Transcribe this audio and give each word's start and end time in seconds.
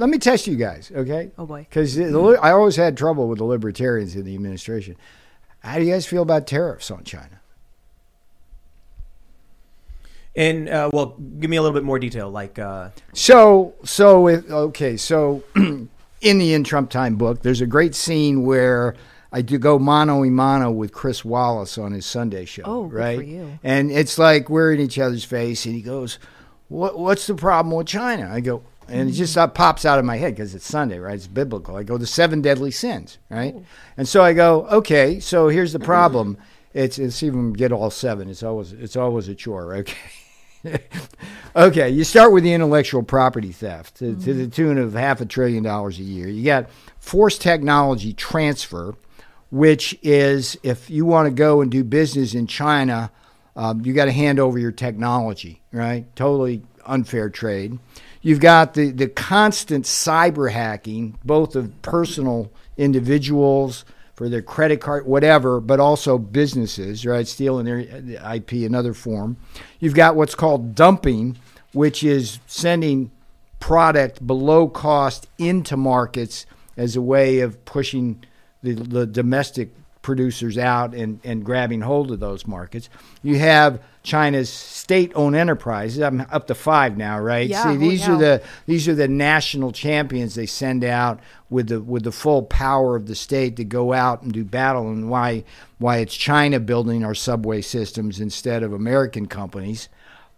let 0.00 0.08
me 0.08 0.18
test 0.18 0.46
you 0.46 0.56
guys, 0.56 0.90
okay? 0.94 1.30
Oh 1.36 1.44
boy. 1.44 1.66
Because 1.68 1.98
I 2.00 2.52
always 2.52 2.76
had 2.76 2.96
trouble 2.96 3.28
with 3.28 3.38
the 3.38 3.44
libertarians 3.44 4.16
in 4.16 4.24
the 4.24 4.34
administration. 4.34 4.96
How 5.60 5.78
do 5.78 5.84
you 5.84 5.92
guys 5.92 6.06
feel 6.06 6.22
about 6.22 6.46
tariffs 6.46 6.90
on 6.90 7.04
China? 7.04 7.40
And 10.34 10.70
uh, 10.70 10.88
well, 10.90 11.18
give 11.38 11.50
me 11.50 11.58
a 11.58 11.62
little 11.62 11.74
bit 11.74 11.84
more 11.84 11.98
detail. 11.98 12.30
Like, 12.30 12.58
uh, 12.58 12.90
So, 13.12 13.74
so 13.84 14.26
if, 14.26 14.50
okay, 14.50 14.96
so 14.96 15.42
in 15.54 15.88
the 16.20 16.54
In 16.54 16.64
Trump 16.64 16.88
Time 16.88 17.16
book, 17.16 17.42
there's 17.42 17.60
a 17.60 17.66
great 17.66 17.94
scene 17.94 18.46
where 18.46 18.94
I 19.32 19.42
do 19.42 19.58
go 19.58 19.78
mano 19.78 20.24
a 20.24 20.30
mano 20.30 20.70
with 20.70 20.92
Chris 20.92 21.26
Wallace 21.26 21.76
on 21.76 21.92
his 21.92 22.06
Sunday 22.06 22.46
show. 22.46 22.62
Oh, 22.64 22.86
good 22.86 22.96
right? 22.96 23.18
for 23.18 23.24
you. 23.24 23.58
And 23.62 23.90
it's 23.90 24.18
like 24.18 24.48
we're 24.48 24.72
in 24.72 24.80
each 24.80 24.98
other's 24.98 25.24
face, 25.24 25.66
and 25.66 25.74
he 25.74 25.82
goes, 25.82 26.18
"What? 26.68 26.98
What's 26.98 27.26
the 27.26 27.34
problem 27.34 27.76
with 27.76 27.86
China?" 27.86 28.30
I 28.32 28.40
go, 28.40 28.62
and 28.90 29.08
it 29.08 29.12
just 29.12 29.36
uh, 29.38 29.46
pops 29.46 29.84
out 29.84 29.98
of 29.98 30.04
my 30.04 30.16
head 30.16 30.34
because 30.34 30.54
it's 30.54 30.66
Sunday, 30.66 30.98
right? 30.98 31.14
It's 31.14 31.26
biblical. 31.26 31.76
I 31.76 31.82
go, 31.82 31.96
"The 31.96 32.06
seven 32.06 32.42
deadly 32.42 32.70
sins," 32.70 33.18
right? 33.28 33.54
And 33.96 34.08
so 34.08 34.22
I 34.22 34.32
go, 34.32 34.66
"Okay, 34.66 35.20
so 35.20 35.48
here's 35.48 35.72
the 35.72 35.78
problem. 35.78 36.36
It's 36.74 36.98
it's 36.98 37.22
even 37.22 37.52
get 37.52 37.72
all 37.72 37.90
seven. 37.90 38.28
It's 38.28 38.42
always 38.42 38.72
it's 38.72 38.96
always 38.96 39.28
a 39.28 39.34
chore, 39.34 39.74
okay." 39.76 39.94
okay, 41.56 41.88
you 41.88 42.04
start 42.04 42.32
with 42.32 42.44
the 42.44 42.52
intellectual 42.52 43.02
property 43.02 43.52
theft 43.52 43.96
to, 43.96 44.14
to 44.14 44.34
the 44.34 44.46
tune 44.46 44.76
of 44.76 44.92
half 44.92 45.20
a 45.20 45.26
trillion 45.26 45.62
dollars 45.62 45.98
a 45.98 46.02
year. 46.02 46.28
You 46.28 46.44
got 46.44 46.68
forced 46.98 47.40
technology 47.40 48.12
transfer, 48.12 48.94
which 49.50 49.98
is 50.02 50.58
if 50.62 50.90
you 50.90 51.06
want 51.06 51.26
to 51.26 51.34
go 51.34 51.60
and 51.60 51.70
do 51.70 51.82
business 51.82 52.34
in 52.34 52.46
China, 52.46 53.10
um, 53.56 53.84
you 53.84 53.92
got 53.94 54.04
to 54.04 54.12
hand 54.12 54.38
over 54.38 54.58
your 54.58 54.72
technology, 54.72 55.62
right? 55.72 56.04
Totally 56.14 56.62
unfair 56.86 57.30
trade. 57.30 57.78
You've 58.22 58.40
got 58.40 58.74
the, 58.74 58.90
the 58.90 59.08
constant 59.08 59.86
cyber 59.86 60.50
hacking, 60.50 61.18
both 61.24 61.56
of 61.56 61.80
personal 61.82 62.52
individuals 62.76 63.84
for 64.14 64.28
their 64.28 64.42
credit 64.42 64.82
card, 64.82 65.06
whatever, 65.06 65.60
but 65.60 65.80
also 65.80 66.18
businesses, 66.18 67.06
right? 67.06 67.26
Stealing 67.26 67.64
their 67.64 67.78
IP, 67.78 68.52
another 68.52 68.92
form. 68.92 69.38
You've 69.78 69.94
got 69.94 70.16
what's 70.16 70.34
called 70.34 70.74
dumping, 70.74 71.38
which 71.72 72.04
is 72.04 72.38
sending 72.46 73.10
product 73.60 74.26
below 74.26 74.68
cost 74.68 75.26
into 75.38 75.76
markets 75.76 76.44
as 76.76 76.96
a 76.96 77.02
way 77.02 77.40
of 77.40 77.64
pushing 77.64 78.22
the, 78.62 78.74
the 78.74 79.06
domestic 79.06 79.70
producers 80.02 80.56
out 80.56 80.94
and, 80.94 81.20
and 81.24 81.44
grabbing 81.44 81.82
hold 81.82 82.10
of 82.10 82.20
those 82.20 82.46
markets. 82.46 82.88
You 83.22 83.38
have 83.38 83.82
China's 84.02 84.48
state-owned 84.48 85.36
enterprises. 85.36 86.00
I'm 86.00 86.22
up 86.30 86.46
to 86.46 86.54
five 86.54 86.96
now, 86.96 87.20
right? 87.20 87.48
Yeah, 87.48 87.70
See, 87.70 87.76
these 87.76 88.06
cow. 88.06 88.14
are 88.14 88.18
the 88.18 88.42
these 88.66 88.88
are 88.88 88.94
the 88.94 89.08
national 89.08 89.72
champions 89.72 90.34
they 90.34 90.46
send 90.46 90.84
out 90.84 91.20
with 91.50 91.68
the 91.68 91.80
with 91.82 92.04
the 92.04 92.12
full 92.12 92.42
power 92.44 92.96
of 92.96 93.06
the 93.06 93.14
state 93.14 93.56
to 93.56 93.64
go 93.64 93.92
out 93.92 94.22
and 94.22 94.32
do 94.32 94.42
battle. 94.42 94.88
And 94.90 95.10
why 95.10 95.44
why 95.78 95.98
it's 95.98 96.14
China 96.14 96.60
building 96.60 97.04
our 97.04 97.14
subway 97.14 97.60
systems 97.60 98.20
instead 98.20 98.62
of 98.62 98.72
American 98.72 99.26
companies. 99.26 99.88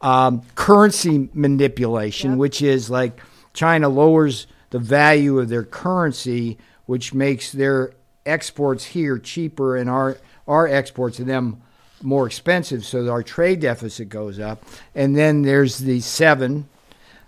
Um, 0.00 0.42
currency 0.56 1.28
manipulation, 1.32 2.30
Yep. 2.32 2.38
which 2.38 2.62
is 2.62 2.90
like 2.90 3.20
China 3.54 3.88
lowers 3.88 4.48
the 4.70 4.80
value 4.80 5.38
of 5.38 5.48
their 5.48 5.62
currency, 5.62 6.58
which 6.86 7.14
makes 7.14 7.52
their 7.52 7.92
exports 8.24 8.84
here 8.84 9.18
cheaper 9.18 9.76
and 9.76 9.90
our 9.90 10.16
our 10.46 10.66
exports 10.66 11.16
to 11.18 11.24
them 11.24 11.62
more 12.02 12.26
expensive. 12.26 12.84
So 12.84 13.08
our 13.08 13.22
trade 13.22 13.60
deficit 13.60 14.08
goes 14.08 14.38
up. 14.38 14.64
And 14.94 15.16
then 15.16 15.42
there's 15.42 15.78
the 15.78 16.00
seven 16.00 16.68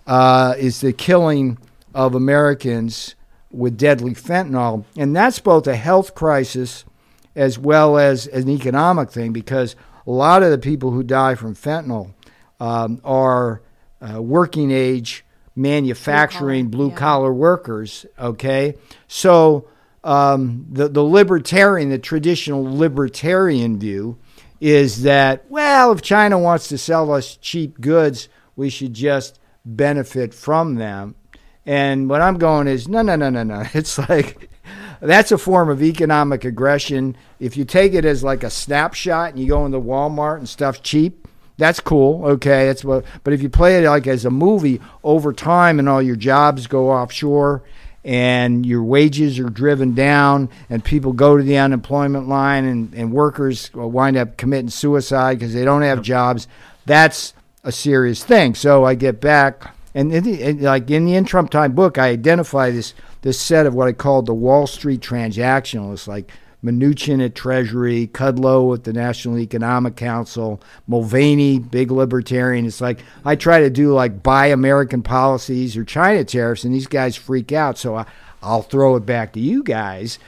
uh, 0.07 0.55
is 0.59 0.81
the 0.81 0.93
killing 0.93 1.59
of 1.95 2.15
Americans 2.15 3.15
with 3.51 3.79
deadly 3.79 4.15
fentanyl, 4.15 4.85
and 4.97 5.15
that's 5.15 5.39
both 5.39 5.67
a 5.69 5.77
health 5.77 6.15
crisis 6.15 6.85
as 7.37 7.59
well 7.59 7.99
as 7.99 8.27
an 8.27 8.49
economic 8.49 9.11
thing 9.11 9.33
because 9.33 9.77
a 10.07 10.11
lot 10.11 10.43
of 10.43 10.51
the 10.51 10.59
people 10.59 10.91
who 10.91 11.03
die 11.03 11.35
from 11.35 11.55
fentanyl 11.55 12.13
um, 12.61 13.01
are 13.05 13.63
uh, 14.01 14.21
working 14.21 14.71
age 14.71 15.25
manufacturing 15.57 16.69
blue 16.69 16.91
yeah. 16.91 16.97
collar 16.97 17.33
workers. 17.33 18.05
Okay, 18.19 18.75
so 19.07 19.69
um, 20.05 20.67
the 20.71 20.89
the 20.89 21.03
libertarian, 21.03 21.89
the 21.89 21.99
traditional 21.99 22.63
libertarian 22.63 23.79
view 23.79 24.19
is 24.61 25.03
that 25.03 25.45
well, 25.49 25.93
if 25.93 26.03
China 26.03 26.39
wants 26.39 26.69
to 26.69 26.79
sell 26.79 27.13
us 27.13 27.37
cheap 27.37 27.81
goods, 27.81 28.29
we 28.55 28.71
should 28.71 28.95
just 28.95 29.41
benefit 29.65 30.35
from 30.35 30.77
them. 30.77 31.15
And 31.67 32.11
what 32.11 32.21
I'm 32.21 32.37
going 32.37 32.69
is 32.69 32.87
no, 32.87 33.01
no, 33.03 33.17
no, 33.17 33.31
no, 33.31 33.43
no. 33.43 33.65
It's 33.75 33.99
like 33.99 34.51
that's 35.01 35.33
a 35.33 35.39
form 35.39 35.71
of 35.71 35.83
economic 35.83 36.45
aggression. 36.45 37.17
If 37.41 37.57
you 37.57 37.65
take 37.65 37.95
it 37.95 38.05
as 38.05 38.23
like 38.23 38.45
a 38.45 38.51
snapshot 38.51 39.31
and 39.31 39.39
you 39.39 39.49
go 39.49 39.65
into 39.65 39.81
Walmart 39.81 40.39
and 40.39 40.49
stuff 40.49 40.83
cheap, 40.83 41.27
that's 41.57 41.81
cool. 41.81 42.25
Okay, 42.27 42.69
it's 42.69 42.85
what. 42.85 43.05
But 43.23 43.33
if 43.33 43.43
you 43.43 43.49
play 43.49 43.83
it 43.83 43.89
like 43.89 44.07
as 44.07 44.27
a 44.27 44.31
movie 44.31 44.81
over 45.03 45.33
time 45.33 45.79
and 45.79 45.89
all 45.89 46.03
your 46.03 46.17
jobs 46.17 46.67
go 46.67 46.91
offshore 46.91 47.63
and 48.05 48.67
your 48.67 48.83
wages 48.83 49.39
are 49.39 49.49
driven 49.49 49.95
down 49.95 50.51
and 50.69 50.85
people 50.85 51.13
go 51.13 51.37
to 51.37 51.43
the 51.43 51.57
unemployment 51.57 52.29
line 52.29 52.65
and, 52.65 52.93
and 52.95 53.13
workers 53.13 53.71
uh, 53.75 53.87
wind 53.87 54.17
up 54.17 54.37
committing 54.37 54.69
suicide 54.69 55.39
because 55.39 55.55
they 55.55 55.65
don't 55.65 55.83
have 55.83 56.03
jobs, 56.03 56.47
that's 56.85 57.33
a 57.63 57.73
serious 57.73 58.23
thing. 58.23 58.55
So 58.55 58.85
I 58.85 58.95
get 58.95 59.21
back 59.21 59.75
and, 59.95 60.13
in 60.13 60.25
the, 60.25 60.43
and 60.43 60.61
like 60.61 60.91
in 60.91 61.07
the 61.07 61.15
in 61.15 61.25
Trump 61.25 61.51
time 61.51 61.73
book, 61.73 61.99
I 61.99 62.09
identify 62.09 62.71
this 62.71 62.95
this 63.23 63.41
set 63.41 63.65
of 63.65 63.75
what 63.75 63.89
I 63.89 63.93
called 63.93 64.27
the 64.27 64.35
Wall 64.35 64.67
Street 64.67 65.01
transactionalists, 65.01 66.09
like 66.09 66.31
Mnuchin 66.65 67.23
at 67.25 67.35
Treasury, 67.35 68.09
Kudlow 68.13 68.75
at 68.75 68.85
the 68.85 68.93
National 68.93 69.39
Economic 69.39 69.97
Council, 69.97 70.61
Mulvaney, 70.87 71.59
big 71.59 71.91
libertarian. 71.91 72.65
It's 72.65 72.81
like 72.81 73.01
I 73.25 73.37
try 73.37 73.61
to 73.61 73.71
do 73.71 73.93
like 73.93 74.23
buy 74.23 74.47
American 74.47 75.03
policies 75.03 75.77
or 75.77 75.85
China 75.85 76.25
tariffs, 76.25 76.65
and 76.65 76.75
these 76.75 76.87
guys 76.87 77.17
freak 77.17 77.53
out. 77.53 77.77
So 77.77 77.97
I, 77.97 78.07
I'll 78.43 78.63
throw 78.63 78.97
it 78.97 79.05
back 79.05 79.33
to 79.35 79.41
you 79.41 79.63
guys, 79.63 80.19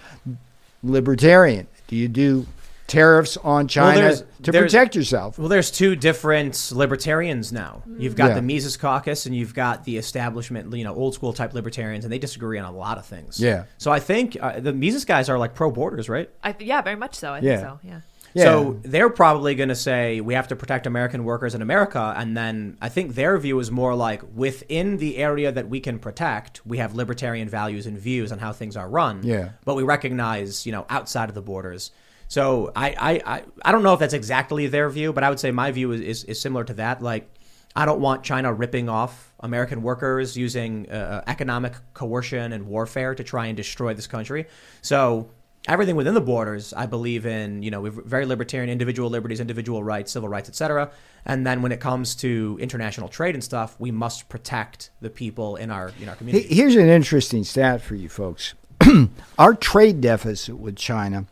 libertarian. 0.82 1.66
Do 1.88 1.96
you 1.96 2.08
do 2.08 2.46
tariffs 2.86 3.36
on 3.38 3.68
China 3.68 4.00
there's- 4.00 4.24
to 4.42 4.52
there's- 4.52 4.70
protect 4.72 4.94
yourself? 4.94 5.38
well, 5.38 5.48
there's 5.48 5.70
two 5.70 5.96
different 5.96 6.70
libertarians 6.74 7.52
now. 7.52 7.82
You've 7.98 8.16
got 8.16 8.28
Yeah. 8.28 8.34
the 8.34 8.42
Mises 8.42 8.76
Caucus 8.76 9.26
and 9.26 9.34
you've 9.34 9.54
got 9.54 9.84
the 9.84 9.96
establishment, 9.96 10.72
you 10.76 10.84
know, 10.84 10.94
old 10.94 11.14
school 11.14 11.32
type 11.32 11.54
libertarians, 11.54 12.04
and 12.04 12.12
they 12.12 12.18
disagree 12.18 12.58
on 12.58 12.64
a 12.72 12.76
lot 12.76 12.98
of 12.98 13.04
things. 13.06 13.40
Yeah. 13.40 13.64
So 13.78 13.90
I 13.90 13.98
think 14.00 14.36
uh, 14.40 14.60
the 14.60 14.72
Mises 14.72 15.04
guys 15.04 15.28
are 15.28 15.38
like 15.38 15.54
pro 15.54 15.70
borders, 15.70 16.08
right? 16.08 16.30
I 16.44 16.52
th- 16.52 16.68
yeah, 16.68 16.80
very 16.82 16.96
much 16.96 17.14
so. 17.14 17.32
I 17.32 17.40
Yeah. 17.40 17.56
think 17.56 17.68
so. 17.68 17.78
Yeah. 17.82 18.00
Yeah. 18.34 18.44
So 18.44 18.76
they're 18.84 19.08
probably 19.08 19.54
going 19.54 19.70
to 19.70 19.74
say 19.74 20.20
we 20.20 20.34
have 20.34 20.48
to 20.48 20.56
protect 20.56 20.86
American 20.86 21.24
workers 21.24 21.54
in 21.54 21.62
America, 21.62 22.12
and 22.18 22.36
then 22.36 22.76
I 22.82 22.90
think 22.90 23.14
their 23.14 23.38
view 23.38 23.58
is 23.60 23.70
more 23.70 23.94
like 23.94 24.20
within 24.34 24.98
the 24.98 25.16
area 25.16 25.50
that 25.50 25.70
we 25.70 25.80
can 25.80 25.98
protect, 25.98 26.60
we 26.66 26.76
have 26.76 26.94
libertarian 26.94 27.48
values 27.48 27.86
and 27.86 27.96
views 27.98 28.30
on 28.32 28.38
how 28.38 28.52
things 28.52 28.76
are 28.76 28.90
run. 28.90 29.20
Yeah. 29.22 29.50
But 29.64 29.74
we 29.74 29.84
recognize, 29.84 30.66
you 30.66 30.72
know, 30.72 30.84
outside 30.90 31.30
of 31.30 31.34
the 31.34 31.40
borders. 31.40 31.92
So 32.28 32.72
I 32.74 32.90
I, 32.98 33.36
I, 33.36 33.42
I 33.62 33.72
don't 33.72 33.82
know 33.82 33.94
if 33.94 34.00
that's 34.00 34.14
exactly 34.14 34.66
their 34.66 34.88
view, 34.90 35.12
but 35.12 35.24
I 35.24 35.30
would 35.30 35.40
say 35.40 35.50
my 35.50 35.70
view 35.70 35.92
is, 35.92 36.00
is, 36.00 36.24
is 36.24 36.40
similar 36.40 36.64
to 36.64 36.74
that. 36.74 37.02
Like 37.02 37.30
I 37.74 37.84
don't 37.84 38.00
want 38.00 38.22
China 38.22 38.52
ripping 38.52 38.88
off 38.88 39.32
American 39.40 39.82
workers 39.82 40.36
using 40.36 40.90
uh, 40.90 41.22
economic 41.26 41.74
coercion 41.92 42.52
and 42.52 42.66
warfare 42.66 43.14
to 43.14 43.22
try 43.22 43.46
and 43.46 43.56
destroy 43.56 43.92
this 43.92 44.06
country. 44.06 44.46
So 44.80 45.28
everything 45.68 45.94
within 45.94 46.14
the 46.14 46.20
borders, 46.20 46.72
I 46.72 46.86
believe 46.86 47.26
in, 47.26 47.62
you 47.62 47.70
know, 47.70 47.82
we're 47.82 47.90
very 47.90 48.24
libertarian, 48.24 48.70
individual 48.70 49.10
liberties, 49.10 49.40
individual 49.40 49.84
rights, 49.84 50.12
civil 50.12 50.28
rights, 50.28 50.48
etc. 50.48 50.90
And 51.26 51.46
then 51.46 51.60
when 51.60 51.70
it 51.70 51.80
comes 51.80 52.14
to 52.16 52.56
international 52.60 53.08
trade 53.08 53.34
and 53.34 53.44
stuff, 53.44 53.78
we 53.78 53.90
must 53.90 54.28
protect 54.28 54.90
the 55.00 55.10
people 55.10 55.56
in 55.56 55.70
our 55.70 55.92
in 56.00 56.08
our 56.08 56.16
community. 56.16 56.54
Here's 56.54 56.76
an 56.76 56.88
interesting 56.88 57.44
stat 57.44 57.82
for 57.82 57.94
you 57.94 58.08
folks. 58.08 58.54
Our 59.38 59.54
trade 59.54 60.02
deficit 60.02 60.58
with 60.58 60.76
China 60.76 61.26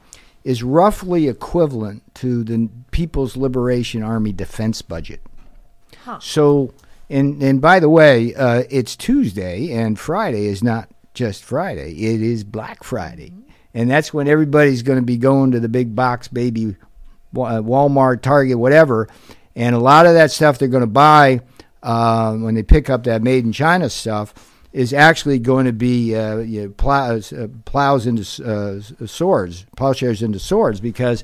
is 0.44 0.62
roughly 0.62 1.26
equivalent 1.26 2.02
to 2.16 2.44
the 2.44 2.68
People's 2.90 3.36
Liberation 3.36 4.02
Army 4.02 4.32
defense 4.32 4.82
budget. 4.82 5.20
Huh. 6.04 6.18
So, 6.20 6.74
and 7.08 7.42
and 7.42 7.60
by 7.60 7.80
the 7.80 7.88
way, 7.88 8.34
uh, 8.34 8.64
it's 8.70 8.94
Tuesday, 8.94 9.72
and 9.72 9.98
Friday 9.98 10.46
is 10.46 10.62
not 10.62 10.88
just 11.14 11.42
Friday; 11.42 11.92
it 11.92 12.22
is 12.22 12.44
Black 12.44 12.84
Friday, 12.84 13.32
and 13.72 13.90
that's 13.90 14.12
when 14.12 14.28
everybody's 14.28 14.82
going 14.82 14.98
to 14.98 15.04
be 15.04 15.16
going 15.16 15.50
to 15.52 15.60
the 15.60 15.68
big 15.68 15.96
box 15.96 16.28
baby, 16.28 16.76
uh, 17.36 17.62
Walmart, 17.62 18.20
Target, 18.20 18.58
whatever, 18.58 19.08
and 19.56 19.74
a 19.74 19.80
lot 19.80 20.06
of 20.06 20.14
that 20.14 20.30
stuff 20.30 20.58
they're 20.58 20.68
going 20.68 20.82
to 20.82 20.86
buy 20.86 21.40
uh, 21.82 22.34
when 22.34 22.54
they 22.54 22.62
pick 22.62 22.90
up 22.90 23.04
that 23.04 23.22
made 23.22 23.44
in 23.44 23.52
China 23.52 23.88
stuff 23.88 24.53
is 24.74 24.92
actually 24.92 25.38
going 25.38 25.66
to 25.66 25.72
be 25.72 26.16
uh, 26.16 26.38
you 26.38 26.62
know, 26.62 26.68
plows, 26.70 27.32
uh, 27.32 27.46
plows 27.64 28.08
into 28.08 28.22
uh, 28.44 29.06
swords, 29.06 29.64
plowshares 29.76 30.20
into 30.20 30.40
swords, 30.40 30.80
because 30.80 31.22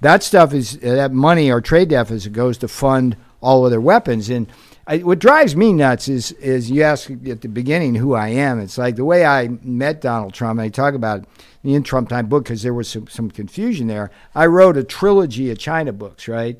that 0.00 0.22
stuff 0.22 0.54
is 0.54 0.76
uh, 0.76 0.94
that 0.94 1.12
money 1.12 1.52
or 1.52 1.60
trade 1.60 1.90
deficit 1.90 2.32
goes 2.32 2.56
to 2.56 2.66
fund 2.66 3.14
all 3.42 3.66
of 3.66 3.70
their 3.70 3.82
weapons. 3.82 4.30
And 4.30 4.46
I, 4.86 4.98
what 4.98 5.18
drives 5.18 5.54
me 5.54 5.74
nuts 5.74 6.08
is 6.08 6.32
is 6.32 6.70
you 6.70 6.82
ask 6.82 7.10
at 7.10 7.42
the 7.42 7.48
beginning 7.48 7.96
who 7.96 8.14
I 8.14 8.28
am. 8.28 8.58
It's 8.60 8.78
like 8.78 8.96
the 8.96 9.04
way 9.04 9.26
I 9.26 9.48
met 9.62 10.00
Donald 10.00 10.32
Trump. 10.32 10.58
And 10.58 10.64
I 10.64 10.70
talk 10.70 10.94
about 10.94 11.18
it 11.18 11.24
in 11.64 11.70
the 11.70 11.74
in 11.74 11.82
Trump 11.82 12.08
time 12.08 12.28
book 12.28 12.44
because 12.44 12.62
there 12.62 12.72
was 12.72 12.88
some, 12.88 13.08
some 13.08 13.30
confusion 13.30 13.88
there. 13.88 14.10
I 14.34 14.46
wrote 14.46 14.78
a 14.78 14.84
trilogy 14.84 15.50
of 15.50 15.58
China 15.58 15.92
books, 15.92 16.28
right? 16.28 16.58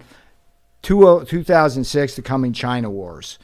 Two, 0.82 1.24
2006, 1.24 2.14
The 2.14 2.22
Coming 2.22 2.52
China 2.52 2.90
Wars. 2.90 3.38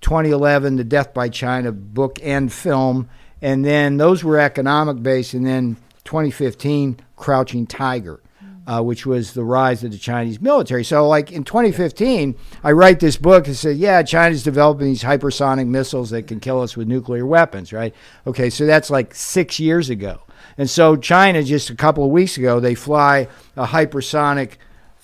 2011, 0.00 0.76
The 0.76 0.84
Death 0.84 1.14
by 1.14 1.28
China 1.28 1.72
book 1.72 2.18
and 2.22 2.52
film. 2.52 3.08
And 3.42 3.64
then 3.64 3.96
those 3.96 4.24
were 4.24 4.38
economic 4.38 5.02
based. 5.02 5.34
And 5.34 5.46
then 5.46 5.76
2015, 6.04 7.00
Crouching 7.16 7.66
Tiger 7.66 8.20
uh, 8.66 8.82
which 8.82 9.06
was 9.06 9.32
the 9.32 9.44
rise 9.44 9.84
of 9.84 9.92
the 9.92 9.98
Chinese 9.98 10.40
military. 10.40 10.82
So, 10.82 11.06
like 11.06 11.30
in 11.30 11.44
2015, 11.44 12.34
I 12.64 12.72
write 12.72 13.00
this 13.00 13.16
book 13.16 13.46
and 13.46 13.56
say, 13.56 13.72
yeah, 13.72 14.02
China's 14.02 14.42
developing 14.42 14.88
these 14.88 15.04
hypersonic 15.04 15.68
missiles 15.68 16.10
that 16.10 16.26
can 16.26 16.40
kill 16.40 16.60
us 16.60 16.76
with 16.76 16.88
nuclear 16.88 17.24
weapons, 17.24 17.72
right? 17.72 17.94
Okay, 18.26 18.50
so 18.50 18.66
that's 18.66 18.90
like 18.90 19.14
six 19.14 19.60
years 19.60 19.88
ago. 19.88 20.22
And 20.58 20.68
so, 20.68 20.96
China, 20.96 21.42
just 21.42 21.70
a 21.70 21.76
couple 21.76 22.04
of 22.04 22.10
weeks 22.10 22.36
ago, 22.36 22.58
they 22.58 22.74
fly 22.74 23.28
a 23.56 23.66
hypersonic 23.66 24.52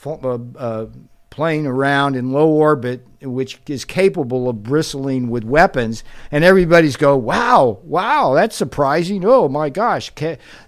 uh, 0.05 0.87
plane 1.33 1.67
around 1.67 2.15
in 2.15 2.31
low 2.31 2.47
orbit, 2.47 3.07
which 3.23 3.59
is 3.67 3.87
capable 3.87 4.51
of 4.51 4.63
bristling 4.63 5.31
with 5.31 5.45
weapons, 5.45 6.05
and 6.31 6.45
everybody's 6.45 6.97
go, 6.97 7.17
"Wow, 7.17 7.79
wow, 7.85 8.35
that's 8.35 8.55
surprising!" 8.55 9.25
Oh 9.25 9.49
my 9.49 9.71
gosh, 9.71 10.13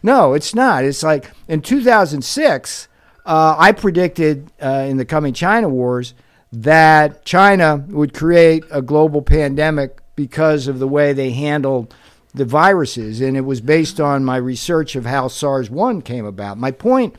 no, 0.03 0.33
it's 0.33 0.55
not. 0.55 0.83
It's 0.83 1.03
like 1.03 1.31
in 1.49 1.61
2006, 1.61 2.89
uh, 3.27 3.57
I 3.59 3.73
predicted 3.73 4.51
uh, 4.63 4.87
in 4.89 4.97
the 4.97 5.05
coming 5.05 5.35
China 5.35 5.69
wars 5.69 6.15
that 6.51 7.27
China 7.27 7.85
would 7.89 8.15
create 8.15 8.65
a 8.71 8.81
global 8.81 9.21
pandemic 9.21 9.99
because 10.17 10.67
of 10.67 10.79
the 10.79 10.89
way 10.89 11.13
they 11.13 11.33
handled 11.33 11.95
the 12.33 12.47
viruses, 12.47 13.21
and 13.21 13.37
it 13.37 13.43
was 13.43 13.61
based 13.61 14.01
on 14.01 14.25
my 14.25 14.37
research 14.37 14.97
of 14.97 15.05
how 15.05 15.29
SARS 15.29 15.69
one 15.69 16.01
came 16.01 16.25
about. 16.25 16.57
My 16.57 16.71
point 16.71 17.15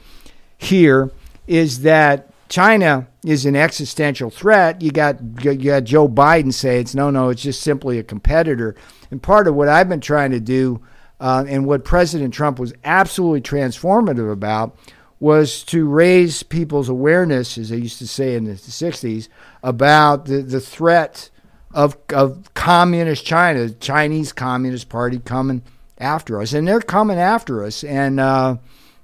here 0.57 1.11
is 1.45 1.81
that 1.81 2.31
China 2.47 3.07
is 3.25 3.45
an 3.45 3.55
existential 3.55 4.29
threat. 4.29 4.81
You 4.81 4.91
got 4.91 5.17
you 5.43 5.55
got 5.55 5.83
Joe 5.83 6.07
Biden 6.07 6.53
say 6.53 6.79
it's 6.79 6.93
no, 6.93 7.09
no, 7.09 7.29
it's 7.29 7.41
just 7.41 7.61
simply 7.61 7.97
a 7.97 8.03
competitor. 8.03 8.75
And 9.11 9.21
part 9.21 9.47
of 9.47 9.55
what 9.55 9.67
I've 9.67 9.89
been 9.89 10.01
trying 10.01 10.31
to 10.31 10.39
do, 10.39 10.81
uh, 11.19 11.45
and 11.47 11.65
what 11.65 11.83
President 11.83 12.33
Trump 12.33 12.59
was 12.59 12.73
absolutely 12.83 13.41
transformative 13.41 14.31
about, 14.31 14.77
was 15.19 15.63
to 15.63 15.87
raise 15.87 16.43
people's 16.43 16.89
awareness, 16.89 17.57
as 17.57 17.69
they 17.69 17.77
used 17.77 17.97
to 17.99 18.07
say 18.07 18.35
in 18.35 18.45
the 18.45 18.53
'60s, 18.53 19.27
about 19.63 20.25
the 20.25 20.41
the 20.41 20.61
threat 20.61 21.29
of 21.73 21.97
of 22.13 22.53
communist 22.53 23.25
China, 23.25 23.69
Chinese 23.69 24.31
Communist 24.31 24.89
Party 24.89 25.17
coming 25.19 25.63
after 25.97 26.39
us, 26.39 26.53
and 26.53 26.67
they're 26.67 26.79
coming 26.79 27.17
after 27.17 27.63
us, 27.63 27.83
and 27.83 28.19
uh, 28.19 28.57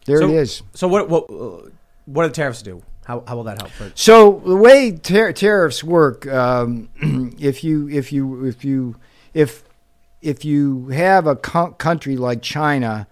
there 0.06 0.20
so, 0.20 0.30
it 0.30 0.36
is. 0.36 0.62
So 0.76 0.88
what 0.88 1.10
what 1.10 1.28
what 2.06 2.24
do 2.24 2.28
the 2.30 2.36
tariffs 2.36 2.62
do? 2.62 2.84
How, 3.06 3.24
how 3.28 3.36
will 3.36 3.44
that 3.46 3.60
help? 3.62 3.72
For- 3.72 3.92
so 3.96 4.42
the 4.46 4.56
way 4.56 4.92
tar- 4.92 5.34
tariffs 5.34 5.84
work, 5.84 6.28
um, 6.28 6.90
if 7.40 7.64
you 7.64 7.90
if 7.90 8.12
you 8.12 8.46
if 8.46 8.64
you 8.64 8.96
if 9.34 9.64
if 10.22 10.46
you 10.46 10.90
have 10.90 11.28
a 11.28 11.36
co- 11.36 11.72
country 11.72 12.16
like 12.16 12.42
China 12.42 13.08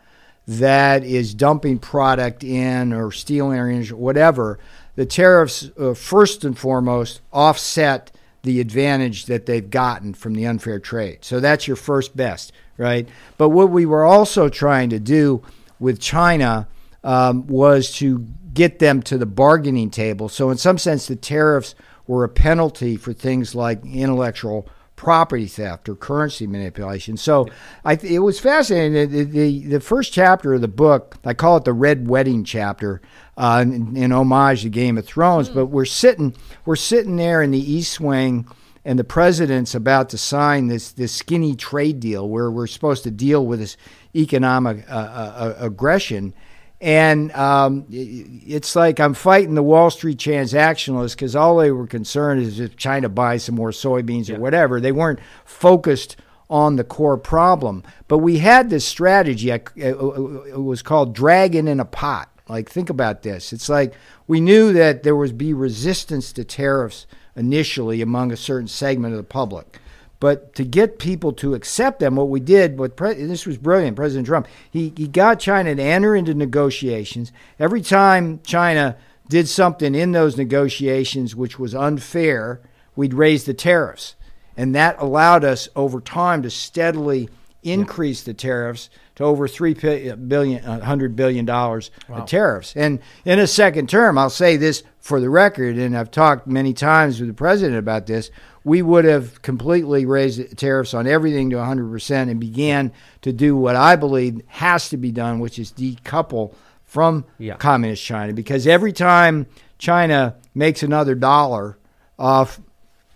that 0.47 1.03
is 1.03 1.33
dumping 1.33 1.79
product 1.79 2.43
in 2.43 2.93
or 2.93 3.11
stealing 3.11 3.59
or 3.59 3.95
whatever, 3.95 4.59
the 4.95 5.05
tariffs 5.05 5.69
uh, 5.79 5.93
first 5.93 6.43
and 6.43 6.57
foremost 6.57 7.21
offset 7.31 8.11
the 8.43 8.59
advantage 8.59 9.25
that 9.25 9.45
they've 9.45 9.69
gotten 9.69 10.13
from 10.13 10.33
the 10.33 10.45
unfair 10.45 10.79
trade. 10.79 11.19
So 11.21 11.39
that's 11.39 11.67
your 11.67 11.75
first 11.75 12.15
best, 12.15 12.51
right? 12.77 13.07
But 13.37 13.49
what 13.49 13.69
we 13.69 13.85
were 13.85 14.05
also 14.05 14.49
trying 14.49 14.89
to 14.91 14.99
do 14.99 15.43
with 15.79 15.99
China 15.99 16.67
um, 17.03 17.47
was 17.47 17.91
to 17.93 18.25
get 18.53 18.79
them 18.79 19.01
to 19.03 19.17
the 19.17 19.25
bargaining 19.25 19.89
table. 19.89 20.29
So, 20.29 20.49
in 20.49 20.57
some 20.57 20.77
sense, 20.77 21.07
the 21.07 21.15
tariffs 21.15 21.75
were 22.07 22.23
a 22.23 22.29
penalty 22.29 22.97
for 22.97 23.13
things 23.13 23.53
like 23.53 23.85
intellectual 23.85 24.67
property 24.95 25.45
theft 25.45 25.87
or 25.87 25.95
currency 25.95 26.45
manipulation. 26.45 27.17
So, 27.17 27.47
I 27.85 27.95
th- 27.95 28.11
it 28.11 28.19
was 28.19 28.39
fascinating. 28.39 29.11
The, 29.11 29.23
the, 29.23 29.65
the, 29.65 29.79
first 29.79 30.11
chapter 30.11 30.53
of 30.53 30.61
the 30.61 30.67
book, 30.67 31.17
I 31.23 31.33
call 31.33 31.57
it 31.57 31.63
the 31.63 31.73
Red 31.73 32.07
Wedding 32.07 32.43
chapter, 32.43 33.01
uh, 33.37 33.63
in, 33.65 33.95
in, 33.95 34.11
homage 34.11 34.63
to 34.63 34.69
Game 34.69 34.97
of 34.97 35.05
Thrones. 35.05 35.49
Mm. 35.49 35.55
But 35.55 35.65
we're 35.67 35.85
sitting, 35.85 36.35
we're 36.65 36.75
sitting 36.75 37.15
there 37.15 37.41
in 37.41 37.51
the 37.51 37.71
East 37.71 37.99
Wing 37.99 38.45
and 38.85 38.97
the 38.97 39.03
president's 39.03 39.75
about 39.75 40.09
to 40.09 40.17
sign 40.17 40.67
this 40.67 40.91
this 40.91 41.11
skinny 41.11 41.55
trade 41.55 41.99
deal 41.99 42.27
where 42.27 42.49
we're 42.49 42.67
supposed 42.67 43.03
to 43.03 43.11
deal 43.11 43.45
with 43.45 43.59
this 43.59 43.77
economic 44.15 44.89
uh, 44.89 44.93
uh, 44.93 45.55
aggression. 45.59 46.33
And 46.81 47.31
um, 47.33 47.85
it's 47.89 48.75
like 48.75 48.99
I'm 48.99 49.13
fighting 49.13 49.55
the 49.55 49.63
Wall 49.63 49.89
Street 49.89 50.17
transactionalists 50.17 51.11
because 51.11 51.35
all 51.35 51.57
they 51.57 51.71
were 51.71 51.87
concerned 51.87 52.41
is 52.41 52.59
if 52.59 52.77
China 52.77 53.09
buys 53.09 53.43
some 53.43 53.55
more 53.55 53.71
soybeans 53.71 54.29
yeah. 54.29 54.35
or 54.35 54.39
whatever. 54.39 54.79
They 54.79 54.93
weren't 54.93 55.19
focused 55.43 56.15
on 56.49 56.77
the 56.77 56.83
core 56.83 57.17
problem. 57.17 57.83
But 58.07 58.19
we 58.19 58.39
had 58.39 58.69
this 58.69 58.85
strategy. 58.85 59.51
It 59.51 60.59
was 60.59 60.81
called 60.81 61.13
dragon 61.13 61.67
in 61.67 61.79
a 61.79 61.85
pot. 61.85 62.29
Like, 62.47 62.69
think 62.69 62.89
about 62.89 63.21
this. 63.21 63.53
It's 63.53 63.69
like 63.69 63.93
we 64.25 64.41
knew 64.41 64.73
that 64.73 65.03
there 65.03 65.15
would 65.15 65.37
be 65.37 65.53
resistance 65.53 66.33
to 66.33 66.43
tariffs 66.43 67.05
initially 67.35 68.01
among 68.01 68.31
a 68.31 68.37
certain 68.37 68.67
segment 68.67 69.13
of 69.13 69.17
the 69.17 69.23
public. 69.23 69.78
But 70.19 70.53
to 70.55 70.65
get 70.65 70.99
people 70.99 71.31
to 71.33 71.53
accept 71.53 71.99
them, 71.99 72.15
what 72.15 72.29
we 72.29 72.41
did, 72.41 72.77
what 72.77 72.97
pre- 72.97 73.13
this 73.13 73.45
was 73.45 73.57
brilliant, 73.57 73.95
President 73.95 74.27
Trump, 74.27 74.47
he, 74.69 74.93
he 74.97 75.07
got 75.07 75.39
China 75.39 75.73
to 75.73 75.81
enter 75.81 76.15
into 76.15 76.33
negotiations. 76.33 77.31
Every 77.57 77.81
time 77.81 78.41
China 78.43 78.97
did 79.29 79.47
something 79.47 79.95
in 79.95 80.11
those 80.11 80.35
negotiations 80.35 81.35
which 81.35 81.57
was 81.57 81.73
unfair, 81.73 82.59
we'd 82.95 83.13
raise 83.13 83.45
the 83.45 83.53
tariffs. 83.53 84.15
And 84.57 84.75
that 84.75 84.99
allowed 84.99 85.45
us 85.45 85.69
over 85.75 86.01
time 86.01 86.41
to 86.41 86.49
steadily 86.49 87.29
increase 87.63 88.23
the 88.23 88.33
tariffs 88.33 88.89
to 89.15 89.23
over 89.23 89.47
three 89.47 89.75
uh, 89.75 90.15
billion, 90.15 90.63
uh, 90.65 90.83
hundred 90.83 91.15
billion 91.15 91.45
dollars 91.45 91.91
wow. 92.07 92.17
of 92.17 92.25
tariffs. 92.29 92.75
And 92.75 92.99
in 93.25 93.39
a 93.39 93.47
second 93.47 93.89
term, 93.89 94.17
I'll 94.17 94.29
say 94.29 94.57
this 94.57 94.83
for 94.99 95.19
the 95.19 95.29
record, 95.29 95.77
and 95.77 95.97
I've 95.97 96.11
talked 96.11 96.47
many 96.47 96.73
times 96.73 97.19
with 97.19 97.29
the 97.29 97.33
president 97.33 97.77
about 97.77 98.05
this 98.05 98.31
we 98.63 98.81
would 98.81 99.05
have 99.05 99.41
completely 99.41 100.05
raised 100.05 100.57
tariffs 100.57 100.93
on 100.93 101.07
everything 101.07 101.49
to 101.51 101.55
100% 101.55 102.29
and 102.29 102.39
began 102.39 102.91
to 103.21 103.31
do 103.31 103.55
what 103.55 103.75
I 103.75 103.95
believe 103.95 104.41
has 104.47 104.89
to 104.89 104.97
be 104.97 105.11
done, 105.11 105.39
which 105.39 105.59
is 105.59 105.71
decouple 105.71 106.53
from 106.83 107.25
yeah. 107.37 107.55
communist 107.55 108.03
China. 108.03 108.33
Because 108.33 108.67
every 108.67 108.91
time 108.91 109.47
China 109.77 110.35
makes 110.53 110.83
another 110.83 111.15
dollar 111.15 111.77
off 112.17 112.59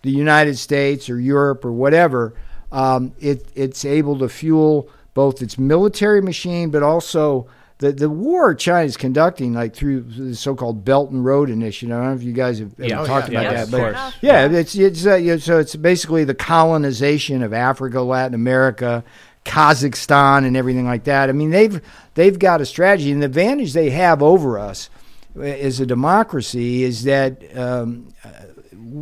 the 0.02 0.12
United 0.12 0.58
States 0.58 1.10
or 1.10 1.20
Europe 1.20 1.66
or 1.66 1.72
whatever, 1.72 2.36
um, 2.72 3.14
it, 3.20 3.48
it's 3.56 3.86
able 3.86 4.20
to 4.20 4.30
fuel 4.30 4.90
both 5.14 5.42
its 5.42 5.58
military 5.58 6.22
machine, 6.22 6.70
but 6.72 6.84
also 6.84 7.48
the 7.80 7.92
the 7.92 8.10
war 8.10 8.56
China 8.56 8.86
is 8.86 8.98
conducting, 8.98 9.54
like 9.54 9.76
through 9.76 10.02
the 10.02 10.36
so-called 10.36 10.86
Belt 10.86 11.12
and 11.12 11.24
Road 11.24 11.50
Initiative. 11.50 11.96
I 11.96 12.00
don't 12.00 12.10
know 12.10 12.16
if 12.16 12.24
you 12.24 12.34
guys 12.34 12.60
have 12.60 12.80
ever 12.80 12.88
yeah. 12.88 13.06
talked 13.06 13.30
yeah. 13.30 13.42
about 13.42 13.54
yes, 13.54 13.70
that, 13.70 13.94
but 13.94 14.16
yeah, 14.22 14.46
it's 14.48 14.76
it's 14.76 15.06
uh, 15.06 15.40
so 15.40 15.60
it's 15.60 15.76
basically 15.76 16.24
the 16.24 16.36
colonization 16.36 17.44
of 17.44 17.54
Africa, 17.54 18.02
Latin 18.02 18.36
America. 18.36 19.04
Kazakhstan 19.46 20.46
and 20.46 20.56
everything 20.56 20.86
like 20.86 21.04
that. 21.04 21.28
I 21.28 21.34
mean, 21.34 21.50
they've 21.50 21.82
they've 22.14 22.40
got 22.40 22.62
a 22.62 22.66
strategy, 22.66 23.12
and 23.12 23.22
the 23.22 23.26
advantage 23.26 23.74
they 23.74 23.90
have 23.90 24.24
over 24.24 24.58
us 24.58 24.90
as 25.38 25.82
a 25.82 25.86
democracy 25.86 26.84
is 26.84 27.04
that 27.04 27.42
um, 27.58 28.14
uh, 28.24 28.30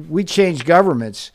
we 0.10 0.24
change 0.24 0.66
governments 0.66 1.32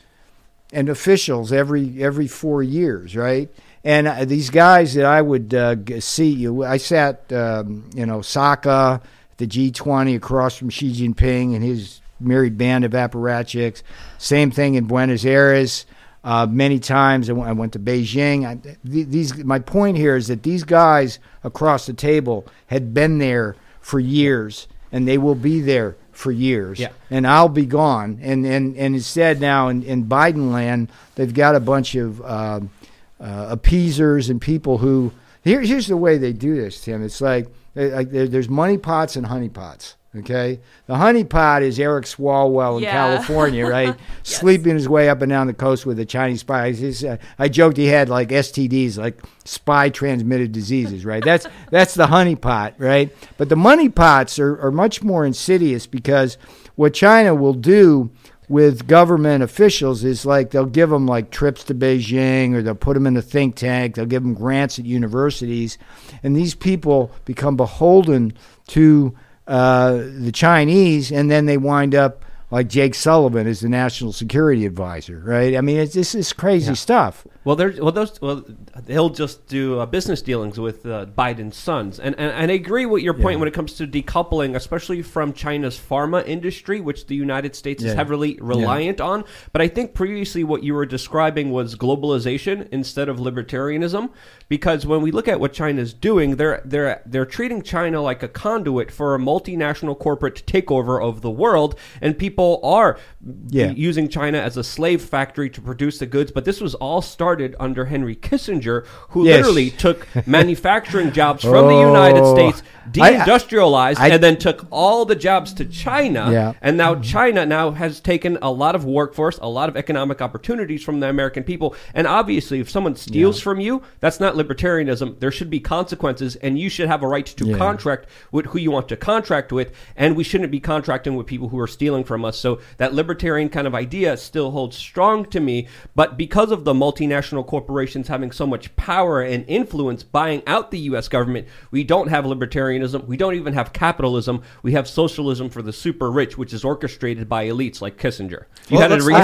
and 0.73 0.89
officials 0.89 1.53
every 1.53 2.03
every 2.03 2.27
four 2.27 2.61
years, 2.63 3.15
right? 3.15 3.49
And 3.83 4.07
uh, 4.07 4.25
these 4.25 4.49
guys 4.49 4.93
that 4.95 5.05
I 5.05 5.21
would 5.21 5.53
uh, 5.53 5.75
see, 5.99 6.29
you, 6.29 6.63
I 6.63 6.77
sat, 6.77 7.31
um, 7.31 7.89
you 7.93 8.05
know, 8.05 8.19
Osaka, 8.19 9.01
the 9.37 9.47
G20 9.47 10.15
across 10.15 10.57
from 10.57 10.69
Xi 10.69 10.91
Jinping 10.91 11.55
and 11.55 11.63
his 11.63 12.01
married 12.19 12.57
band 12.57 12.85
of 12.85 12.91
apparatchiks. 12.91 13.83
Same 14.17 14.51
thing 14.51 14.75
in 14.75 14.85
Buenos 14.85 15.25
Aires. 15.25 15.85
Uh, 16.23 16.45
many 16.45 16.79
times 16.79 17.29
I 17.29 17.33
went, 17.33 17.49
I 17.49 17.53
went 17.53 17.73
to 17.73 17.79
Beijing. 17.79 18.45
I, 18.45 18.77
these, 18.83 19.43
my 19.43 19.59
point 19.59 19.97
here 19.97 20.15
is 20.15 20.27
that 20.27 20.43
these 20.43 20.63
guys 20.63 21.19
across 21.43 21.85
the 21.85 21.93
table 21.93 22.45
had 22.67 22.93
been 22.93 23.19
there 23.19 23.55
for 23.79 23.99
years, 23.99 24.67
and 24.91 25.07
they 25.07 25.17
will 25.17 25.35
be 25.35 25.61
there 25.61 25.95
for 26.11 26.31
years. 26.31 26.79
Yeah. 26.79 26.89
And 27.09 27.25
I'll 27.25 27.47
be 27.47 27.65
gone. 27.65 28.19
And 28.21 28.45
and 28.45 28.75
and 28.75 28.95
instead 28.95 29.39
now 29.39 29.69
in, 29.69 29.83
in 29.83 30.05
Biden 30.05 30.51
land, 30.51 30.89
they've 31.15 31.33
got 31.33 31.55
a 31.55 31.59
bunch 31.59 31.95
of 31.95 32.21
um, 32.25 32.71
uh, 33.19 33.47
appeasers 33.49 34.29
and 34.29 34.39
people 34.41 34.77
who 34.79 35.11
Here, 35.43 35.61
here's 35.61 35.87
the 35.87 35.97
way 35.97 36.17
they 36.17 36.33
do 36.33 36.55
this, 36.55 36.81
Tim. 36.81 37.03
It's 37.03 37.21
like, 37.21 37.47
like 37.75 38.11
there, 38.11 38.27
there's 38.27 38.49
money 38.49 38.77
pots 38.77 39.15
and 39.15 39.25
honey 39.27 39.49
pots. 39.49 39.95
Okay, 40.15 40.59
the 40.87 40.95
honey 40.95 41.23
pot 41.23 41.61
is 41.61 41.79
Eric 41.79 42.05
Swalwell 42.05 42.77
in 42.77 42.83
Yeah. 42.83 42.91
California, 42.91 43.67
right? 43.69 43.95
Sleeping 44.23 44.73
his 44.73 44.89
way 44.89 45.09
up 45.09 45.21
and 45.21 45.29
down 45.29 45.45
the 45.45 45.53
coast 45.53 45.85
with 45.85 45.99
a 45.99 46.05
Chinese 46.05 46.39
spy. 46.39 46.71
Uh, 46.71 47.17
I 47.37 47.49
joked 47.49 47.77
he 47.77 47.85
had 47.85 48.09
like 48.09 48.29
STDs, 48.29 48.97
like 48.97 49.21
spy 49.45 49.89
transmitted 49.89 50.51
diseases, 50.53 51.05
right? 51.05 51.23
That's 51.23 51.45
that's 51.71 51.93
the 51.93 52.07
honey 52.07 52.35
pot, 52.35 52.73
right? 52.79 53.13
But 53.37 53.49
the 53.49 53.55
money 53.57 53.89
pots 53.89 54.39
are, 54.39 54.59
are 54.59 54.71
much 54.71 55.03
more 55.03 55.23
insidious 55.23 55.85
because 55.85 56.37
what 56.75 56.93
China 56.95 57.35
will 57.35 57.53
do 57.53 58.09
with 58.49 58.87
government 58.87 59.43
officials 59.43 60.03
is 60.03 60.25
like 60.25 60.51
they'll 60.51 60.65
give 60.65 60.89
them 60.89 61.05
like 61.05 61.31
trips 61.31 61.63
to 61.65 61.75
Beijing 61.75 62.53
or 62.53 62.61
they'll 62.61 62.75
put 62.75 62.93
them 62.93 63.05
in 63.05 63.17
a 63.17 63.21
think 63.21 63.55
tank, 63.55 63.95
they'll 63.95 64.05
give 64.05 64.23
them 64.23 64.33
grants 64.33 64.79
at 64.79 64.85
universities, 64.85 65.77
and 66.23 66.35
these 66.35 66.55
people 66.55 67.11
become 67.25 67.57
beholden 67.57 68.33
to 68.67 69.13
uh, 69.47 69.97
the 70.19 70.31
Chinese, 70.31 71.11
and 71.11 71.29
then 71.29 71.45
they 71.45 71.57
wind 71.57 71.93
up 71.93 72.23
like 72.49 72.69
Jake 72.69 72.95
Sullivan 72.95 73.47
as 73.47 73.59
the 73.59 73.69
national 73.69 74.13
security 74.13 74.65
advisor, 74.65 75.21
right? 75.25 75.55
I 75.55 75.61
mean, 75.61 75.77
it's 75.77 75.93
this 75.93 76.15
is 76.15 76.31
crazy 76.31 76.75
stuff. 76.75 77.27
Well, 77.47 77.55
they're 77.55 77.73
well 77.79 77.93
those 77.93 78.19
well 78.19 78.43
he'll 78.87 79.09
just 79.09 79.47
do 79.47 79.79
uh, 79.79 79.85
business 79.85 80.21
dealings 80.21 80.59
with 80.59 80.85
uh, 80.85 81.05
Biden's 81.17 81.55
sons, 81.55 81.97
and, 81.97 82.13
and 82.19 82.29
and 82.33 82.51
I 82.51 82.55
agree 82.55 82.85
with 82.85 83.01
your 83.03 83.13
point 83.13 83.35
Yeah. 83.35 83.39
when 83.39 83.47
it 83.47 83.53
comes 83.53 83.75
to 83.75 83.87
decoupling, 83.87 84.53
especially 84.53 85.01
from 85.01 85.31
China's 85.31 85.79
pharma 85.79 86.27
industry, 86.27 86.81
which 86.81 87.07
the 87.07 87.15
United 87.15 87.55
States 87.55 87.81
is 87.85 87.93
heavily 87.93 88.37
reliant 88.41 88.99
on. 88.99 89.23
But 89.53 89.61
I 89.61 89.69
think 89.69 89.93
previously 89.93 90.43
what 90.43 90.61
you 90.63 90.73
were 90.73 90.85
describing 90.85 91.51
was 91.51 91.75
globalization 91.75 92.67
instead 92.73 93.07
of 93.07 93.15
libertarianism, 93.17 94.09
because 94.49 94.85
when 94.85 95.01
we 95.01 95.11
look 95.11 95.29
at 95.29 95.39
what 95.39 95.53
China's 95.53 95.93
doing, 95.93 96.35
they're 96.35 96.61
they're 96.65 97.01
they're 97.05 97.25
treating 97.25 97.61
China 97.61 98.01
like 98.01 98.21
a 98.23 98.27
conduit 98.27 98.91
for 98.91 99.15
a 99.15 99.19
multinational 99.19 99.97
corporate 99.97 100.43
takeover 100.45 101.01
of 101.01 101.21
the 101.21 101.31
world, 101.31 101.79
and 102.01 102.17
people 102.17 102.59
are 102.61 102.99
Yeah. 103.47 103.71
using 103.71 104.09
China 104.09 104.37
as 104.39 104.57
a 104.57 104.65
slave 104.65 105.01
factory 105.01 105.49
to 105.51 105.61
produce 105.61 105.97
the 105.99 106.07
goods. 106.07 106.33
But 106.33 106.43
this 106.43 106.59
was 106.59 106.75
all 106.75 107.01
started 107.01 107.36
under 107.59 107.85
Henry 107.85 108.15
Kissinger, 108.15 108.85
who 109.09 109.25
Yes. 109.25 109.37
literally 109.37 109.69
took 109.71 110.07
manufacturing 110.27 111.11
jobs 111.11 111.43
from 111.43 111.67
the 111.67 111.73
oh. 111.73 111.87
United 111.87 112.21
Oh. 112.23 112.33
States, 112.35 112.63
deindustrialized, 112.91 113.99
I- 113.99 114.09
and 114.09 114.23
then 114.23 114.37
took 114.37 114.65
all 114.71 115.05
the 115.05 115.15
jobs 115.15 115.53
to 115.55 115.65
China. 115.65 116.29
Yeah. 116.31 116.53
And 116.61 116.77
now 116.77 116.95
China 116.95 117.45
now 117.45 117.71
has 117.71 117.99
taken 117.99 118.37
a 118.41 118.51
lot 118.51 118.75
of 118.75 118.85
workforce, 118.85 119.37
a 119.41 119.49
lot 119.49 119.69
of 119.69 119.77
economic 119.77 120.21
opportunities 120.21 120.83
from 120.83 120.99
the 120.99 121.09
American 121.09 121.43
people. 121.43 121.75
And 121.93 122.07
obviously, 122.07 122.59
if 122.59 122.69
someone 122.69 122.95
steals 122.95 123.39
from 123.39 123.59
you, 123.59 123.81
that's 123.99 124.19
not 124.19 124.35
libertarianism. 124.35 125.19
There 125.19 125.31
should 125.31 125.49
be 125.49 125.59
consequences, 125.59 126.35
and 126.37 126.59
you 126.59 126.69
should 126.69 126.87
have 126.87 127.03
a 127.03 127.07
right 127.07 127.25
to 127.25 127.45
Yeah. 127.45 127.57
contract 127.57 128.07
with 128.31 128.47
who 128.47 128.59
you 128.59 128.71
want 128.71 128.87
to 128.89 128.95
contract 128.97 129.51
with. 129.51 129.71
And 129.95 130.15
we 130.15 130.23
shouldn't 130.23 130.51
be 130.51 130.59
contracting 130.59 131.15
with 131.15 131.27
people 131.27 131.49
who 131.49 131.59
are 131.59 131.67
stealing 131.67 132.03
from 132.03 132.23
us. 132.25 132.37
So 132.37 132.59
that 132.77 132.93
libertarian 132.93 133.49
kind 133.49 133.67
of 133.67 133.75
idea 133.75 134.17
still 134.17 134.51
holds 134.51 134.77
strong 134.77 135.25
to 135.25 135.39
me. 135.39 135.67
But 135.95 136.17
because 136.17 136.51
of 136.51 136.63
the 136.63 136.73
multinational 136.73 137.17
corporations 137.43 138.07
having 138.07 138.31
so 138.31 138.47
much 138.47 138.75
power 138.75 139.21
and 139.21 139.45
influence 139.47 140.03
buying 140.03 140.41
out 140.47 140.71
the 140.71 140.79
U.S. 140.79 141.07
government, 141.07 141.47
we 141.71 141.83
don't 141.83 142.07
have 142.07 142.25
libertarianism. 142.25 143.05
We 143.05 143.17
don't 143.17 143.35
even 143.35 143.53
have 143.53 143.73
capitalism. 143.73 144.41
We 144.63 144.73
have 144.73 144.87
socialism 144.87 145.49
for 145.49 145.61
the 145.61 145.73
super 145.73 146.11
rich, 146.11 146.37
which 146.37 146.53
is 146.53 146.63
orchestrated 146.63 147.27
by 147.27 147.47
elites 147.47 147.81
like 147.81 147.97
Kissinger. 147.97 148.45
You 148.69 148.77
Well, 148.77 148.89
had 148.89 148.91
a 148.91 149.03
you 149.03 149.15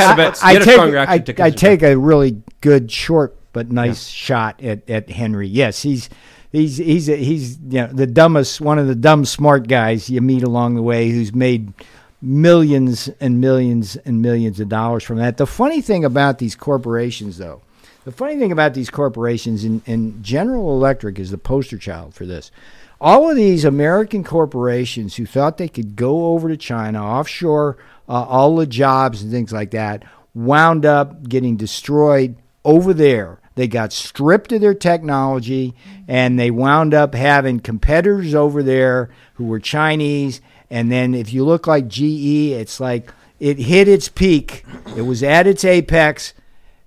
I 0.43 0.53
had 0.53 0.61
a 0.61 0.65
take, 0.65 1.39
I, 1.39 1.45
I 1.45 1.49
take 1.49 1.83
a 1.83 1.97
really 1.97 2.41
good 2.61 2.91
short 2.91 3.37
but 3.53 3.71
nice 3.71 4.07
shot 4.07 4.61
at, 4.63 4.89
at 4.89 5.09
Henry. 5.09 5.47
Yes, 5.47 5.83
he's 5.83 6.09
he's 6.51 6.77
he's 6.77 7.07
he's 7.07 7.57
you 7.59 7.81
know, 7.81 7.87
the 7.87 8.07
dumbest 8.07 8.61
one 8.61 8.79
of 8.79 8.87
the 8.87 8.95
dumb 8.95 9.25
smart 9.25 9.67
guys 9.67 10.09
you 10.09 10.21
meet 10.21 10.43
along 10.43 10.75
the 10.75 10.81
way 10.81 11.09
who's 11.09 11.33
made 11.33 11.73
millions 12.21 13.09
and 13.19 13.41
millions 13.41 13.97
and 13.97 14.21
millions 14.21 14.59
of 14.59 14.69
dollars 14.69 15.03
from 15.03 15.17
that. 15.17 15.37
The 15.37 15.47
funny 15.47 15.81
thing 15.81 16.05
about 16.05 16.37
these 16.37 16.55
corporations 16.55 17.37
though, 17.37 17.61
the 18.05 18.11
funny 18.11 18.37
thing 18.37 18.51
about 18.51 18.73
these 18.73 18.89
corporations 18.89 19.63
and, 19.63 19.81
and 19.87 20.23
General 20.23 20.71
Electric 20.71 21.19
is 21.19 21.31
the 21.31 21.37
poster 21.37 21.77
child 21.77 22.13
for 22.13 22.25
this. 22.25 22.51
All 22.99 23.29
of 23.29 23.35
these 23.35 23.65
American 23.65 24.23
corporations 24.23 25.15
who 25.15 25.25
thought 25.25 25.57
they 25.57 25.67
could 25.67 25.95
go 25.95 26.27
over 26.27 26.47
to 26.49 26.57
China, 26.57 27.03
offshore 27.03 27.77
uh, 28.07 28.23
all 28.23 28.55
the 28.55 28.65
jobs 28.65 29.21
and 29.21 29.31
things 29.31 29.51
like 29.51 29.71
that, 29.71 30.03
wound 30.33 30.85
up 30.85 31.27
getting 31.27 31.57
destroyed 31.57 32.35
over 32.65 32.93
there. 32.93 33.39
They 33.55 33.67
got 33.67 33.93
stripped 33.93 34.51
of 34.51 34.61
their 34.61 34.73
technology 34.73 35.75
and 36.07 36.39
they 36.39 36.49
wound 36.49 36.93
up 36.93 37.13
having 37.13 37.59
competitors 37.59 38.33
over 38.33 38.63
there 38.63 39.09
who 39.35 39.45
were 39.45 39.59
Chinese. 39.59 40.41
And 40.69 40.91
then 40.91 41.13
if 41.13 41.33
you 41.33 41.45
look 41.45 41.67
like 41.67 41.87
GE, 41.87 42.51
it's 42.53 42.79
like 42.79 43.11
it 43.39 43.59
hit 43.59 43.87
its 43.87 44.09
peak, 44.09 44.65
it 44.95 45.03
was 45.03 45.21
at 45.23 45.45
its 45.45 45.63
apex. 45.63 46.33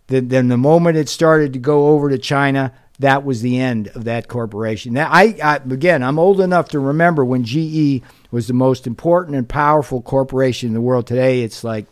Then, 0.09 0.49
the 0.49 0.57
moment 0.57 0.97
it 0.97 1.09
started 1.09 1.53
to 1.55 1.59
go 1.59 1.89
over 1.89 2.09
to 2.09 2.19
China, 2.19 2.73
that 2.99 3.25
was 3.25 3.43
the 3.43 3.59
end 3.59 3.89
of 3.89 4.05
that 4.05 4.29
corporation. 4.29 4.93
Now, 4.93 5.09
I, 5.11 5.37
I 5.43 5.57
again, 5.57 6.03
I'm 6.03 6.19
old 6.19 6.41
enough 6.41 6.69
to 6.71 6.81
remember 6.81 7.25
when 7.25 7.45
GE 7.45 8.03
was 8.31 8.47
the 8.47 8.55
most 8.55 8.87
important 8.87 9.37
and 9.37 9.49
powerful 9.49 10.01
corporation 10.01 10.69
in 10.69 10.75
the 10.75 10.81
world. 10.81 11.07
Today, 11.07 11.43
it's 11.43 11.65
like 11.65 11.87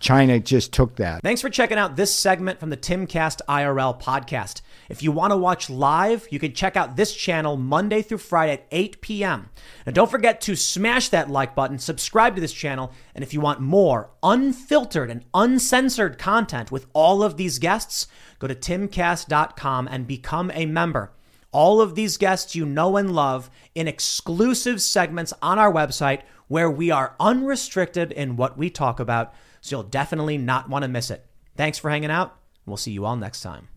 China 0.00 0.40
just 0.40 0.72
took 0.72 0.96
that. 0.96 1.22
Thanks 1.22 1.42
for 1.42 1.50
checking 1.50 1.78
out 1.78 1.96
this 1.96 2.12
segment 2.12 2.58
from 2.58 2.70
the 2.70 2.76
Timcast 2.76 3.40
IRL 3.48 4.00
podcast. 4.00 4.62
If 4.90 5.04
you 5.04 5.12
want 5.12 5.30
to 5.30 5.36
watch 5.36 5.70
live, 5.70 6.26
you 6.32 6.40
can 6.40 6.52
check 6.52 6.76
out 6.76 6.96
this 6.96 7.14
channel 7.14 7.56
Monday 7.56 8.02
through 8.02 8.18
Friday 8.18 8.54
at 8.54 8.66
8 8.72 9.00
p.m. 9.00 9.48
And 9.86 9.94
don't 9.94 10.10
forget 10.10 10.40
to 10.42 10.56
smash 10.56 11.10
that 11.10 11.30
like 11.30 11.54
button, 11.54 11.78
subscribe 11.78 12.34
to 12.34 12.40
this 12.40 12.52
channel, 12.52 12.90
and 13.14 13.22
if 13.22 13.32
you 13.32 13.40
want 13.40 13.60
more 13.60 14.10
unfiltered 14.20 15.08
and 15.08 15.24
uncensored 15.32 16.18
content 16.18 16.72
with 16.72 16.88
all 16.92 17.22
of 17.22 17.36
these 17.36 17.60
guests, 17.60 18.08
go 18.40 18.48
to 18.48 18.54
timcast.com 18.56 19.86
and 19.88 20.08
become 20.08 20.50
a 20.54 20.66
member. 20.66 21.12
All 21.52 21.80
of 21.80 21.94
these 21.94 22.16
guests 22.16 22.56
you 22.56 22.66
know 22.66 22.96
and 22.96 23.14
love 23.14 23.48
in 23.76 23.86
exclusive 23.86 24.82
segments 24.82 25.32
on 25.40 25.56
our 25.56 25.72
website 25.72 26.22
where 26.48 26.70
we 26.70 26.90
are 26.90 27.14
unrestricted 27.20 28.10
in 28.10 28.34
what 28.34 28.58
we 28.58 28.68
talk 28.70 28.98
about, 28.98 29.32
so 29.60 29.76
you'll 29.76 29.82
definitely 29.84 30.36
not 30.36 30.68
want 30.68 30.82
to 30.82 30.88
miss 30.88 31.12
it. 31.12 31.24
Thanks 31.56 31.78
for 31.78 31.90
hanging 31.90 32.10
out. 32.10 32.36
We'll 32.66 32.76
see 32.76 32.90
you 32.90 33.04
all 33.04 33.14
next 33.14 33.42
time. 33.42 33.68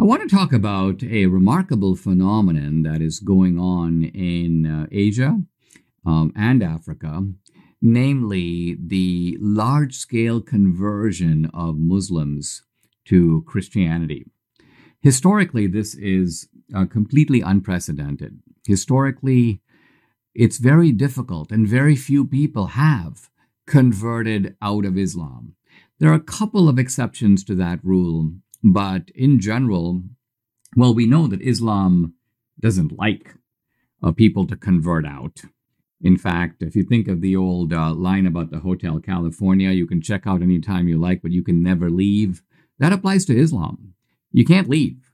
I 0.00 0.02
want 0.04 0.22
to 0.22 0.34
talk 0.34 0.54
about 0.54 1.02
a 1.02 1.26
remarkable 1.26 1.94
phenomenon 1.94 2.84
that 2.84 3.02
is 3.02 3.20
going 3.20 3.58
on 3.58 4.04
in 4.04 4.64
uh, 4.64 4.86
Asia 4.90 5.42
um, 6.06 6.32
and 6.34 6.62
Africa, 6.62 7.26
namely 7.82 8.78
the 8.80 9.36
large 9.42 9.94
scale 9.94 10.40
conversion 10.40 11.50
of 11.52 11.76
Muslims 11.76 12.62
to 13.08 13.44
Christianity. 13.46 14.24
Historically, 15.02 15.66
this 15.66 15.94
is 15.94 16.48
uh, 16.74 16.86
completely 16.86 17.42
unprecedented. 17.42 18.40
Historically, 18.66 19.60
it's 20.34 20.56
very 20.56 20.92
difficult, 20.92 21.52
and 21.52 21.68
very 21.68 21.94
few 21.94 22.24
people 22.24 22.68
have 22.68 23.28
converted 23.66 24.56
out 24.62 24.86
of 24.86 24.96
Islam. 24.96 25.56
There 25.98 26.10
are 26.10 26.14
a 26.14 26.20
couple 26.20 26.70
of 26.70 26.78
exceptions 26.78 27.44
to 27.44 27.54
that 27.56 27.84
rule, 27.84 28.32
but 28.62 29.10
in 29.14 29.40
general, 29.40 30.02
well, 30.76 30.94
we 30.94 31.06
know 31.06 31.26
that 31.26 31.42
Islam 31.42 32.14
doesn't 32.60 32.96
like 32.98 33.34
uh, 34.02 34.12
people 34.12 34.46
to 34.46 34.56
convert 34.56 35.06
out. 35.06 35.42
In 36.02 36.16
fact, 36.16 36.62
if 36.62 36.74
you 36.74 36.82
think 36.82 37.08
of 37.08 37.20
the 37.20 37.36
old 37.36 37.72
uh, 37.72 37.92
line 37.92 38.26
about 38.26 38.50
the 38.50 38.60
Hotel 38.60 38.98
California, 39.00 39.70
you 39.70 39.86
can 39.86 40.00
check 40.00 40.26
out 40.26 40.42
anytime 40.42 40.88
you 40.88 40.98
like, 40.98 41.20
but 41.22 41.32
you 41.32 41.42
can 41.42 41.62
never 41.62 41.90
leave. 41.90 42.42
That 42.78 42.92
applies 42.92 43.26
to 43.26 43.38
Islam. 43.38 43.94
You 44.32 44.44
can't 44.44 44.68
leave. 44.68 45.10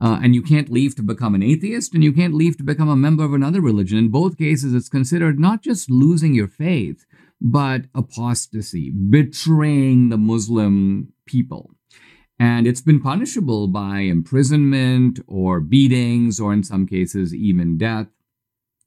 Uh, 0.00 0.18
and 0.22 0.34
you 0.34 0.42
can't 0.42 0.70
leave 0.70 0.96
to 0.96 1.02
become 1.02 1.36
an 1.36 1.42
atheist, 1.42 1.94
and 1.94 2.02
you 2.02 2.12
can't 2.12 2.34
leave 2.34 2.56
to 2.56 2.64
become 2.64 2.88
a 2.88 2.96
member 2.96 3.24
of 3.24 3.32
another 3.32 3.60
religion. 3.60 3.96
In 3.96 4.08
both 4.08 4.36
cases, 4.36 4.74
it's 4.74 4.88
considered 4.88 5.38
not 5.38 5.62
just 5.62 5.88
losing 5.88 6.34
your 6.34 6.48
faith, 6.48 7.06
but 7.40 7.82
apostasy, 7.94 8.90
betraying 8.90 10.08
the 10.08 10.18
Muslim 10.18 11.12
people. 11.26 11.70
And 12.38 12.66
it's 12.66 12.80
been 12.80 13.00
punishable 13.00 13.68
by 13.68 14.00
imprisonment 14.00 15.20
or 15.28 15.60
beatings, 15.60 16.40
or 16.40 16.52
in 16.52 16.64
some 16.64 16.86
cases, 16.86 17.34
even 17.34 17.78
death. 17.78 18.08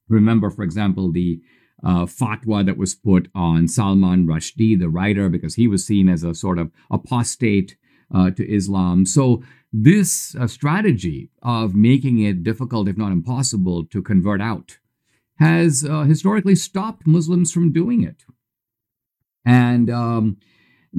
Remember, 0.09 0.49
for 0.49 0.63
example, 0.63 1.11
the 1.11 1.41
uh, 1.83 2.05
fatwa 2.05 2.65
that 2.65 2.77
was 2.77 2.95
put 2.95 3.29
on 3.33 3.67
Salman 3.67 4.27
Rushdie, 4.27 4.77
the 4.77 4.89
writer, 4.89 5.29
because 5.29 5.55
he 5.55 5.67
was 5.67 5.85
seen 5.85 6.09
as 6.09 6.23
a 6.23 6.33
sort 6.33 6.59
of 6.59 6.71
apostate 6.91 7.77
uh, 8.13 8.31
to 8.31 8.49
Islam. 8.51 9.05
So, 9.05 9.43
this 9.71 10.33
uh, 10.35 10.47
strategy 10.47 11.29
of 11.43 11.75
making 11.75 12.19
it 12.19 12.43
difficult, 12.43 12.87
if 12.87 12.97
not 12.97 13.11
impossible, 13.11 13.85
to 13.85 14.01
convert 14.01 14.41
out 14.41 14.77
has 15.39 15.85
uh, 15.85 16.03
historically 16.03 16.55
stopped 16.55 17.05
Muslims 17.05 17.51
from 17.51 17.71
doing 17.71 18.01
it. 18.01 18.23
And 19.45 19.89
um, 19.89 20.37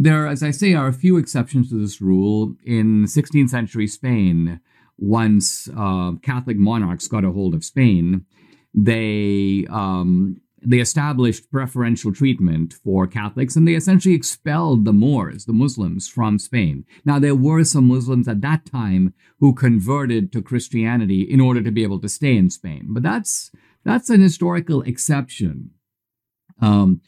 there, 0.00 0.28
as 0.28 0.44
I 0.44 0.52
say, 0.52 0.74
are 0.74 0.86
a 0.86 0.92
few 0.92 1.16
exceptions 1.16 1.70
to 1.70 1.80
this 1.80 2.00
rule. 2.00 2.54
In 2.64 3.04
16th 3.04 3.50
century 3.50 3.88
Spain, 3.88 4.60
once 4.96 5.68
uh, 5.76 6.12
Catholic 6.22 6.56
monarchs 6.56 7.08
got 7.08 7.24
a 7.24 7.32
hold 7.32 7.52
of 7.52 7.64
Spain, 7.64 8.24
they 8.72 9.66
um, 9.68 10.40
they 10.64 10.78
established 10.78 11.50
preferential 11.50 12.12
treatment 12.12 12.74
for 12.84 13.06
Catholics 13.06 13.56
and 13.56 13.66
they 13.66 13.74
essentially 13.74 14.14
expelled 14.14 14.84
the 14.84 14.92
Moors, 14.92 15.44
the 15.44 15.52
Muslims, 15.52 16.08
from 16.08 16.38
Spain. 16.38 16.84
Now, 17.04 17.18
there 17.18 17.34
were 17.34 17.64
some 17.64 17.88
Muslims 17.88 18.28
at 18.28 18.40
that 18.42 18.66
time 18.66 19.14
who 19.40 19.54
converted 19.54 20.32
to 20.32 20.42
Christianity 20.42 21.22
in 21.22 21.40
order 21.40 21.62
to 21.62 21.70
be 21.70 21.82
able 21.82 22.00
to 22.00 22.08
stay 22.08 22.36
in 22.36 22.50
Spain, 22.50 22.86
but 22.90 23.02
that's 23.02 23.50
that's 23.84 24.10
an 24.10 24.20
historical 24.20 24.82
exception. 24.82 25.70
Um, 26.60 27.00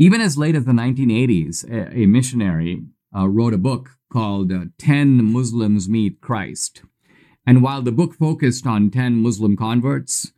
even 0.00 0.22
as 0.22 0.38
late 0.38 0.54
as 0.54 0.64
the 0.64 0.72
1980s, 0.72 1.62
a, 1.70 1.94
a 1.94 2.06
missionary 2.06 2.84
uh, 3.14 3.28
wrote 3.28 3.52
a 3.52 3.58
book 3.58 3.90
called 4.10 4.50
uh, 4.50 4.64
10 4.78 5.22
Muslims 5.22 5.90
Meet 5.90 6.22
Christ. 6.22 6.82
And 7.46 7.62
while 7.62 7.82
the 7.82 7.92
book 7.92 8.14
focused 8.14 8.66
on 8.66 8.90
10 8.90 9.16
Muslim 9.16 9.58
converts, 9.58 10.32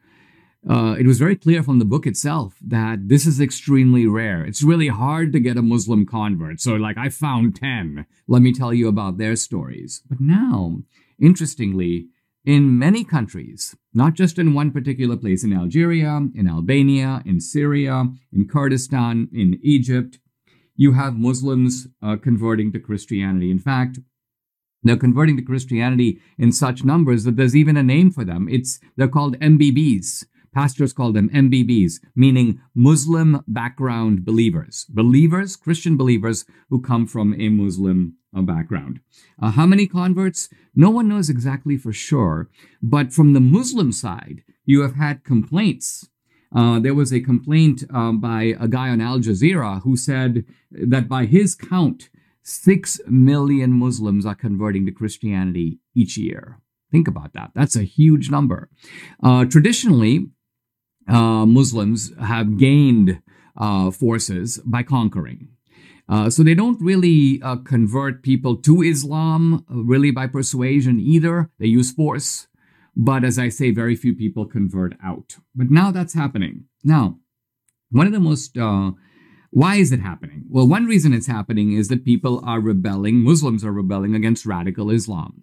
uh, 0.68 0.96
it 0.98 1.06
was 1.06 1.20
very 1.20 1.36
clear 1.36 1.62
from 1.62 1.78
the 1.78 1.84
book 1.84 2.08
itself 2.08 2.56
that 2.60 3.08
this 3.08 3.24
is 3.24 3.40
extremely 3.40 4.04
rare. 4.04 4.44
It's 4.44 4.64
really 4.64 4.88
hard 4.88 5.32
to 5.32 5.38
get 5.38 5.56
a 5.56 5.62
Muslim 5.62 6.06
convert. 6.06 6.60
So, 6.60 6.74
like, 6.74 6.98
I 6.98 7.08
found 7.08 7.54
10. 7.54 8.04
Let 8.26 8.42
me 8.42 8.52
tell 8.52 8.74
you 8.74 8.88
about 8.88 9.16
their 9.16 9.36
stories. 9.36 10.02
But 10.08 10.20
now, 10.20 10.78
interestingly, 11.20 12.08
in 12.44 12.78
many 12.78 13.04
countries, 13.04 13.76
not 13.94 14.14
just 14.14 14.38
in 14.38 14.54
one 14.54 14.70
particular 14.70 15.16
place, 15.16 15.44
in 15.44 15.52
Algeria, 15.52 16.20
in 16.34 16.48
Albania, 16.48 17.22
in 17.24 17.40
Syria, 17.40 18.06
in 18.32 18.48
Kurdistan, 18.48 19.28
in 19.32 19.60
Egypt, 19.62 20.18
you 20.74 20.92
have 20.92 21.16
Muslims 21.16 21.86
uh, 22.02 22.16
converting 22.16 22.72
to 22.72 22.80
Christianity. 22.80 23.50
In 23.50 23.58
fact, 23.58 24.00
they're 24.82 24.96
converting 24.96 25.36
to 25.36 25.42
Christianity 25.42 26.18
in 26.38 26.50
such 26.50 26.84
numbers 26.84 27.24
that 27.24 27.36
there's 27.36 27.54
even 27.54 27.76
a 27.76 27.82
name 27.82 28.10
for 28.10 28.24
them. 28.24 28.48
It's 28.50 28.80
they're 28.96 29.08
called 29.08 29.38
MBBs. 29.38 30.24
Pastors 30.54 30.92
call 30.92 31.12
them 31.12 31.30
MBBs, 31.30 31.94
meaning 32.14 32.60
Muslim 32.74 33.42
background 33.48 34.24
believers. 34.24 34.86
Believers, 34.88 35.56
Christian 35.56 35.96
believers 35.96 36.44
who 36.68 36.80
come 36.80 37.06
from 37.06 37.34
a 37.40 37.48
Muslim 37.48 38.16
uh, 38.36 38.42
background. 38.42 39.00
Uh, 39.40 39.50
how 39.50 39.66
many 39.66 39.86
converts? 39.86 40.48
No 40.74 40.90
one 40.90 41.08
knows 41.08 41.30
exactly 41.30 41.76
for 41.76 41.92
sure. 41.92 42.50
But 42.82 43.12
from 43.12 43.32
the 43.32 43.40
Muslim 43.40 43.92
side, 43.92 44.42
you 44.64 44.82
have 44.82 44.94
had 44.94 45.24
complaints. 45.24 46.08
Uh, 46.54 46.78
there 46.78 46.94
was 46.94 47.12
a 47.12 47.20
complaint 47.20 47.84
um, 47.92 48.20
by 48.20 48.54
a 48.60 48.68
guy 48.68 48.90
on 48.90 49.00
Al 49.00 49.18
Jazeera 49.20 49.82
who 49.82 49.96
said 49.96 50.44
that 50.70 51.08
by 51.08 51.24
his 51.24 51.54
count, 51.54 52.10
six 52.42 53.00
million 53.06 53.72
Muslims 53.72 54.26
are 54.26 54.34
converting 54.34 54.84
to 54.86 54.92
Christianity 54.92 55.78
each 55.94 56.18
year. 56.18 56.58
Think 56.90 57.08
about 57.08 57.32
that. 57.32 57.52
That's 57.54 57.74
a 57.74 57.84
huge 57.84 58.30
number. 58.30 58.68
Uh, 59.22 59.46
traditionally, 59.46 60.26
uh, 61.08 61.46
Muslims 61.46 62.12
have 62.20 62.58
gained 62.58 63.20
uh, 63.56 63.90
forces 63.90 64.58
by 64.64 64.82
conquering. 64.82 65.48
Uh, 66.08 66.28
so 66.28 66.42
they 66.42 66.54
don't 66.54 66.80
really 66.80 67.40
uh, 67.42 67.56
convert 67.56 68.22
people 68.22 68.56
to 68.56 68.82
Islam 68.82 69.64
uh, 69.70 69.76
really 69.76 70.10
by 70.10 70.26
persuasion 70.26 71.00
either. 71.00 71.50
They 71.58 71.66
use 71.66 71.92
force. 71.92 72.48
But 72.94 73.24
as 73.24 73.38
I 73.38 73.48
say, 73.48 73.70
very 73.70 73.96
few 73.96 74.14
people 74.14 74.44
convert 74.44 74.94
out. 75.02 75.36
But 75.54 75.70
now 75.70 75.90
that's 75.90 76.12
happening. 76.12 76.64
Now, 76.84 77.18
one 77.90 78.06
of 78.06 78.12
the 78.12 78.20
most, 78.20 78.58
uh, 78.58 78.92
why 79.50 79.76
is 79.76 79.92
it 79.92 80.00
happening? 80.00 80.44
Well, 80.48 80.66
one 80.66 80.86
reason 80.86 81.14
it's 81.14 81.26
happening 81.26 81.72
is 81.72 81.88
that 81.88 82.04
people 82.04 82.42
are 82.44 82.60
rebelling, 82.60 83.20
Muslims 83.20 83.64
are 83.64 83.72
rebelling 83.72 84.14
against 84.14 84.44
radical 84.44 84.90
Islam. 84.90 85.42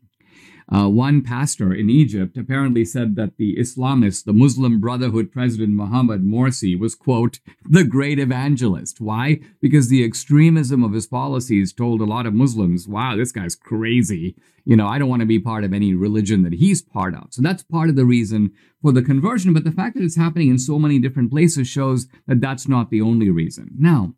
Uh, 0.71 0.88
one 0.88 1.23
pastor 1.23 1.73
in 1.73 1.89
Egypt 1.89 2.38
apparently 2.38 2.85
said 2.85 3.15
that 3.15 3.38
the 3.38 3.55
Islamist, 3.55 4.25
the 4.25 4.33
Muslim 4.33 4.79
Brotherhood 4.79 5.31
president 5.31 5.73
Mohammed 5.73 6.23
Morsi 6.23 6.79
was, 6.79 6.93
quote, 6.93 7.39
the 7.67 7.83
great 7.83 8.19
evangelist. 8.19 9.01
Why? 9.01 9.39
Because 9.61 9.89
the 9.89 10.03
extremism 10.03 10.83
of 10.83 10.93
his 10.93 11.07
policies 11.07 11.73
told 11.73 12.01
a 12.01 12.05
lot 12.05 12.27
of 12.27 12.36
Muslims, 12.36 12.88
wow, 12.88 13.15
this 13.15 13.32
guy's 13.32 13.55
crazy. 13.55 14.36
You 14.63 14.75
know, 14.75 14.88
I 14.88 14.99
don't 14.99 15.10
want 15.10 15.21
to 15.21 15.25
be 15.25 15.39
part 15.39 15.63
of 15.63 15.73
any 15.73 15.95
religion 15.95 16.43
that 16.43 16.53
he's 16.53 16.84
part 16.84 17.15
of. 17.15 17.34
So 17.34 17.41
that's 17.41 17.63
part 17.63 17.89
of 17.89 17.95
the 17.95 18.05
reason 18.05 18.51
for 18.84 18.91
the 18.91 19.01
conversion. 19.01 19.53
But 19.53 19.63
the 19.63 19.71
fact 19.71 19.95
that 19.95 20.03
it's 20.03 20.17
happening 20.17 20.49
in 20.49 20.60
so 20.60 20.77
many 20.77 20.99
different 20.99 21.32
places 21.32 21.67
shows 21.67 22.08
that 22.27 22.41
that's 22.41 22.67
not 22.67 22.91
the 22.91 23.01
only 23.01 23.32
reason. 23.32 23.71
Now, 23.79 24.13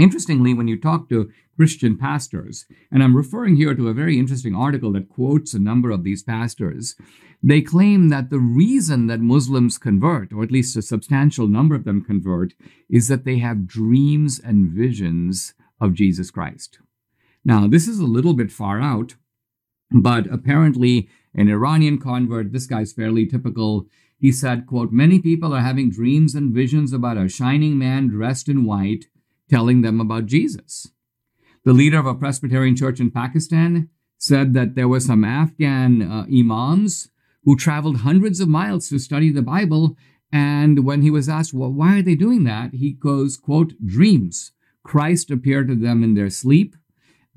Interestingly, 0.00 0.54
when 0.54 0.66
you 0.66 0.80
talk 0.80 1.10
to 1.10 1.30
Christian 1.56 1.94
pastors, 1.94 2.64
and 2.90 3.02
I'm 3.02 3.14
referring 3.14 3.56
here 3.56 3.74
to 3.74 3.88
a 3.88 3.92
very 3.94 4.18
interesting 4.18 4.54
article 4.54 4.92
that 4.92 5.10
quotes 5.10 5.52
a 5.52 5.58
number 5.58 5.90
of 5.90 6.04
these 6.04 6.22
pastors, 6.22 6.96
they 7.42 7.60
claim 7.60 8.08
that 8.08 8.30
the 8.30 8.38
reason 8.38 9.08
that 9.08 9.20
Muslims 9.20 9.76
convert, 9.76 10.32
or 10.32 10.42
at 10.42 10.50
least 10.50 10.74
a 10.74 10.80
substantial 10.80 11.48
number 11.48 11.74
of 11.74 11.84
them 11.84 12.02
convert, 12.02 12.54
is 12.88 13.08
that 13.08 13.26
they 13.26 13.40
have 13.40 13.66
dreams 13.66 14.40
and 14.42 14.70
visions 14.70 15.52
of 15.78 15.92
Jesus 15.92 16.30
Christ. 16.30 16.78
Now, 17.44 17.66
this 17.66 17.86
is 17.86 17.98
a 17.98 18.06
little 18.06 18.32
bit 18.32 18.50
far 18.50 18.80
out, 18.80 19.16
but 19.90 20.26
apparently 20.32 21.10
an 21.34 21.50
Iranian 21.50 21.98
convert, 21.98 22.52
this 22.52 22.66
guy's 22.66 22.94
fairly 22.94 23.26
typical. 23.26 23.86
He 24.18 24.32
said, 24.32 24.66
quote, 24.66 24.92
many 24.92 25.18
people 25.18 25.52
are 25.52 25.60
having 25.60 25.90
dreams 25.90 26.34
and 26.34 26.54
visions 26.54 26.94
about 26.94 27.18
a 27.18 27.28
shining 27.28 27.76
man 27.76 28.08
dressed 28.08 28.48
in 28.48 28.64
white 28.64 29.06
telling 29.50 29.82
them 29.82 30.00
about 30.00 30.26
Jesus. 30.26 30.92
The 31.64 31.72
leader 31.72 31.98
of 31.98 32.06
a 32.06 32.14
Presbyterian 32.14 32.76
church 32.76 33.00
in 33.00 33.10
Pakistan 33.10 33.90
said 34.16 34.54
that 34.54 34.74
there 34.74 34.88
were 34.88 35.00
some 35.00 35.24
Afghan 35.24 36.02
uh, 36.02 36.26
imams 36.32 37.10
who 37.44 37.56
traveled 37.56 37.98
hundreds 37.98 38.40
of 38.40 38.48
miles 38.48 38.88
to 38.88 38.98
study 38.98 39.30
the 39.30 39.42
Bible. 39.42 39.96
And 40.32 40.84
when 40.84 41.02
he 41.02 41.10
was 41.10 41.28
asked, 41.28 41.52
well, 41.52 41.72
why 41.72 41.98
are 41.98 42.02
they 42.02 42.14
doing 42.14 42.44
that? 42.44 42.74
He 42.74 42.92
goes, 42.92 43.36
quote, 43.36 43.72
dreams. 43.84 44.52
Christ 44.84 45.30
appeared 45.30 45.68
to 45.68 45.74
them 45.74 46.02
in 46.02 46.14
their 46.14 46.30
sleep. 46.30 46.76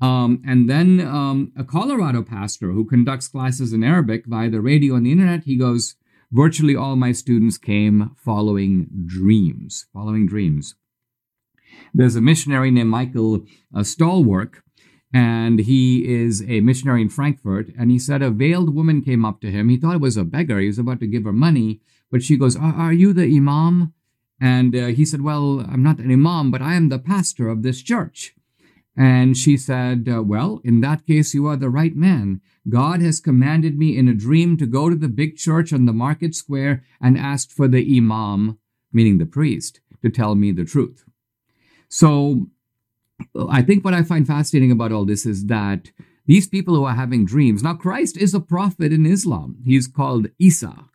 Um, 0.00 0.42
and 0.46 0.68
then 0.68 1.00
um, 1.00 1.52
a 1.56 1.64
Colorado 1.64 2.22
pastor 2.22 2.72
who 2.72 2.84
conducts 2.84 3.28
classes 3.28 3.72
in 3.72 3.82
Arabic 3.82 4.26
via 4.26 4.50
the 4.50 4.60
radio 4.60 4.94
and 4.94 5.06
the 5.06 5.12
internet, 5.12 5.44
he 5.44 5.56
goes, 5.56 5.96
virtually 6.32 6.76
all 6.76 6.96
my 6.96 7.12
students 7.12 7.58
came 7.58 8.14
following 8.16 8.88
dreams, 9.06 9.86
following 9.92 10.26
dreams. 10.26 10.74
There's 11.94 12.16
a 12.16 12.20
missionary 12.20 12.72
named 12.72 12.90
Michael 12.90 13.46
uh, 13.72 13.80
Stallwork, 13.80 14.62
and 15.12 15.60
he 15.60 16.12
is 16.12 16.42
a 16.42 16.60
missionary 16.60 17.02
in 17.02 17.08
Frankfurt. 17.08 17.68
And 17.78 17.92
he 17.92 18.00
said 18.00 18.20
a 18.20 18.30
veiled 18.30 18.74
woman 18.74 19.00
came 19.00 19.24
up 19.24 19.40
to 19.42 19.50
him. 19.50 19.68
He 19.68 19.76
thought 19.76 19.94
it 19.94 20.00
was 20.00 20.16
a 20.16 20.24
beggar. 20.24 20.58
He 20.58 20.66
was 20.66 20.78
about 20.78 20.98
to 21.00 21.06
give 21.06 21.22
her 21.22 21.32
money, 21.32 21.80
but 22.10 22.24
she 22.24 22.36
goes, 22.36 22.56
"Are, 22.56 22.74
are 22.74 22.92
you 22.92 23.12
the 23.12 23.24
imam?" 23.24 23.94
And 24.40 24.74
uh, 24.74 24.86
he 24.86 25.04
said, 25.04 25.20
"Well, 25.20 25.60
I'm 25.60 25.84
not 25.84 26.00
an 26.00 26.10
imam, 26.10 26.50
but 26.50 26.60
I 26.60 26.74
am 26.74 26.88
the 26.88 26.98
pastor 26.98 27.48
of 27.48 27.62
this 27.62 27.80
church." 27.80 28.34
And 28.96 29.36
she 29.36 29.56
said, 29.56 30.08
uh, 30.08 30.22
Well, 30.22 30.60
in 30.62 30.80
that 30.82 31.06
case, 31.06 31.34
you 31.34 31.46
are 31.46 31.56
the 31.56 31.70
right 31.70 31.96
man. 31.96 32.40
God 32.68 33.02
has 33.02 33.20
commanded 33.20 33.76
me 33.76 33.96
in 33.96 34.08
a 34.08 34.14
dream 34.14 34.56
to 34.58 34.66
go 34.66 34.88
to 34.88 34.96
the 34.96 35.08
big 35.08 35.36
church 35.36 35.72
on 35.72 35.84
the 35.84 35.92
market 35.92 36.34
square 36.34 36.84
and 37.00 37.18
ask 37.18 37.50
for 37.50 37.66
the 37.66 37.84
imam, 37.96 38.58
meaning 38.92 39.18
the 39.18 39.26
priest, 39.26 39.80
to 40.02 40.10
tell 40.10 40.34
me 40.34 40.52
the 40.52 40.64
truth. 40.64 41.04
So 41.94 42.48
I 43.48 43.62
think 43.62 43.84
what 43.84 43.94
I 43.94 44.02
find 44.02 44.26
fascinating 44.26 44.72
about 44.72 44.90
all 44.90 45.04
this 45.04 45.24
is 45.24 45.46
that 45.46 45.92
these 46.26 46.48
people 46.48 46.74
who 46.74 46.82
are 46.82 46.96
having 46.96 47.24
dreams, 47.24 47.62
now 47.62 47.74
Christ 47.74 48.16
is 48.16 48.34
a 48.34 48.40
prophet 48.40 48.92
in 48.92 49.06
Islam. 49.06 49.58
He's 49.64 49.86
called 49.86 50.26
Isa. 50.40 50.86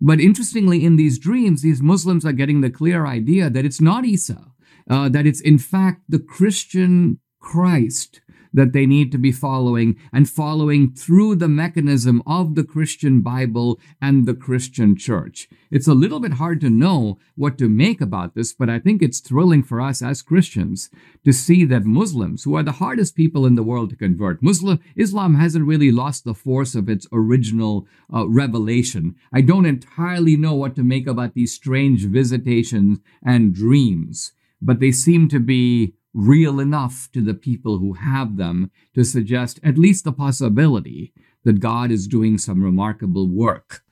But 0.00 0.20
interestingly, 0.20 0.84
in 0.84 0.94
these 0.94 1.18
dreams, 1.18 1.62
these 1.62 1.82
Muslims 1.82 2.24
are 2.24 2.32
getting 2.40 2.60
the 2.60 2.70
clear 2.70 3.04
idea 3.04 3.50
that 3.50 3.64
it's 3.64 3.80
not 3.80 4.04
Isa, 4.04 4.52
uh, 4.88 5.08
that 5.08 5.26
it's 5.26 5.40
in 5.40 5.58
fact 5.58 6.02
the 6.08 6.20
Christian 6.20 7.18
Christ 7.40 8.20
that 8.54 8.72
they 8.72 8.86
need 8.86 9.12
to 9.12 9.18
be 9.18 9.32
following 9.32 9.96
and 10.12 10.30
following 10.30 10.94
through 10.94 11.34
the 11.34 11.48
mechanism 11.48 12.22
of 12.26 12.54
the 12.54 12.64
Christian 12.64 13.20
Bible 13.20 13.78
and 14.00 14.24
the 14.24 14.34
Christian 14.34 14.96
church. 14.96 15.48
It's 15.70 15.88
a 15.88 15.94
little 15.94 16.20
bit 16.20 16.34
hard 16.34 16.60
to 16.60 16.70
know 16.70 17.18
what 17.34 17.58
to 17.58 17.68
make 17.68 18.00
about 18.00 18.36
this, 18.36 18.52
but 18.52 18.70
I 18.70 18.78
think 18.78 19.02
it's 19.02 19.18
thrilling 19.18 19.64
for 19.64 19.80
us 19.80 20.00
as 20.00 20.22
Christians 20.22 20.88
to 21.24 21.32
see 21.32 21.64
that 21.64 21.84
Muslims, 21.84 22.44
who 22.44 22.54
are 22.54 22.62
the 22.62 22.72
hardest 22.72 23.16
people 23.16 23.44
in 23.44 23.56
the 23.56 23.64
world 23.64 23.90
to 23.90 23.96
convert, 23.96 24.42
Muslim 24.42 24.78
Islam 24.94 25.34
hasn't 25.34 25.66
really 25.66 25.90
lost 25.90 26.24
the 26.24 26.34
force 26.34 26.76
of 26.76 26.88
its 26.88 27.08
original 27.12 27.88
uh, 28.14 28.28
revelation. 28.28 29.16
I 29.32 29.40
don't 29.40 29.66
entirely 29.66 30.36
know 30.36 30.54
what 30.54 30.76
to 30.76 30.84
make 30.84 31.08
about 31.08 31.34
these 31.34 31.52
strange 31.52 32.04
visitations 32.04 33.00
and 33.24 33.52
dreams, 33.52 34.32
but 34.62 34.78
they 34.78 34.92
seem 34.92 35.28
to 35.28 35.40
be 35.40 35.94
real 36.14 36.60
enough 36.60 37.08
to 37.12 37.20
the 37.20 37.34
people 37.34 37.78
who 37.78 37.94
have 37.94 38.36
them 38.36 38.70
to 38.94 39.04
suggest 39.04 39.60
at 39.62 39.76
least 39.76 40.04
the 40.04 40.12
possibility 40.12 41.12
that 41.42 41.60
God 41.60 41.90
is 41.90 42.06
doing 42.06 42.38
some 42.38 42.62
remarkable 42.62 43.28
work 43.28 43.82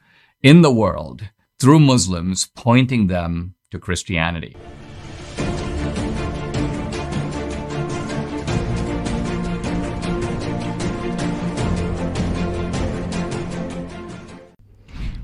in 0.42 0.62
the 0.62 0.72
world 0.72 1.30
through 1.60 1.80
Muslims, 1.80 2.48
pointing 2.56 3.08
them 3.08 3.54
to 3.70 3.78
Christianity. 3.78 4.56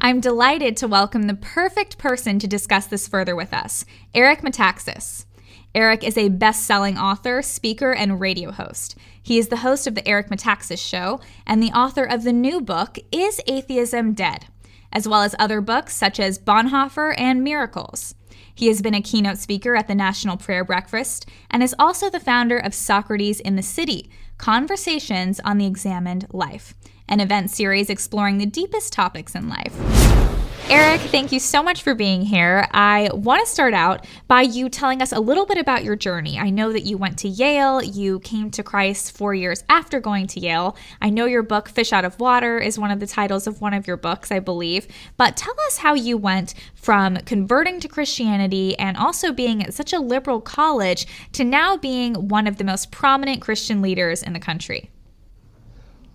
I'm 0.00 0.20
delighted 0.20 0.76
to 0.78 0.88
welcome 0.88 1.24
the 1.24 1.34
perfect 1.34 1.98
person 1.98 2.38
to 2.38 2.46
discuss 2.46 2.87
this 2.87 3.06
further 3.06 3.37
with 3.37 3.52
us, 3.52 3.84
Eric 4.14 4.40
Metaxas. 4.42 5.26
Eric 5.74 6.02
is 6.02 6.16
a 6.16 6.28
best 6.28 6.64
selling 6.64 6.98
author, 6.98 7.42
speaker, 7.42 7.92
and 7.92 8.20
radio 8.20 8.50
host. 8.50 8.96
He 9.22 9.38
is 9.38 9.48
the 9.48 9.59
host 9.59 9.87
of 9.87 9.94
The 9.94 10.07
Eric 10.09 10.28
Metaxas 10.28 10.78
Show 10.78 11.20
and 11.46 11.62
the 11.62 11.72
author 11.72 12.04
of 12.04 12.24
the 12.24 12.33
new 12.33 12.61
book, 12.61 12.98
Is 13.12 13.40
Atheism 13.46 14.14
Dead? 14.14 14.46
as 14.92 15.09
well 15.09 15.22
as 15.22 15.35
other 15.38 15.61
books 15.61 15.94
such 15.94 16.18
as 16.18 16.38
Bonhoeffer 16.38 17.14
and 17.18 17.42
Miracles. 17.42 18.14
He 18.54 18.66
has 18.68 18.83
been 18.83 18.94
a 18.94 19.02
keynote 19.02 19.38
speaker 19.38 19.76
at 19.76 19.87
the 19.87 19.94
National 19.94 20.37
Prayer 20.37 20.64
Breakfast 20.64 21.28
and 21.50 21.62
is 21.62 21.74
also 21.78 22.11
the 22.11 22.20
founder 22.20 22.59
of 22.59 22.74
Socrates 22.74 23.40
in 23.40 23.57
the 23.57 23.62
City 23.62 24.11
Conversations 24.37 25.40
on 25.40 25.59
the 25.59 25.66
Examined 25.66 26.26
Life, 26.33 26.74
an 27.09 27.20
event 27.20 27.50
series 27.50 27.90
exploring 27.90 28.38
the 28.38 28.46
deepest 28.46 28.92
topics 28.92 29.35
in 29.35 29.48
life. 29.48 30.38
Eric, 30.71 31.01
thank 31.01 31.33
you 31.33 31.40
so 31.40 31.62
much 31.62 31.83
for 31.83 31.94
being 31.94 32.21
here. 32.21 32.68
I 32.73 33.09
want 33.14 33.44
to 33.44 33.51
start 33.51 33.73
out 33.73 34.07
by 34.27 34.42
you 34.42 34.68
telling 34.68 35.01
us 35.01 35.12
a 35.12 35.21
little 35.21 35.47
bit 35.47 35.57
about 35.57 35.83
your 35.83 35.97
journey. 35.97 36.38
I 36.38 36.51
know 36.51 36.73
that 36.73 36.83
you 36.83 36.99
went 36.99 37.18
to 37.21 37.29
Yale, 37.29 37.83
you 37.83 38.21
came 38.21 38.51
to 38.51 38.62
Christ 38.62 39.16
four 39.16 39.35
years 39.35 39.64
after 39.71 39.99
going 39.99 40.27
to 40.27 40.40
Yale. 40.40 40.77
I 41.01 41.09
know 41.09 41.25
your 41.25 41.42
book, 41.42 41.71
Fish 41.71 41.92
Out 41.92 42.05
of 42.05 42.21
Water, 42.21 42.59
is 42.59 42.79
one 42.79 42.90
of 42.90 43.01
the 43.01 43.07
titles 43.07 43.47
of 43.47 43.62
one 43.62 43.73
of 43.73 43.87
your 43.87 43.97
books, 43.97 44.31
I 44.31 44.40
believe. 44.40 44.87
But 45.16 45.37
tell 45.37 45.55
us 45.66 45.79
how 45.79 45.94
you 45.94 46.18
went 46.18 46.53
from 46.75 47.16
converting 47.18 47.81
to 47.81 47.88
Christianity 47.88 48.79
and 48.79 48.97
also 48.97 49.33
being 49.33 49.62
at 49.62 49.73
such 49.73 49.94
a 49.94 50.01
liberal 50.01 50.40
college 50.40 51.07
to 51.33 51.44
now 51.44 51.79
being 51.79 52.29
one 52.29 52.47
of 52.47 52.59
the 52.59 52.64
most 52.64 52.90
prominent 52.90 53.40
Christian 53.40 53.81
leaders 53.81 54.23
in 54.23 54.35
the 54.35 54.40
country. 54.40 54.90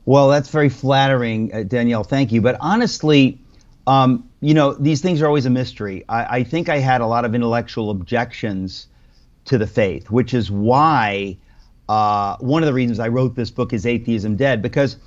Well, 0.06 0.28
that's 0.30 0.50
very 0.50 0.70
flattering, 0.70 1.54
uh, 1.54 1.64
Danielle. 1.64 2.04
Thank 2.04 2.32
you. 2.32 2.42
But 2.42 2.58
honestly, 2.60 3.40
um, 3.88 4.30
you 4.44 4.54
know, 4.54 4.74
these 4.74 5.02
things 5.02 5.22
are 5.22 5.28
always 5.28 5.46
a 5.46 5.50
mystery. 5.50 6.04
I, 6.10 6.40
I, 6.40 6.44
think 6.44 6.68
I 6.68 6.80
had 6.80 7.00
a 7.00 7.08
lot 7.08 7.24
of 7.24 7.34
intellectual 7.34 7.90
objections 7.92 8.88
to 9.46 9.58
the 9.58 9.66
faith, 9.66 10.12
which 10.12 10.34
is 10.34 10.52
why 10.52 11.38
uh, 11.88 12.36
one 12.40 12.62
of 12.62 12.68
the 12.68 12.74
reasons 12.74 13.00
I 13.00 13.08
wrote 13.08 13.36
this 13.36 13.50
book 13.50 13.72
is 13.72 13.86
Atheism 13.86 14.36
Dead, 14.36 14.62
because 14.62 14.98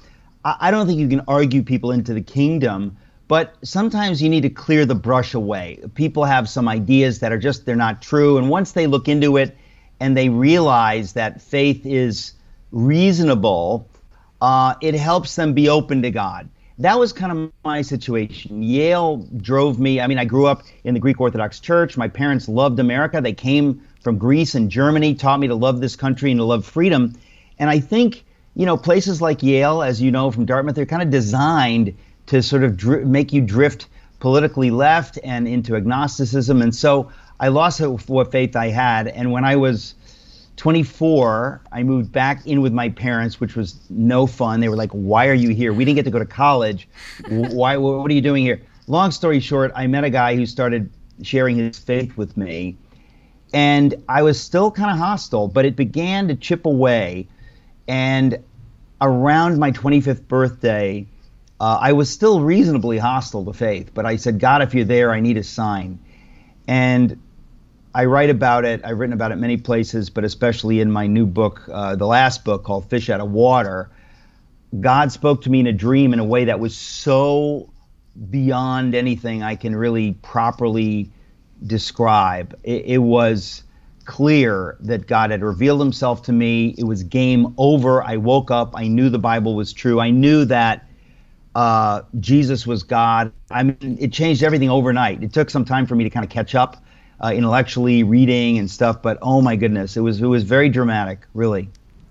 I, 0.42 0.56
I, 0.60 0.70
don't 0.70 0.86
think 0.86 0.98
you 0.98 1.08
can 1.08 1.20
argue 1.28 1.62
people 1.62 1.92
into 1.92 2.14
the 2.14 2.22
kingdom, 2.22 2.96
but 3.28 3.54
sometimes 3.62 4.22
you 4.22 4.30
need 4.30 4.40
to 4.40 4.48
clear 4.48 4.86
the 4.86 4.94
brush 4.94 5.34
away. 5.34 5.80
People 5.94 6.24
have 6.24 6.48
some 6.48 6.66
ideas 6.66 7.18
that 7.18 7.30
are 7.30 7.38
just, 7.38 7.66
they're 7.66 7.76
not 7.76 8.00
true. 8.00 8.38
And 8.38 8.48
once 8.48 8.72
they 8.72 8.86
look 8.86 9.06
into 9.06 9.36
it 9.36 9.54
and 10.00 10.16
they 10.16 10.30
realize 10.30 11.12
that 11.12 11.42
faith 11.42 11.84
is 11.84 12.32
reasonable, 12.72 13.86
uh, 14.40 14.76
it 14.80 14.94
helps 14.94 15.36
them 15.36 15.52
be 15.52 15.68
open 15.68 16.00
to 16.00 16.10
God 16.10 16.48
that 16.78 16.98
was 16.98 17.12
kind 17.12 17.32
of 17.32 17.52
my 17.64 17.82
situation. 17.82 18.62
Yale 18.62 19.26
drove 19.38 19.78
me. 19.78 20.00
I 20.00 20.06
mean, 20.06 20.18
I 20.18 20.24
grew 20.24 20.46
up 20.46 20.62
in 20.84 20.94
the 20.94 21.00
Greek 21.00 21.20
Orthodox 21.20 21.58
Church. 21.58 21.96
My 21.96 22.08
parents 22.08 22.48
loved 22.48 22.78
America. 22.78 23.20
They 23.20 23.32
came 23.32 23.82
from 24.02 24.18
Greece 24.18 24.54
and 24.54 24.70
Germany, 24.70 25.14
taught 25.14 25.40
me 25.40 25.48
to 25.48 25.54
love 25.54 25.80
this 25.80 25.96
country 25.96 26.30
and 26.30 26.38
to 26.38 26.44
love 26.44 26.66
freedom. 26.66 27.14
And 27.58 27.70
I 27.70 27.80
think, 27.80 28.24
you 28.54 28.66
know, 28.66 28.76
places 28.76 29.22
like 29.22 29.42
Yale, 29.42 29.82
as 29.82 30.02
you 30.02 30.10
know 30.10 30.30
from 30.30 30.44
Dartmouth, 30.44 30.74
they're 30.74 30.86
kind 30.86 31.02
of 31.02 31.10
designed 31.10 31.96
to 32.26 32.42
sort 32.42 32.62
of 32.62 32.76
dr- 32.76 33.06
make 33.06 33.32
you 33.32 33.40
drift 33.40 33.88
politically 34.20 34.70
left 34.70 35.18
and 35.24 35.48
into 35.48 35.76
agnosticism. 35.76 36.60
And 36.60 36.74
so 36.74 37.10
I 37.40 37.48
lost 37.48 37.80
what 37.80 38.30
faith 38.30 38.54
I 38.54 38.68
had. 38.68 39.08
And 39.08 39.32
when 39.32 39.44
I 39.44 39.56
was 39.56 39.94
24, 40.56 41.60
I 41.70 41.82
moved 41.82 42.12
back 42.12 42.46
in 42.46 42.62
with 42.62 42.72
my 42.72 42.88
parents, 42.88 43.40
which 43.40 43.56
was 43.56 43.78
no 43.90 44.26
fun. 44.26 44.60
They 44.60 44.68
were 44.68 44.76
like, 44.76 44.90
"Why 44.92 45.28
are 45.28 45.34
you 45.34 45.50
here? 45.50 45.72
We 45.72 45.84
didn't 45.84 45.96
get 45.96 46.04
to 46.06 46.10
go 46.10 46.18
to 46.18 46.26
college. 46.26 46.88
Why? 47.28 47.76
What 47.76 48.10
are 48.10 48.14
you 48.14 48.22
doing 48.22 48.42
here?" 48.42 48.60
Long 48.86 49.10
story 49.10 49.40
short, 49.40 49.72
I 49.74 49.86
met 49.86 50.04
a 50.04 50.10
guy 50.10 50.34
who 50.34 50.46
started 50.46 50.90
sharing 51.22 51.56
his 51.56 51.78
faith 51.78 52.16
with 52.16 52.36
me, 52.36 52.76
and 53.52 53.94
I 54.08 54.22
was 54.22 54.40
still 54.40 54.70
kind 54.70 54.90
of 54.90 54.98
hostile, 54.98 55.48
but 55.48 55.64
it 55.64 55.76
began 55.76 56.28
to 56.28 56.34
chip 56.34 56.64
away. 56.64 57.28
And 57.86 58.38
around 59.00 59.58
my 59.58 59.72
25th 59.72 60.26
birthday, 60.26 61.06
uh, 61.60 61.78
I 61.80 61.92
was 61.92 62.08
still 62.08 62.40
reasonably 62.40 62.98
hostile 62.98 63.44
to 63.44 63.52
faith, 63.52 63.90
but 63.92 64.06
I 64.06 64.16
said, 64.16 64.40
"God, 64.40 64.62
if 64.62 64.74
you're 64.74 64.84
there, 64.84 65.12
I 65.12 65.20
need 65.20 65.36
a 65.36 65.42
sign." 65.42 65.98
And 66.66 67.18
I 67.96 68.04
write 68.04 68.28
about 68.28 68.66
it. 68.66 68.82
I've 68.84 68.98
written 68.98 69.14
about 69.14 69.32
it 69.32 69.36
many 69.36 69.56
places, 69.56 70.10
but 70.10 70.22
especially 70.22 70.80
in 70.80 70.92
my 70.92 71.06
new 71.06 71.24
book, 71.24 71.62
uh, 71.72 71.96
the 71.96 72.06
last 72.06 72.44
book 72.44 72.62
called 72.62 72.90
Fish 72.90 73.08
Out 73.08 73.22
of 73.22 73.30
Water. 73.30 73.88
God 74.80 75.12
spoke 75.12 75.40
to 75.44 75.50
me 75.50 75.60
in 75.60 75.66
a 75.66 75.72
dream 75.72 76.12
in 76.12 76.18
a 76.18 76.24
way 76.24 76.44
that 76.44 76.60
was 76.60 76.76
so 76.76 77.70
beyond 78.28 78.94
anything 78.94 79.42
I 79.42 79.56
can 79.56 79.74
really 79.74 80.12
properly 80.20 81.10
describe. 81.66 82.54
It, 82.64 82.84
it 82.84 82.98
was 82.98 83.62
clear 84.04 84.76
that 84.80 85.06
God 85.06 85.30
had 85.30 85.42
revealed 85.42 85.80
himself 85.80 86.22
to 86.24 86.32
me. 86.32 86.74
It 86.76 86.84
was 86.84 87.02
game 87.02 87.54
over. 87.56 88.02
I 88.02 88.18
woke 88.18 88.50
up. 88.50 88.74
I 88.76 88.88
knew 88.88 89.08
the 89.08 89.18
Bible 89.18 89.54
was 89.54 89.72
true. 89.72 90.00
I 90.00 90.10
knew 90.10 90.44
that 90.44 90.86
uh, 91.54 92.02
Jesus 92.20 92.66
was 92.66 92.82
God. 92.82 93.32
I 93.50 93.62
mean, 93.62 93.96
it 93.98 94.12
changed 94.12 94.42
everything 94.42 94.68
overnight. 94.68 95.22
It 95.22 95.32
took 95.32 95.48
some 95.48 95.64
time 95.64 95.86
for 95.86 95.94
me 95.94 96.04
to 96.04 96.10
kind 96.10 96.24
of 96.24 96.28
catch 96.28 96.54
up 96.54 96.82
uh, 97.22 97.32
intellectually, 97.34 98.02
reading 98.02 98.58
and 98.58 98.70
stuff. 98.70 99.02
But 99.02 99.18
oh 99.22 99.40
my 99.40 99.56
goodness, 99.56 99.96
it 99.96 100.00
was 100.00 100.20
it 100.20 100.26
was 100.26 100.42
very 100.42 100.68
dramatic, 100.68 101.20
really. 101.34 101.68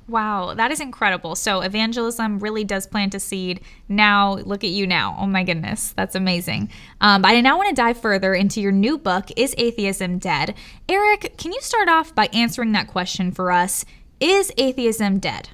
Wow, 0.07 0.53
that 0.53 0.71
is 0.71 0.79
incredible. 0.79 1.35
So 1.35 1.61
evangelism 1.61 2.37
really 2.37 2.63
does 2.63 2.85
plant 2.85 3.15
a 3.15 3.19
seed. 3.19 3.61
Now, 3.89 4.35
look 4.35 4.63
at 4.63 4.69
you 4.69 4.85
now. 4.85 5.17
Oh 5.19 5.25
my 5.25 5.43
goodness, 5.43 5.93
that's 5.93 6.13
amazing. 6.13 6.69
Um, 7.01 7.23
but 7.23 7.29
I 7.29 7.41
now 7.41 7.57
want 7.57 7.69
to 7.69 7.75
dive 7.75 7.97
further 7.97 8.35
into 8.35 8.61
your 8.61 8.71
new 8.71 8.99
book, 8.99 9.29
Is 9.35 9.55
Atheism 9.57 10.19
Dead? 10.19 10.53
Eric, 10.87 11.37
can 11.39 11.51
you 11.51 11.59
start 11.61 11.89
off 11.89 12.13
by 12.13 12.27
answering 12.27 12.71
that 12.73 12.87
question 12.87 13.31
for 13.31 13.51
us? 13.51 13.83
Is 14.19 14.51
atheism 14.57 15.17
dead? 15.19 15.49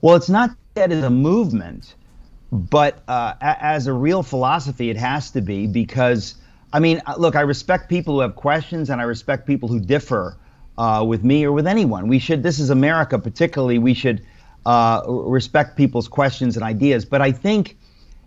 Well, 0.00 0.14
it's 0.14 0.30
not 0.30 0.50
dead 0.74 0.92
as 0.92 1.02
a 1.04 1.10
movement, 1.10 1.96
but 2.52 3.02
uh, 3.08 3.34
a- 3.40 3.64
as 3.64 3.88
a 3.88 3.92
real 3.92 4.22
philosophy, 4.22 4.90
it 4.90 4.96
has 4.96 5.30
to 5.32 5.40
be 5.40 5.66
because 5.66 6.36
I 6.72 6.80
mean, 6.80 7.02
uh, 7.06 7.14
look, 7.18 7.36
I 7.36 7.40
respect 7.40 7.88
people 7.88 8.14
who 8.14 8.20
have 8.20 8.36
questions, 8.36 8.90
and 8.90 9.00
I 9.00 9.04
respect 9.04 9.46
people 9.46 9.68
who 9.68 9.80
differ 9.80 10.36
uh, 10.78 11.04
with 11.06 11.24
me 11.24 11.44
or 11.44 11.52
with 11.52 11.66
anyone. 11.66 12.08
We 12.08 12.18
should. 12.18 12.42
This 12.42 12.58
is 12.58 12.70
America, 12.70 13.18
particularly. 13.18 13.78
We 13.78 13.94
should 13.94 14.24
uh, 14.64 15.02
respect 15.06 15.76
people's 15.76 16.08
questions 16.08 16.56
and 16.56 16.64
ideas. 16.64 17.04
But 17.04 17.22
I 17.22 17.32
think 17.32 17.76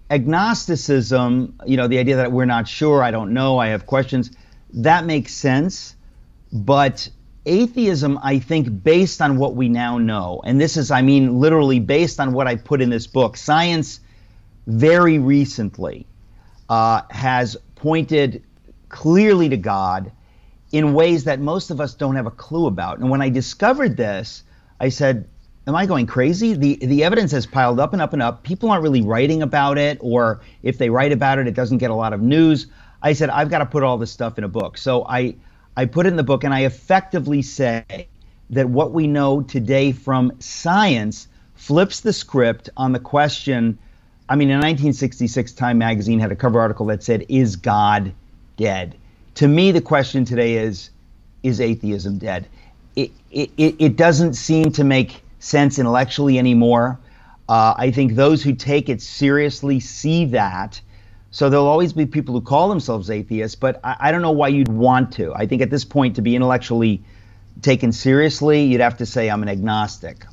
agnosticism, 0.10 1.60
you 1.66 1.78
know, 1.78 1.88
the 1.88 1.98
idea 1.98 2.18
that 2.18 2.32
we're 2.32 2.46
not 2.46 2.68
sure, 2.68 3.02
I 3.04 3.12
don't 3.12 3.34
know, 3.34 3.58
I 3.58 3.68
have 3.68 3.86
questions, 3.86 4.32
that 4.74 5.06
makes 5.06 5.34
sense. 5.34 5.96
But 6.52 7.10
atheism, 7.46 8.20
I 8.22 8.40
think, 8.40 8.84
based 8.84 9.22
on 9.22 9.38
what 9.38 9.56
we 9.56 9.70
now 9.70 9.98
know, 9.98 10.42
and 10.46 10.60
this 10.62 10.78
is, 10.78 10.92
I 10.92 11.02
mean, 11.02 11.40
literally 11.40 11.80
based 11.80 12.20
on 12.20 12.34
what 12.34 12.48
I 12.48 12.56
put 12.56 12.82
in 12.82 12.90
this 12.90 13.08
book, 13.08 13.38
science 13.38 14.00
very 14.68 15.20
recently 15.20 16.06
uh, 16.70 17.02
has 17.10 17.58
pointed 17.84 18.42
clearly 18.88 19.50
to 19.50 19.58
God 19.58 20.10
in 20.72 20.94
ways 20.94 21.26
that 21.26 21.42
most 21.42 21.70
of 21.70 21.82
us 21.82 21.94
don't 21.94 22.16
have 22.16 22.26
a 22.26 22.32
clue 22.32 22.66
about. 22.66 23.00
And 23.00 23.10
when 23.10 23.22
I 23.22 23.28
discovered 23.28 23.98
this, 23.98 24.44
I 24.80 24.88
said, 24.88 25.28
Am 25.68 25.76
I 25.76 25.86
going 25.86 26.06
crazy? 26.06 26.54
The, 26.54 26.76
the 26.78 27.04
evidence 27.04 27.32
has 27.32 27.46
piled 27.46 27.80
up 27.80 27.94
and 27.94 28.02
up 28.02 28.12
and 28.12 28.22
up. 28.22 28.44
People 28.44 28.70
aren't 28.70 28.84
really 28.84 29.02
writing 29.02 29.42
about 29.42 29.78
it, 29.78 29.98
or 30.02 30.42
if 30.62 30.78
they 30.78 30.90
write 30.90 31.14
about 31.14 31.40
it, 31.40 31.48
it 31.48 31.54
doesn't 31.54 31.78
get 31.78 31.90
a 31.90 31.96
lot 31.96 32.12
of 32.12 32.22
news. 32.22 32.68
I 33.02 33.14
said, 33.14 33.30
I've 33.30 33.50
got 33.50 33.60
to 33.60 33.66
put 33.66 33.82
all 33.82 33.98
this 33.98 34.12
stuff 34.12 34.38
in 34.38 34.44
a 34.44 34.50
book. 34.50 34.78
So 34.78 35.06
I, 35.08 35.36
I 35.78 35.86
put 35.86 36.06
it 36.06 36.10
in 36.10 36.18
the 36.18 36.24
book, 36.24 36.44
and 36.44 36.54
I 36.54 36.66
effectively 36.66 37.42
say 37.42 38.10
that 38.50 38.70
what 38.70 38.92
we 38.92 39.08
know 39.08 39.42
today 39.42 39.94
from 39.94 40.34
science 40.40 41.30
flips 41.56 42.02
the 42.02 42.12
script 42.12 42.70
on 42.76 42.92
the 42.92 43.00
question 43.00 43.78
I 44.34 44.36
mean, 44.36 44.50
in 44.50 44.56
1966, 44.56 45.52
Time 45.52 45.78
magazine 45.78 46.18
had 46.18 46.32
a 46.32 46.36
cover 46.36 46.60
article 46.60 46.88
that 46.88 47.04
said, 47.04 47.24
Is 47.30 47.56
God 47.56 48.12
dead? 48.58 48.96
To 49.36 49.48
me, 49.48 49.72
the 49.72 49.80
question 49.80 50.26
today 50.26 50.56
is, 50.56 50.90
Is 51.44 51.62
atheism 51.62 52.18
dead? 52.18 52.48
It, 52.96 53.12
it, 53.30 53.52
it 53.58 53.96
doesn't 53.96 54.34
seem 54.34 54.72
to 54.72 54.84
make 54.84 55.22
sense 55.38 55.78
intellectually 55.78 56.40
anymore. 56.40 56.98
Uh, 57.48 57.76
I 57.78 57.92
think 57.92 58.16
those 58.16 58.42
who 58.42 58.56
take 58.56 58.90
it 58.90 59.04
seriously 59.04 59.80
see 59.80 60.26
that. 60.26 60.82
So 61.30 61.52
there'll 61.52 61.68
always 61.68 61.94
be 61.94 62.08
people 62.08 62.34
who 62.34 62.42
call 62.42 62.70
themselves 62.70 63.12
atheists, 63.12 63.56
but 63.56 63.80
I, 63.84 63.98
I 64.00 64.12
don't 64.12 64.24
know 64.24 64.32
why 64.32 64.48
you'd 64.48 64.68
want 64.68 65.14
to. 65.14 65.32
I 65.36 65.46
think 65.46 65.62
at 65.62 65.70
this 65.70 65.86
point, 65.86 66.16
to 66.16 66.24
be 66.24 66.36
intellectually 66.36 67.04
taken 67.62 67.92
seriously, 67.92 68.64
you'd 68.64 68.82
have 68.82 68.98
to 68.98 69.06
say 69.06 69.30
I'm 69.30 69.44
an 69.44 69.50
agnostic. 69.50 70.26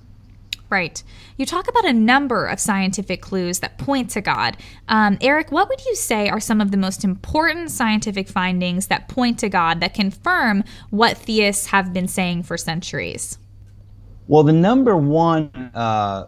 Right. 0.71 1.03
You 1.41 1.47
talk 1.47 1.69
about 1.69 1.87
a 1.87 1.93
number 1.95 2.45
of 2.45 2.61
scientific 2.61 3.23
clues 3.23 3.61
that 3.61 3.79
point 3.79 4.11
to 4.11 4.21
God. 4.21 4.59
Um, 4.89 5.17
Eric, 5.23 5.51
what 5.51 5.71
would 5.71 5.83
you 5.87 5.97
say 5.97 6.29
are 6.29 6.39
some 6.39 6.61
of 6.61 6.71
the 6.71 6.77
most 6.77 7.03
important 7.03 7.71
scientific 7.71 8.29
findings 8.29 8.89
that 8.89 9.09
point 9.09 9.39
to 9.39 9.49
God 9.49 9.81
that 9.81 9.95
confirm 9.95 10.65
what 10.91 11.17
theists 11.17 11.65
have 11.69 11.95
been 11.95 12.09
saying 12.09 12.43
for 12.43 12.59
centuries? 12.59 13.39
Well, 14.29 14.43
the 14.43 14.53
number 14.53 14.99
one, 14.99 15.51
uh, 15.75 16.27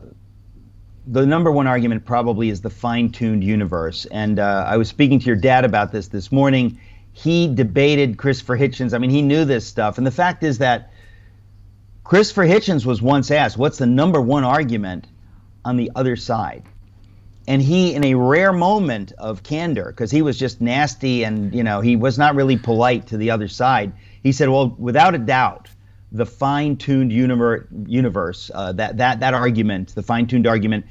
the 1.06 1.26
number 1.26 1.52
one 1.52 1.66
argument 1.66 2.06
probably 2.06 2.48
is 2.48 2.62
the 2.62 2.70
fine-tuned 2.70 3.44
universe. 3.44 4.06
And 4.06 4.38
uh, 4.38 4.64
I 4.66 4.78
was 4.78 4.88
speaking 4.88 5.18
to 5.18 5.26
your 5.26 5.36
dad 5.36 5.66
about 5.66 5.92
this 5.92 6.08
this 6.08 6.32
morning. 6.32 6.80
He 7.12 7.54
debated 7.54 8.16
Christopher 8.16 8.56
Hitchens. 8.56 8.94
I 8.94 8.98
mean, 8.98 9.10
he 9.10 9.20
knew 9.20 9.44
this 9.44 9.66
stuff. 9.66 9.98
And 9.98 10.06
the 10.06 10.10
fact 10.10 10.42
is 10.42 10.56
that 10.56 10.90
Christopher 12.12 12.44
Hitchens 12.44 12.84
was 12.84 13.00
once 13.00 13.30
asked, 13.30 13.56
"What's 13.56 13.78
the 13.78 13.86
number 13.86 14.20
one 14.20 14.44
argument 14.44 15.06
on 15.64 15.78
the 15.78 15.90
other 15.94 16.14
side?" 16.14 16.62
And 17.48 17.62
he, 17.62 17.94
in 17.94 18.04
a 18.04 18.16
rare 18.16 18.52
moment 18.52 19.12
of 19.16 19.42
candor, 19.42 19.86
because 19.86 20.10
he 20.10 20.20
was 20.20 20.38
just 20.38 20.60
nasty 20.60 21.24
and 21.24 21.54
you 21.54 21.62
know 21.62 21.80
he 21.80 21.96
was 21.96 22.18
not 22.18 22.34
really 22.34 22.58
polite 22.58 23.06
to 23.06 23.16
the 23.16 23.30
other 23.30 23.48
side, 23.48 23.94
he 24.22 24.30
said, 24.30 24.50
"Well, 24.50 24.76
without 24.78 25.14
a 25.14 25.18
doubt." 25.18 25.70
the 26.14 26.26
fine-tuned 26.26 27.10
universe, 27.10 27.64
universe 27.86 28.50
uh, 28.54 28.72
that 28.72 28.98
that 28.98 29.20
that 29.20 29.32
argument, 29.32 29.94
the 29.94 30.02
fine-tuned 30.02 30.46
argument 30.46 30.84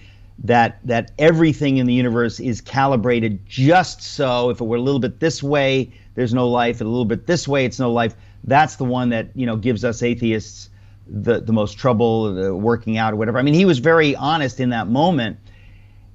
that 0.44 0.80
that 0.84 1.12
everything 1.20 1.78
in 1.78 1.86
the 1.86 1.94
universe 1.94 2.40
is 2.40 2.62
calibrated 2.62 3.46
just 3.46 4.02
so. 4.02 4.50
If 4.50 4.60
it 4.60 4.64
were 4.64 4.78
a 4.78 4.82
little 4.82 5.00
bit 5.00 5.20
this 5.20 5.44
way, 5.44 5.92
there's 6.16 6.34
no 6.34 6.50
life. 6.50 6.78
If 6.78 6.82
a 6.82 6.86
little 6.86 7.06
bit 7.06 7.28
this 7.28 7.48
way, 7.48 7.66
it's 7.66 7.80
no 7.80 7.92
life. 7.92 8.16
That's 8.44 8.78
the 8.78 8.86
one 8.86 9.10
that 9.10 9.28
you 9.36 9.46
know 9.46 9.56
gives 9.56 9.86
us 9.86 10.02
atheists 10.02 10.71
the 11.08 11.42
the 11.42 11.54
most 11.54 11.78
trouble, 11.78 12.34
the 12.34 12.56
working 12.56 12.98
out 12.98 13.14
or 13.14 13.16
whatever. 13.16 13.40
I 13.40 13.42
mean, 13.42 13.54
he 13.54 13.66
was 13.66 13.80
very 13.80 14.16
honest 14.16 14.60
in 14.60 14.70
that 14.70 14.88
moment, 14.88 15.38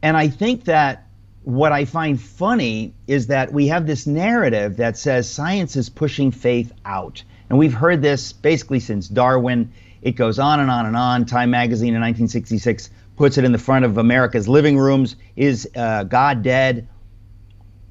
and 0.03 0.17
I 0.17 0.29
think 0.29 0.65
that 0.65 1.07
what 1.47 1.71
I 1.71 1.85
find 1.85 2.21
funny 2.21 2.93
is 3.07 3.29
that 3.29 3.53
we 3.53 3.69
have 3.69 3.87
this 3.87 4.05
narrative 4.05 4.79
that 4.79 4.97
says 4.99 5.31
science 5.31 5.77
is 5.77 5.89
pushing 5.89 6.33
faith 6.33 6.73
out. 6.85 7.23
And 7.49 7.57
we've 7.57 7.73
heard 7.73 8.03
this 8.03 8.33
basically 8.33 8.81
since 8.81 9.07
Darwin. 9.07 9.73
It 10.03 10.17
goes 10.17 10.41
on 10.41 10.59
and 10.59 10.69
on 10.69 10.87
and 10.87 10.97
on. 10.97 11.25
Time 11.25 11.51
magazine 11.51 11.95
in 11.95 12.01
1966 12.01 12.91
puts 13.17 13.39
it 13.39 13.45
in 13.45 13.53
the 13.53 13.59
front 13.59 13.85
of 13.85 13.97
America's 13.97 14.49
living 14.49 14.77
rooms. 14.77 15.15
Is 15.37 15.71
uh, 15.77 16.03
God 16.03 16.43
dead? 16.43 16.89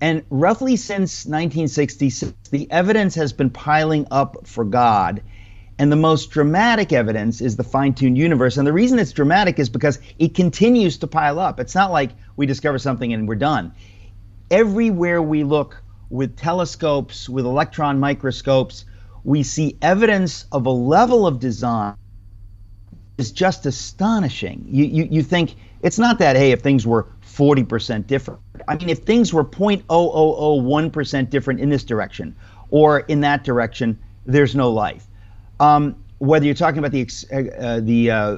And 0.01 0.23
roughly 0.29 0.75
since 0.75 1.25
1966, 1.25 2.34
the 2.51 2.69
evidence 2.69 3.15
has 3.15 3.31
been 3.31 3.49
piling 3.49 4.05
up 4.12 4.47
for 4.47 4.65
God. 4.65 5.21
And 5.77 5.91
the 5.91 5.97
most 5.97 6.31
dramatic 6.31 6.93
evidence 6.93 7.41
is 7.41 7.57
the 7.57 7.63
fine 7.63 7.93
tuned 7.93 8.17
universe. 8.17 8.57
And 8.57 8.65
the 8.65 8.73
reason 8.73 8.97
it's 8.97 9.11
dramatic 9.11 9.59
is 9.59 9.69
because 9.69 9.99
it 10.19 10.33
continues 10.33 10.97
to 10.99 11.07
pile 11.07 11.38
up. 11.38 11.59
It's 11.59 11.75
not 11.75 11.91
like 11.91 12.11
we 12.38 12.45
discover 12.45 12.79
something 12.79 13.11
and 13.11 13.27
we're 13.27 13.35
done. 13.35 13.73
Everywhere 14.49 15.21
we 15.21 15.43
look 15.43 15.81
with 16.09 16.38
telescopes, 16.38 17.27
with 17.27 17.45
electron 17.45 17.99
microscopes, 17.99 18.85
we 19.23 19.43
see 19.43 19.77
evidence 19.81 20.45
of 20.51 20.65
a 20.65 20.71
level 20.71 21.27
of 21.27 21.39
design 21.39 21.95
is 23.17 23.31
just 23.31 23.65
astonishing. 23.65 24.65
You, 24.69 24.85
you, 24.85 25.07
you 25.11 25.23
think 25.23 25.55
it's 25.81 25.99
not 25.99 26.19
that, 26.19 26.35
hey, 26.35 26.51
if 26.51 26.61
things 26.61 26.85
were 26.85 27.07
40% 27.25 28.07
different. 28.07 28.39
I 28.67 28.77
mean, 28.77 28.89
if 28.89 28.99
things 28.99 29.33
were 29.33 29.43
0.0001% 29.43 31.29
different 31.29 31.59
in 31.59 31.69
this 31.69 31.83
direction 31.83 32.35
or 32.69 32.99
in 33.01 33.21
that 33.21 33.43
direction, 33.43 33.99
there's 34.25 34.55
no 34.55 34.71
life. 34.71 35.07
Um, 35.60 36.04
whether 36.18 36.46
you're 36.46 36.56
talking 36.56 36.80
about 36.80 36.91
the, 36.91 37.08
uh, 37.32 37.62
uh, 37.62 37.80
the 37.82 38.12
uh, 38.12 38.38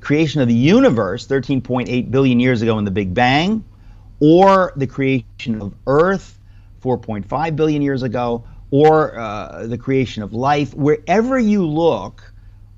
creation 0.00 0.40
of 0.40 0.48
the 0.48 0.54
universe 0.54 1.26
13.8 1.26 2.10
billion 2.10 2.40
years 2.40 2.62
ago 2.62 2.78
in 2.78 2.84
the 2.84 2.90
Big 2.90 3.14
Bang, 3.14 3.64
or 4.20 4.72
the 4.76 4.86
creation 4.86 5.60
of 5.60 5.74
Earth 5.86 6.38
4.5 6.82 7.56
billion 7.56 7.82
years 7.82 8.02
ago, 8.02 8.44
or 8.70 9.18
uh, 9.18 9.66
the 9.66 9.78
creation 9.78 10.22
of 10.22 10.32
life, 10.32 10.74
wherever 10.74 11.38
you 11.38 11.66
look, 11.66 12.32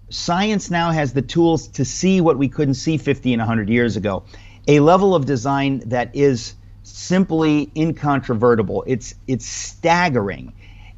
science 0.08 0.70
now 0.70 0.90
has 0.90 1.12
the 1.12 1.22
tools 1.22 1.68
to 1.68 1.84
see 1.84 2.20
what 2.20 2.38
we 2.38 2.48
couldn't 2.48 2.74
see 2.74 2.96
50 2.96 3.32
and 3.32 3.40
100 3.40 3.68
years 3.68 3.96
ago. 3.96 4.24
A 4.68 4.80
level 4.80 5.14
of 5.14 5.26
design 5.26 5.80
that 5.86 6.14
is 6.14 6.54
simply 6.82 7.70
incontrovertible. 7.76 8.84
It's 8.86 9.14
it's 9.26 9.46
staggering. 9.46 10.52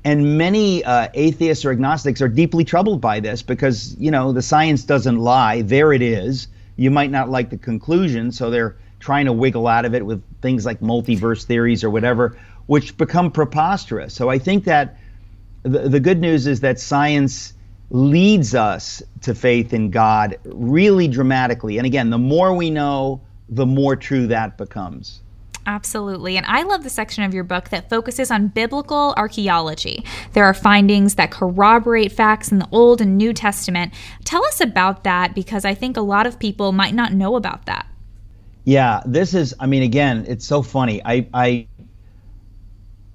And 0.04 0.36
many 0.36 0.84
uh, 0.84 1.08
atheists 1.14 1.64
or 1.64 1.70
agnostics 1.70 2.20
are 2.20 2.28
deeply 2.28 2.64
troubled 2.64 3.00
by 3.00 3.20
this 3.20 3.42
because, 3.42 3.96
you 3.98 4.10
know, 4.10 4.32
the 4.32 4.42
science 4.42 4.82
doesn't 4.82 5.18
lie. 5.18 5.62
There 5.62 5.92
it 5.92 6.02
is. 6.02 6.48
You 6.76 6.90
might 6.90 7.10
not 7.10 7.30
like 7.30 7.50
the 7.50 7.58
conclusion, 7.58 8.32
so 8.32 8.50
they're 8.50 8.76
trying 8.98 9.26
to 9.26 9.32
wiggle 9.32 9.66
out 9.66 9.84
of 9.84 9.94
it 9.94 10.04
with 10.04 10.22
things 10.40 10.66
like 10.66 10.80
multiverse 10.80 11.44
theories 11.44 11.84
or 11.84 11.90
whatever 11.90 12.36
which 12.66 12.96
become 12.96 13.30
preposterous. 13.30 14.14
So 14.14 14.28
I 14.28 14.38
think 14.38 14.64
that 14.64 14.96
the, 15.62 15.88
the 15.88 16.00
good 16.00 16.20
news 16.20 16.46
is 16.46 16.60
that 16.60 16.80
science 16.80 17.54
leads 17.90 18.54
us 18.54 19.02
to 19.22 19.34
faith 19.34 19.72
in 19.72 19.90
God 19.90 20.38
really 20.44 21.08
dramatically. 21.08 21.78
And 21.78 21.86
again, 21.86 22.10
the 22.10 22.18
more 22.18 22.54
we 22.54 22.70
know, 22.70 23.20
the 23.48 23.66
more 23.66 23.96
true 23.96 24.28
that 24.28 24.56
becomes. 24.56 25.20
Absolutely. 25.66 26.36
And 26.36 26.44
I 26.46 26.62
love 26.62 26.82
the 26.82 26.90
section 26.90 27.22
of 27.24 27.32
your 27.32 27.44
book 27.44 27.68
that 27.68 27.88
focuses 27.88 28.30
on 28.30 28.48
biblical 28.48 29.14
archaeology. 29.16 30.04
There 30.32 30.44
are 30.44 30.54
findings 30.54 31.14
that 31.14 31.30
corroborate 31.30 32.10
facts 32.10 32.50
in 32.50 32.58
the 32.58 32.68
Old 32.72 33.00
and 33.00 33.16
New 33.16 33.32
Testament. 33.32 33.94
Tell 34.24 34.44
us 34.46 34.60
about 34.60 35.04
that 35.04 35.34
because 35.34 35.64
I 35.64 35.74
think 35.74 35.96
a 35.96 36.00
lot 36.00 36.26
of 36.26 36.38
people 36.38 36.72
might 36.72 36.94
not 36.94 37.12
know 37.12 37.36
about 37.36 37.66
that. 37.66 37.86
Yeah, 38.64 39.02
this 39.06 39.34
is, 39.34 39.54
I 39.60 39.66
mean, 39.66 39.82
again, 39.82 40.24
it's 40.28 40.46
so 40.46 40.62
funny. 40.62 41.02
I, 41.04 41.26
I 41.34 41.66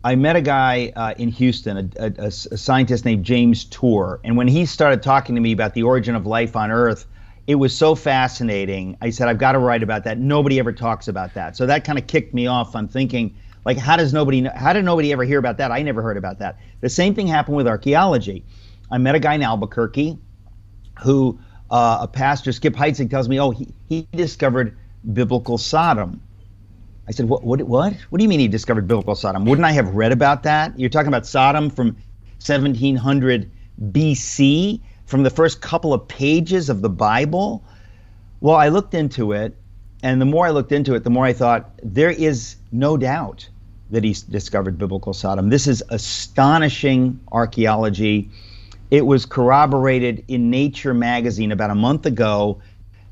I 0.04 0.16
met 0.16 0.38
a 0.38 0.42
guy 0.42 0.94
uh, 0.96 1.16
in 1.18 1.30
Houston, 1.30 1.92
a, 1.98 2.06
a, 2.06 2.28
a, 2.28 2.32
scientist 2.32 3.04
named 3.04 3.26
James 3.26 3.66
Tour, 3.66 4.22
and 4.24 4.38
when 4.38 4.48
he 4.48 4.66
started 4.66 5.04
talking 5.04 5.36
to 5.36 5.42
me 5.42 5.52
about 5.52 5.74
the 5.74 5.84
origin 5.84 6.16
of 6.16 6.26
life 6.26 6.56
on 6.56 6.72
Earth, 6.72 7.06
it 7.48 7.56
was 7.56 7.76
so 7.76 7.96
fascinating. 7.96 8.98
I 9.02 9.10
said, 9.10 9.30
I've 9.30 9.38
got 9.38 9.54
to 9.54 9.60
write 9.60 9.82
about 9.82 10.04
that. 10.04 10.20
Nobody 10.20 10.60
ever 10.60 10.74
talks 10.74 11.08
about 11.08 11.34
that. 11.34 11.56
So 11.56 11.66
that 11.66 11.86
kind 11.86 11.98
of 11.98 12.06
kicked 12.06 12.34
me 12.34 12.46
off 12.46 12.76
on 12.76 12.90
thinking, 12.90 13.36
like, 13.64 13.78
how 13.78 13.96
does 13.96 14.14
nobody, 14.14 14.44
how 14.44 14.74
did 14.74 14.84
nobody 14.84 15.14
ever 15.14 15.24
hear 15.24 15.40
about 15.40 15.58
that? 15.58 15.72
I 15.72 15.82
never 15.82 16.02
heard 16.02 16.18
about 16.18 16.40
that. 16.40 16.60
The 16.82 16.90
same 16.90 17.16
thing 17.16 17.26
happened 17.26 17.56
with 17.56 17.68
archaeology. 17.68 18.46
I 18.92 18.98
met 18.98 19.16
a 19.16 19.20
guy 19.20 19.36
in 19.36 19.44
Albuquerque 19.44 20.18
who, 21.02 21.40
uh, 21.72 22.00
a 22.02 22.08
pastor, 22.08 22.52
Skip 22.52 22.74
Heitzig, 22.74 23.10
tells 23.10 23.30
me, 23.30 23.40
oh, 23.40 23.52
he, 23.52 23.74
he 23.88 24.08
discovered 24.14 24.78
biblical 25.14 25.58
Sodom. 25.58 26.22
I 27.08 27.12
said, 27.12 27.30
what, 27.30 27.44
what, 27.44 27.62
what? 27.62 27.94
What 28.10 28.20
do 28.20 28.24
you 28.24 28.30
mean 28.30 28.42
he 28.42 28.50
discovered 28.50 28.88
biblical 28.88 29.16
Sodom? 29.16 29.46
Wouldn't 29.46 29.66
I 29.66 29.72
have 29.72 29.96
read 29.96 30.12
about 30.12 30.44
that? 30.44 30.78
You're 30.78 30.90
talking 30.90 31.08
about 31.08 31.26
Sodom 31.26 31.70
from 31.70 31.96
1700 32.46 33.50
BC, 33.92 34.82
from 35.08 35.24
the 35.24 35.30
first 35.32 35.62
couple 35.62 35.94
of 35.94 36.08
pages 36.08 36.70
of 36.70 36.82
the 36.82 36.90
Bible? 36.90 37.64
Well, 38.40 38.56
I 38.56 38.70
looked 38.70 38.94
into 38.94 39.32
it, 39.32 39.56
and 40.04 40.22
the 40.22 40.26
more 40.26 40.46
I 40.46 40.52
looked 40.52 40.72
into 40.72 40.94
it, 40.94 41.04
the 41.04 41.10
more 41.10 41.26
I 41.26 41.34
thought, 41.34 41.72
there 41.82 42.12
is 42.12 42.58
no 42.72 42.98
doubt 42.98 43.50
that 43.90 44.04
he 44.04 44.16
discovered 44.30 44.78
biblical 44.78 45.14
Sodom. 45.14 45.50
This 45.50 45.66
is 45.66 45.84
astonishing 45.90 47.20
archaeology. 47.32 48.30
It 48.92 49.06
was 49.06 49.26
corroborated 49.26 50.24
in 50.28 50.52
Nature 50.52 50.94
magazine 50.94 51.52
about 51.52 51.72
a 51.72 51.76
month 51.76 52.06
ago 52.06 52.62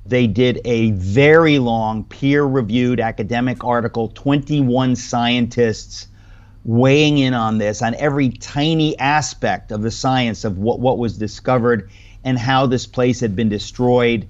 they 0.06 0.28
did 0.28 0.62
a 0.66 0.92
very 0.92 1.58
long 1.58 2.04
peer 2.04 2.44
reviewed 2.44 3.00
academic 3.00 3.64
article, 3.64 4.10
21 4.10 4.96
scientists 4.96 6.08
weighing 6.66 7.20
in 7.20 7.34
on 7.34 7.60
this, 7.60 7.82
on 7.82 7.94
every 7.96 8.30
tiny 8.30 8.98
aspect 8.98 9.72
of 9.72 9.84
the 9.84 9.92
science 9.92 10.44
of 10.44 10.58
what, 10.58 10.80
what 10.80 10.98
was 10.98 11.18
discovered 11.18 11.90
and 12.24 12.40
how 12.40 12.66
this 12.66 12.88
place 12.88 13.20
had 13.20 13.36
been 13.36 13.50
destroyed. 13.50 14.28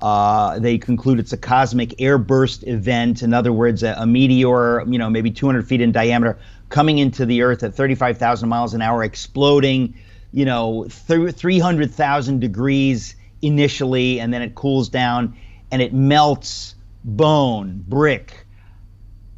Uh, 0.00 0.58
they 0.58 0.76
conclude 0.78 1.18
it's 1.18 1.32
a 1.32 1.38
cosmic 1.38 1.90
airburst 1.98 2.68
event. 2.68 3.22
In 3.22 3.32
other 3.32 3.52
words, 3.52 3.82
a, 3.82 3.94
a, 3.98 4.06
meteor, 4.06 4.84
you 4.86 4.98
know, 4.98 5.08
maybe 5.08 5.30
200 5.30 5.66
feet 5.66 5.80
in 5.80 5.90
diameter, 5.90 6.38
coming 6.68 6.98
into 6.98 7.24
the 7.24 7.42
Earth 7.42 7.62
at 7.62 7.74
35,000 7.74 8.48
miles 8.48 8.74
an 8.74 8.82
hour, 8.82 9.02
exploding, 9.02 9.94
you 10.30 10.44
know, 10.44 10.86
th- 11.08 11.34
300,000 11.34 12.38
degrees 12.38 13.16
initially, 13.40 14.20
and 14.20 14.32
then 14.32 14.42
it 14.42 14.54
cools 14.54 14.90
down 14.90 15.34
and 15.70 15.80
it 15.80 15.94
melts 15.94 16.74
bone, 17.02 17.82
brick. 17.88 18.46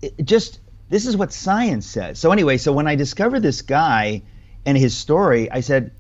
It 0.03 0.25
just 0.25 0.60
this 0.91 1.07
is 1.07 1.17
what 1.17 1.33
science 1.33 1.87
says. 1.87 2.19
So 2.19 2.33
anyway, 2.33 2.59
so 2.59 2.73
when 2.73 2.87
I 2.87 2.97
discovered 2.97 3.41
this 3.41 3.63
guy 3.63 4.23
and 4.67 4.77
his 4.77 4.97
story, 4.97 5.51
I 5.51 5.61
said, 5.61 5.93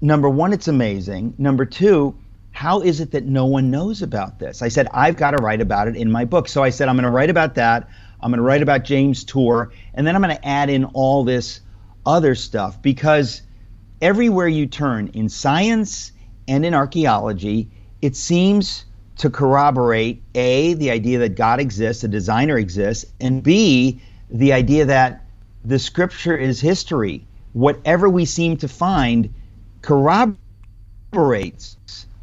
number 0.00 0.28
one, 0.28 0.52
it's 0.52 0.68
amazing. 0.68 1.34
Number 1.38 1.64
two, 1.64 2.18
how 2.50 2.82
is 2.82 3.00
it 3.00 3.12
that 3.12 3.24
no 3.24 3.46
one 3.46 3.70
knows 3.70 4.02
about 4.02 4.38
this? 4.38 4.60
I 4.60 4.68
said, 4.68 4.88
I've 4.92 5.16
got 5.16 5.30
to 5.30 5.42
write 5.42 5.60
about 5.60 5.88
it 5.88 5.96
in 5.96 6.10
my 6.10 6.24
book. 6.24 6.48
So 6.48 6.62
I 6.62 6.70
said, 6.70 6.88
I'm 6.88 6.96
going 6.96 7.04
to 7.04 7.10
write 7.10 7.30
about 7.30 7.54
that. 7.54 7.88
I'm 8.20 8.30
going 8.30 8.38
to 8.38 8.44
write 8.44 8.62
about 8.62 8.84
James 8.84 9.22
Tour, 9.24 9.72
and 9.92 10.06
then 10.06 10.16
I'm 10.16 10.22
going 10.22 10.34
to 10.34 10.46
add 10.46 10.70
in 10.70 10.84
all 10.86 11.24
this 11.24 11.60
other 12.06 12.34
stuff 12.34 12.80
because 12.80 13.42
everywhere 14.00 14.48
you 14.48 14.66
turn 14.66 15.08
in 15.08 15.28
science 15.28 16.12
and 16.48 16.64
in 16.64 16.74
archaeology, 16.74 17.70
it 18.00 18.16
seems 18.16 18.84
to 19.18 19.30
corroborate 19.30 20.22
A, 20.34 20.74
the 20.74 20.90
idea 20.90 21.18
that 21.20 21.36
God 21.36 21.60
exists, 21.60 22.02
a 22.02 22.08
designer 22.08 22.56
exists, 22.56 23.04
and 23.20 23.42
B, 23.42 24.00
the 24.30 24.52
idea 24.52 24.84
that 24.86 25.24
the 25.64 25.78
scripture 25.78 26.36
is 26.36 26.60
history. 26.60 27.26
Whatever 27.52 28.08
we 28.08 28.24
seem 28.24 28.56
to 28.58 28.68
find 28.68 29.32
corroborates 29.82 30.36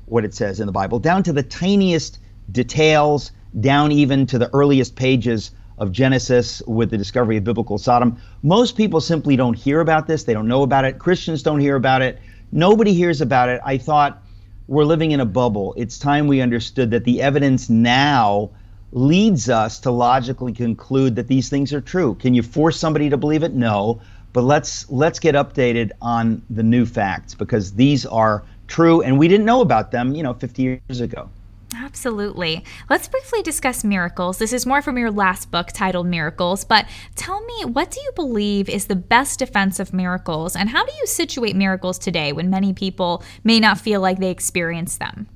what 0.05 0.25
it 0.25 0.33
says 0.33 0.59
in 0.59 0.65
the 0.65 0.71
Bible, 0.71 0.99
down 0.99 1.23
to 1.23 1.33
the 1.33 1.43
tiniest 1.43 2.19
details, 2.51 3.31
down 3.59 3.91
even 3.91 4.25
to 4.27 4.37
the 4.37 4.49
earliest 4.53 4.95
pages 4.95 5.51
of 5.77 5.91
Genesis 5.91 6.61
with 6.67 6.91
the 6.91 6.97
discovery 6.97 7.37
of 7.37 7.43
biblical 7.43 7.77
Sodom. 7.77 8.21
Most 8.43 8.77
people 8.77 9.01
simply 9.01 9.35
don't 9.35 9.57
hear 9.57 9.79
about 9.79 10.07
this. 10.07 10.25
They 10.25 10.33
don't 10.33 10.47
know 10.47 10.63
about 10.63 10.85
it. 10.85 10.99
Christians 10.99 11.41
don't 11.41 11.59
hear 11.59 11.75
about 11.75 12.01
it. 12.01 12.19
Nobody 12.51 12.93
hears 12.93 13.21
about 13.21 13.49
it. 13.49 13.61
I 13.65 13.77
thought 13.77 14.21
we're 14.67 14.83
living 14.83 15.11
in 15.11 15.19
a 15.19 15.25
bubble. 15.25 15.73
It's 15.77 15.97
time 15.97 16.27
we 16.27 16.41
understood 16.41 16.91
that 16.91 17.03
the 17.03 17.21
evidence 17.21 17.69
now 17.69 18.51
leads 18.91 19.49
us 19.49 19.79
to 19.79 19.91
logically 19.91 20.53
conclude 20.53 21.15
that 21.15 21.27
these 21.27 21.49
things 21.49 21.73
are 21.73 21.81
true. 21.81 22.15
Can 22.15 22.33
you 22.33 22.43
force 22.43 22.79
somebody 22.79 23.09
to 23.09 23.17
believe 23.17 23.43
it? 23.43 23.53
No. 23.53 24.01
But 24.33 24.43
let's 24.43 24.89
let's 24.89 25.19
get 25.19 25.35
updated 25.35 25.91
on 26.01 26.41
the 26.49 26.63
new 26.63 26.85
facts 26.85 27.35
because 27.35 27.73
these 27.73 28.05
are 28.05 28.43
true 28.67 29.01
and 29.01 29.19
we 29.19 29.27
didn't 29.27 29.45
know 29.45 29.61
about 29.61 29.91
them, 29.91 30.15
you 30.15 30.23
know, 30.23 30.33
50 30.33 30.61
years 30.61 31.01
ago. 31.01 31.29
Absolutely. 31.75 32.63
Let's 32.89 33.07
briefly 33.07 33.41
discuss 33.41 33.83
miracles. 33.83 34.37
This 34.37 34.53
is 34.53 34.65
more 34.65 34.81
from 34.81 34.97
your 34.97 35.11
last 35.11 35.51
book 35.51 35.67
titled 35.67 36.07
Miracles, 36.07 36.65
but 36.65 36.85
tell 37.15 37.41
me, 37.45 37.65
what 37.65 37.91
do 37.91 38.01
you 38.01 38.11
believe 38.13 38.67
is 38.67 38.87
the 38.87 38.95
best 38.95 39.39
defense 39.39 39.79
of 39.79 39.93
miracles, 39.93 40.55
and 40.55 40.69
how 40.69 40.85
do 40.85 40.91
you 40.99 41.07
situate 41.07 41.55
miracles 41.55 41.97
today 41.97 42.33
when 42.33 42.49
many 42.49 42.73
people 42.73 43.23
may 43.43 43.59
not 43.59 43.79
feel 43.79 44.01
like 44.01 44.19
they 44.19 44.31
experience 44.31 44.97
them? 44.97 45.27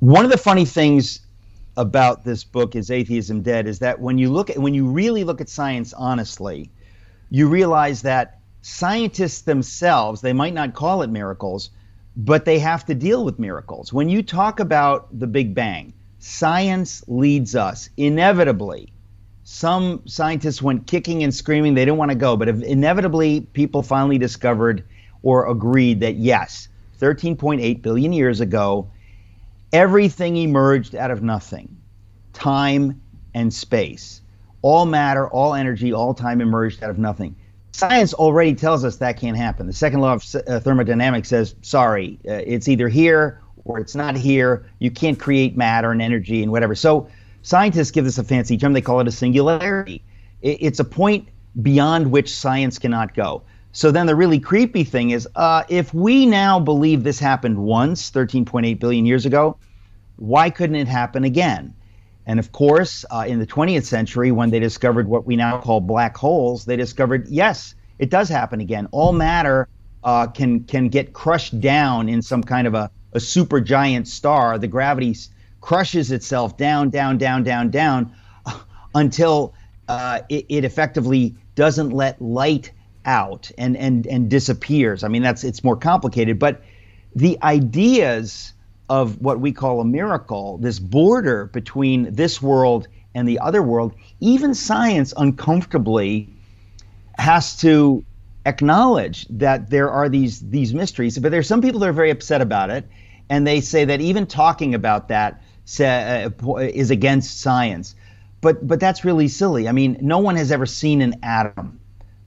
One 0.00 0.24
of 0.24 0.30
the 0.30 0.38
funny 0.38 0.64
things 0.64 1.20
about 1.80 2.24
this 2.24 2.44
book 2.44 2.76
is 2.76 2.90
Atheism 2.90 3.40
Dead 3.40 3.66
is 3.66 3.78
that 3.78 3.98
when 3.98 4.18
you 4.18 4.30
look 4.30 4.50
at 4.50 4.58
when 4.58 4.74
you 4.74 4.86
really 4.86 5.24
look 5.24 5.40
at 5.40 5.48
science 5.48 5.94
honestly, 5.94 6.70
you 7.30 7.48
realize 7.48 8.02
that 8.02 8.40
scientists 8.60 9.40
themselves, 9.40 10.20
they 10.20 10.34
might 10.34 10.52
not 10.52 10.74
call 10.74 11.00
it 11.00 11.08
miracles, 11.08 11.70
but 12.14 12.44
they 12.44 12.58
have 12.58 12.84
to 12.84 12.94
deal 12.94 13.24
with 13.24 13.38
miracles. 13.38 13.94
When 13.94 14.10
you 14.10 14.22
talk 14.22 14.60
about 14.60 15.18
the 15.18 15.26
Big 15.26 15.54
Bang, 15.54 15.94
science 16.18 17.02
leads 17.08 17.56
us 17.56 17.88
inevitably. 17.96 18.92
Some 19.44 20.02
scientists 20.04 20.60
went 20.60 20.86
kicking 20.86 21.22
and 21.22 21.34
screaming, 21.34 21.72
they 21.72 21.86
didn't 21.86 21.96
want 21.96 22.10
to 22.10 22.14
go, 22.14 22.36
but 22.36 22.48
inevitably 22.48 23.40
people 23.40 23.82
finally 23.82 24.18
discovered 24.18 24.84
or 25.22 25.48
agreed 25.48 26.00
that 26.00 26.16
yes, 26.16 26.68
13.8 27.00 27.80
billion 27.80 28.12
years 28.12 28.42
ago, 28.42 28.90
everything 29.72 30.36
emerged 30.36 30.94
out 30.94 31.10
of 31.10 31.22
nothing 31.22 31.76
time 32.32 33.00
and 33.34 33.52
space. 33.52 34.20
All 34.62 34.86
matter, 34.86 35.28
all 35.28 35.54
energy, 35.54 35.92
all 35.92 36.14
time 36.14 36.40
emerged 36.40 36.82
out 36.82 36.90
of 36.90 36.98
nothing 36.98 37.34
science 37.72 38.12
already 38.14 38.54
tells 38.54 38.84
us 38.84 38.96
that 38.96 39.18
can't 39.18 39.36
happen. 39.36 39.66
The 39.66 39.72
second 39.72 40.00
law 40.00 40.14
of 40.14 40.34
uh, 40.34 40.60
thermodynamics 40.60 41.28
says, 41.28 41.54
sorry, 41.62 42.18
uh, 42.28 42.42
it's 42.46 42.68
either 42.68 42.88
here 42.88 43.40
or 43.64 43.78
it's 43.78 43.94
not 43.94 44.16
here. 44.16 44.66
You 44.78 44.90
can't 44.90 45.18
create 45.18 45.56
matter 45.56 45.90
and 45.90 46.02
energy 46.02 46.42
and 46.42 46.52
whatever. 46.52 46.74
So 46.74 47.08
scientists 47.42 47.90
give 47.90 48.04
this 48.04 48.18
a 48.18 48.24
fancy 48.24 48.56
term. 48.56 48.72
They 48.72 48.80
call 48.80 49.00
it 49.00 49.08
a 49.08 49.12
singularity. 49.12 50.02
It's 50.42 50.80
a 50.80 50.84
point 50.84 51.28
beyond 51.62 52.10
which 52.10 52.34
science 52.34 52.78
cannot 52.78 53.14
go. 53.14 53.42
So 53.72 53.90
then 53.90 54.06
the 54.06 54.16
really 54.16 54.40
creepy 54.40 54.84
thing 54.84 55.10
is 55.10 55.28
uh, 55.36 55.62
if 55.68 55.94
we 55.94 56.26
now 56.26 56.58
believe 56.58 57.04
this 57.04 57.18
happened 57.18 57.58
once, 57.58 58.10
13.8 58.10 58.78
billion 58.80 59.06
years 59.06 59.26
ago, 59.26 59.56
why 60.16 60.50
couldn't 60.50 60.76
it 60.76 60.88
happen 60.88 61.24
again? 61.24 61.74
And 62.26 62.38
of 62.38 62.52
course, 62.52 63.04
uh, 63.10 63.24
in 63.26 63.38
the 63.38 63.46
20th 63.46 63.84
century, 63.84 64.32
when 64.32 64.50
they 64.50 64.60
discovered 64.60 65.08
what 65.08 65.26
we 65.26 65.36
now 65.36 65.60
call 65.60 65.80
black 65.80 66.16
holes, 66.16 66.64
they 66.64 66.76
discovered 66.76 67.28
yes, 67.28 67.74
it 67.98 68.10
does 68.10 68.28
happen 68.28 68.60
again. 68.60 68.88
All 68.92 69.12
matter 69.12 69.68
uh, 70.04 70.26
can 70.26 70.64
can 70.64 70.88
get 70.88 71.12
crushed 71.12 71.60
down 71.60 72.08
in 72.08 72.22
some 72.22 72.42
kind 72.42 72.66
of 72.66 72.74
a, 72.74 72.90
a 73.12 73.20
super 73.20 73.60
giant 73.60 74.08
star. 74.08 74.58
The 74.58 74.68
gravity 74.68 75.16
crushes 75.60 76.10
itself 76.10 76.56
down, 76.56 76.90
down, 76.90 77.18
down, 77.18 77.42
down, 77.42 77.70
down, 77.70 78.12
until 78.94 79.54
uh, 79.88 80.20
it, 80.28 80.46
it 80.48 80.64
effectively 80.64 81.34
doesn't 81.54 81.90
let 81.90 82.20
light 82.20 82.72
out 83.04 83.50
and 83.58 83.76
and 83.76 84.06
and 84.06 84.28
disappears. 84.30 85.04
I 85.04 85.08
mean, 85.08 85.22
that's 85.22 85.44
it's 85.44 85.64
more 85.64 85.76
complicated, 85.76 86.38
but 86.38 86.62
the 87.14 87.38
ideas 87.42 88.52
of 88.88 89.20
what 89.20 89.40
we 89.40 89.52
call 89.52 89.80
a 89.80 89.84
miracle, 89.84 90.58
this 90.58 90.78
border 90.78 91.46
between 91.46 92.12
this 92.12 92.42
world 92.42 92.88
and 93.14 93.28
the 93.28 93.38
other 93.38 93.62
world, 93.62 93.94
even 94.20 94.54
science 94.54 95.14
uncomfortably 95.16 96.28
has 97.18 97.56
to 97.58 98.04
acknowledge 98.46 99.26
that 99.28 99.70
there 99.70 99.90
are 99.90 100.08
these 100.08 100.40
these 100.50 100.74
mysteries. 100.74 101.18
But 101.18 101.30
there's 101.30 101.46
some 101.46 101.60
people 101.60 101.80
that 101.80 101.88
are 101.88 101.92
very 101.94 102.10
upset 102.10 102.40
about 102.40 102.70
it, 102.70 102.88
and 103.28 103.46
they 103.46 103.60
say 103.60 103.84
that 103.84 104.00
even 104.00 104.26
talking 104.26 104.74
about 104.74 105.08
that 105.08 105.42
uh, 105.80 106.30
is 106.58 106.90
against 106.90 107.40
science. 107.40 107.94
But 108.40 108.66
but 108.66 108.80
that's 108.80 109.04
really 109.04 109.28
silly. 109.28 109.68
I 109.68 109.72
mean, 109.72 109.98
no 110.00 110.18
one 110.18 110.36
has 110.36 110.50
ever 110.52 110.66
seen 110.66 111.02
an 111.02 111.16
atom. 111.22 111.79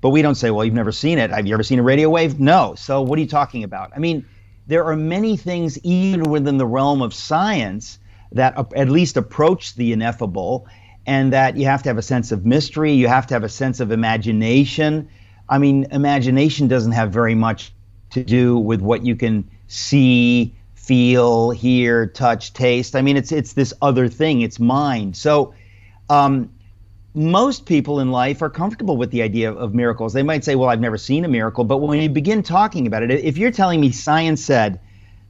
But 0.03 0.09
we 0.09 0.21
don't 0.21 0.35
say, 0.35 0.51
well, 0.51 0.65
you've 0.65 0.73
never 0.73 0.91
seen 0.91 1.17
it. 1.17 1.31
Have 1.31 1.47
you 1.47 1.53
ever 1.53 1.63
seen 1.63 1.79
a 1.79 1.83
radio 1.83 2.09
wave? 2.09 2.37
No. 2.37 2.75
So 2.75 3.01
what 3.01 3.17
are 3.17 3.21
you 3.21 3.27
talking 3.27 3.63
about? 3.63 3.93
I 3.95 3.99
mean, 3.99 4.25
there 4.67 4.83
are 4.83 4.97
many 4.97 5.37
things, 5.37 5.79
even 5.79 6.29
within 6.29 6.57
the 6.57 6.65
realm 6.65 7.01
of 7.01 7.13
science, 7.13 7.99
that 8.33 8.53
at 8.75 8.89
least 8.89 9.15
approach 9.15 9.75
the 9.75 9.93
ineffable, 9.93 10.67
and 11.05 11.31
that 11.31 11.55
you 11.55 11.67
have 11.67 11.83
to 11.83 11.89
have 11.89 11.97
a 11.97 12.01
sense 12.01 12.33
of 12.33 12.45
mystery, 12.45 12.91
you 12.91 13.07
have 13.07 13.27
to 13.27 13.33
have 13.33 13.45
a 13.45 13.49
sense 13.49 13.79
of 13.79 13.93
imagination. 13.93 15.07
I 15.47 15.57
mean, 15.57 15.87
imagination 15.91 16.67
doesn't 16.67 16.91
have 16.91 17.11
very 17.11 17.35
much 17.35 17.71
to 18.09 18.25
do 18.25 18.57
with 18.57 18.81
what 18.81 19.05
you 19.05 19.15
can 19.15 19.49
see, 19.67 20.53
feel, 20.75 21.51
hear, 21.51 22.07
touch, 22.07 22.51
taste. 22.51 22.97
I 22.97 23.01
mean, 23.01 23.15
it's 23.15 23.31
it's 23.31 23.53
this 23.53 23.73
other 23.81 24.09
thing. 24.09 24.41
It's 24.41 24.59
mind. 24.59 25.15
So, 25.15 25.53
um, 26.09 26.52
most 27.13 27.65
people 27.65 27.99
in 27.99 28.11
life 28.11 28.41
are 28.41 28.49
comfortable 28.49 28.97
with 28.97 29.11
the 29.11 29.21
idea 29.21 29.51
of 29.51 29.73
miracles. 29.73 30.13
They 30.13 30.23
might 30.23 30.43
say, 30.43 30.55
Well, 30.55 30.69
I've 30.69 30.79
never 30.79 30.97
seen 30.97 31.25
a 31.25 31.27
miracle. 31.27 31.63
But 31.63 31.77
when 31.77 32.01
you 32.01 32.09
begin 32.09 32.43
talking 32.43 32.87
about 32.87 33.03
it, 33.03 33.11
if 33.11 33.37
you're 33.37 33.51
telling 33.51 33.79
me 33.79 33.91
science 33.91 34.43
said 34.43 34.79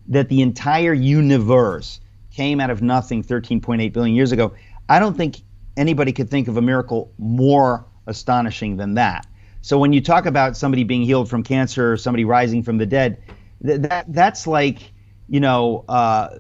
that 0.08 0.30
the 0.30 0.42
entire 0.42 0.94
universe 0.94 2.00
came 2.32 2.60
out 2.60 2.70
of 2.70 2.82
nothing 2.82 3.24
13.8 3.24 3.92
billion 3.94 4.16
years 4.16 4.32
ago, 4.32 4.54
I 4.90 5.00
don't 5.00 5.16
think 5.16 5.38
anybody 5.76 6.12
could 6.12 6.30
think 6.30 6.48
of 6.48 6.58
a 6.58 6.62
miracle 6.62 7.12
more 7.18 7.86
astonishing 8.08 8.78
than 8.78 8.96
that. 8.96 9.26
So 9.62 9.78
when 9.78 9.94
you 9.94 10.02
talk 10.02 10.26
about 10.26 10.58
somebody 10.58 10.84
being 10.84 11.04
healed 11.04 11.30
from 11.30 11.44
cancer 11.44 11.94
or 11.94 11.98
somebody 11.98 12.26
rising 12.26 12.64
from 12.64 12.78
the 12.78 12.86
dead, 12.86 13.22
that 13.62 14.12
that's 14.12 14.46
like, 14.46 14.92
you 15.30 15.40
know, 15.40 15.86
uh, 15.88 16.38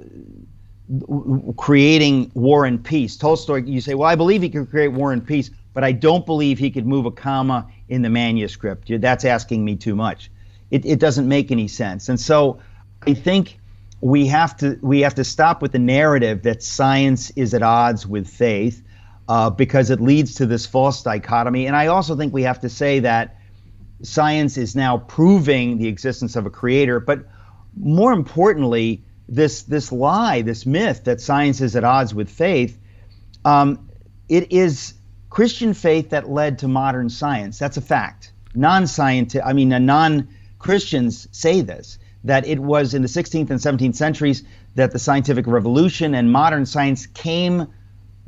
creating 1.58 2.32
war 2.34 2.65
and 2.65 2.84
peace. 2.84 3.15
Tolstoy, 3.17 3.63
you 3.63 3.82
say, 3.82 3.93
well, 3.93 4.10
I 4.10 4.15
believe 4.15 4.41
he 4.41 4.50
could 4.50 4.69
create 4.69 4.89
war 4.89 5.13
and 5.13 5.26
peace, 5.26 5.50
but 5.74 5.84
I 5.84 5.91
don't 5.91 6.26
believe 6.26 6.60
he 6.60 6.72
could 6.72 6.86
move 6.86 7.06
a 7.06 7.12
comma 7.12 7.67
in 7.88 8.02
the 8.02 8.10
manuscript. 8.10 8.91
That's 9.02 9.26
asking 9.26 9.63
me 9.63 9.76
too 9.76 9.96
much. 9.96 10.30
It, 10.72 10.86
it 10.86 11.00
doesn't 11.00 11.28
make 11.28 11.52
any 11.52 11.67
sense. 11.67 12.10
And 12.10 12.19
so 12.19 12.60
I 13.06 13.13
think 13.13 13.60
we 14.02 14.28
have 14.28 14.58
to 14.58 14.78
we 14.82 15.02
have 15.02 15.15
to 15.15 15.24
stop 15.24 15.62
with 15.62 15.72
the 15.72 15.80
narrative 15.80 16.43
that 16.43 16.62
science 16.62 17.30
is 17.38 17.54
at 17.54 17.63
odds 17.63 18.06
with 18.06 18.28
faith 18.28 18.84
uh, 19.30 19.50
because 19.50 19.89
it 19.89 20.02
leads 20.02 20.36
to 20.36 20.46
this 20.46 20.65
false 20.65 21.02
dichotomy. 21.04 21.67
And 21.67 21.76
I 21.76 21.88
also 21.88 22.15
think 22.15 22.34
we 22.34 22.43
have 22.43 22.60
to 22.62 22.69
say 22.69 23.00
that 23.00 23.38
science 24.02 24.58
is 24.58 24.76
now 24.76 24.98
proving 24.98 25.78
the 25.78 25.88
existence 25.88 26.36
of 26.36 26.46
a 26.46 26.50
creator, 26.50 27.00
but 27.00 27.26
more 27.78 28.12
importantly, 28.12 29.02
this 29.27 29.63
this 29.63 29.91
lie, 29.91 30.41
this 30.41 30.65
myth 30.65 31.05
that 31.05 31.21
science 31.21 31.62
is 31.62 31.75
at 31.75 31.83
odds 31.83 32.13
with 32.13 32.29
faith, 32.29 32.77
um, 33.45 33.89
it 34.29 34.51
is 34.51 34.93
Christian 35.29 35.73
faith 35.73 36.09
that 36.12 36.29
led 36.29 36.59
to 36.59 36.67
modern 36.67 37.09
science. 37.09 37.57
That's 37.57 37.77
a 37.77 37.81
fact. 37.81 38.31
Non-scientific, 38.55 39.45
I 39.45 39.53
mean, 39.53 39.69
non-Christians 39.69 41.27
say 41.31 41.62
this 41.62 41.97
that 42.25 42.47
it 42.47 42.59
was 42.59 42.93
in 42.93 43.01
the 43.01 43.07
16th 43.07 43.49
and 43.49 43.59
17th 43.59 43.95
centuries 43.95 44.43
that 44.75 44.91
the 44.91 44.99
scientific 44.99 45.45
revolution 45.45 46.15
and 46.15 46.31
modern 46.31 46.65
science 46.65 47.05
came 47.05 47.67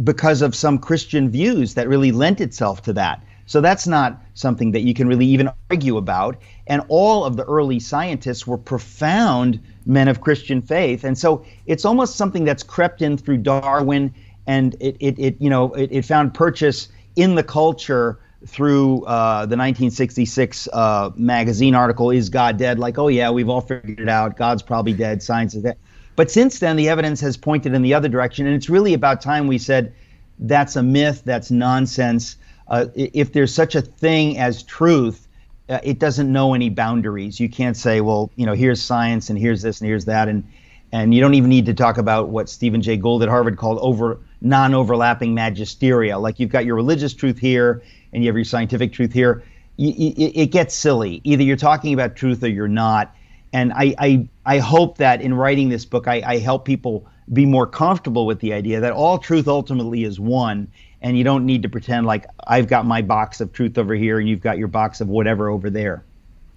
because 0.04 0.42
of 0.42 0.54
some 0.54 0.78
Christian 0.78 1.30
views 1.30 1.76
that 1.76 1.88
really 1.88 2.12
lent 2.12 2.42
itself 2.42 2.82
to 2.84 2.94
that. 2.94 3.24
So 3.46 3.62
that's 3.62 3.88
not 3.88 4.22
something 4.34 4.72
that 4.72 4.82
you 4.82 4.94
can 4.94 5.08
really 5.08 5.28
even 5.28 5.50
argue 5.70 5.98
about. 5.98 6.38
And 6.68 6.82
all 6.88 7.26
of 7.26 7.38
the 7.38 7.44
early 7.46 7.80
scientists 7.80 8.48
were 8.48 8.58
profound 8.58 9.62
men 9.86 10.08
of 10.08 10.22
Christian 10.22 10.62
faith. 10.62 11.04
And 11.04 11.18
so 11.18 11.46
it's 11.68 11.86
almost 11.86 12.16
something 12.16 12.44
that's 12.44 12.64
crept 12.64 13.02
in 13.02 13.18
through 13.18 13.38
Darwin 13.38 14.14
and 14.48 14.76
it, 14.80 14.98
it, 15.00 15.20
it 15.20 15.36
you 15.40 15.50
know, 15.50 15.74
it, 15.74 15.92
it 15.92 16.06
found 16.06 16.34
purchase 16.34 16.90
in 17.16 17.36
the 17.36 17.44
culture 17.44 18.20
through 18.46 19.04
uh, 19.06 19.42
the 19.46 19.58
1966 19.58 20.68
uh, 20.72 21.10
magazine 21.16 21.74
article, 21.74 22.12
Is 22.12 22.30
God 22.30 22.58
Dead? 22.58 22.78
Like, 22.78 22.98
oh, 22.98 23.08
yeah, 23.08 23.32
we've 23.32 23.50
all 23.50 23.62
figured 23.62 24.00
it 24.00 24.10
out. 24.10 24.38
God's 24.38 24.62
probably 24.62 24.94
dead. 24.94 25.24
Science 25.24 25.56
is 25.56 25.64
dead. 25.64 25.78
But 26.16 26.30
since 26.30 26.60
then, 26.60 26.76
the 26.76 26.88
evidence 26.90 27.20
has 27.22 27.38
pointed 27.38 27.74
in 27.74 27.82
the 27.82 27.94
other 27.94 28.08
direction, 28.08 28.46
and 28.46 28.56
it's 28.56 28.70
really 28.70 28.94
about 28.94 29.22
time 29.22 29.48
we 29.48 29.58
said 29.58 29.94
that's 30.40 30.76
a 30.76 30.84
myth, 30.84 31.24
that's 31.26 31.50
nonsense. 31.50 32.38
Uh, 32.68 32.88
if 32.96 33.34
there's 33.34 33.54
such 33.54 33.76
a 33.76 33.82
thing 33.82 34.38
as 34.38 34.64
truth, 34.64 35.28
uh, 35.70 35.80
it 35.84 36.00
doesn't 36.00 36.32
know 36.32 36.54
any 36.54 36.70
boundaries. 36.70 37.40
You 37.40 37.50
can't 37.50 37.78
say, 37.78 38.02
well, 38.02 38.32
you 38.36 38.46
know, 38.46 38.54
here's 38.54 38.82
science 38.82 39.30
and 39.30 39.38
here's 39.38 39.62
this 39.62 39.82
and 39.82 39.88
here's 39.88 40.06
that, 40.06 40.28
and 40.28 40.44
and 40.92 41.14
you 41.14 41.20
don't 41.20 41.34
even 41.34 41.50
need 41.50 41.66
to 41.66 41.74
talk 41.74 41.98
about 41.98 42.30
what 42.30 42.48
Stephen 42.48 42.82
Jay 42.82 42.96
Gould 42.96 43.22
at 43.22 43.30
Harvard 43.30 43.58
called 43.58 43.80
over 43.80 44.20
non-overlapping 44.42 45.36
magisteria. 45.36 46.22
Like 46.22 46.40
you've 46.40 46.52
got 46.52 46.64
your 46.66 46.76
religious 46.76 47.14
truth 47.14 47.38
here 47.38 47.82
and 48.14 48.24
you 48.24 48.30
have 48.30 48.36
your 48.36 48.46
scientific 48.46 48.94
truth 48.94 49.12
here. 49.12 49.44
it 49.78 50.52
gets 50.52 50.74
silly. 50.74 51.20
Either 51.26 51.44
you're 51.44 51.58
talking 51.58 51.94
about 51.94 52.16
truth 52.16 52.44
or 52.44 52.48
you're 52.48 52.70
not. 52.70 53.14
And 53.52 53.74
I, 53.74 53.96
I, 53.98 54.30
I 54.46 54.60
hope 54.60 54.98
that 55.00 55.22
in 55.22 55.34
writing 55.34 55.68
this 55.70 55.84
book, 55.84 56.08
I, 56.08 56.22
I 56.26 56.38
help 56.38 56.64
people 56.64 57.06
be 57.34 57.46
more 57.46 57.68
comfortable 57.68 58.26
with 58.26 58.40
the 58.40 58.54
idea 58.54 58.80
that 58.80 58.94
all 58.94 59.18
truth 59.18 59.48
ultimately 59.48 60.04
is 60.04 60.20
one, 60.20 60.68
and 61.02 61.18
you 61.18 61.24
don't 61.24 61.46
need 61.46 61.64
to 61.64 61.70
pretend 61.70 62.06
like 62.06 62.26
I've 62.48 62.68
got 62.68 62.86
my 62.86 63.02
box 63.02 63.42
of 63.42 63.52
truth 63.54 63.78
over 63.78 63.96
here 63.96 64.20
and 64.20 64.28
you've 64.28 64.42
got 64.42 64.58
your 64.58 64.68
box 64.68 65.02
of 65.02 65.08
whatever 65.08 65.50
over 65.50 65.70
there. 65.70 66.04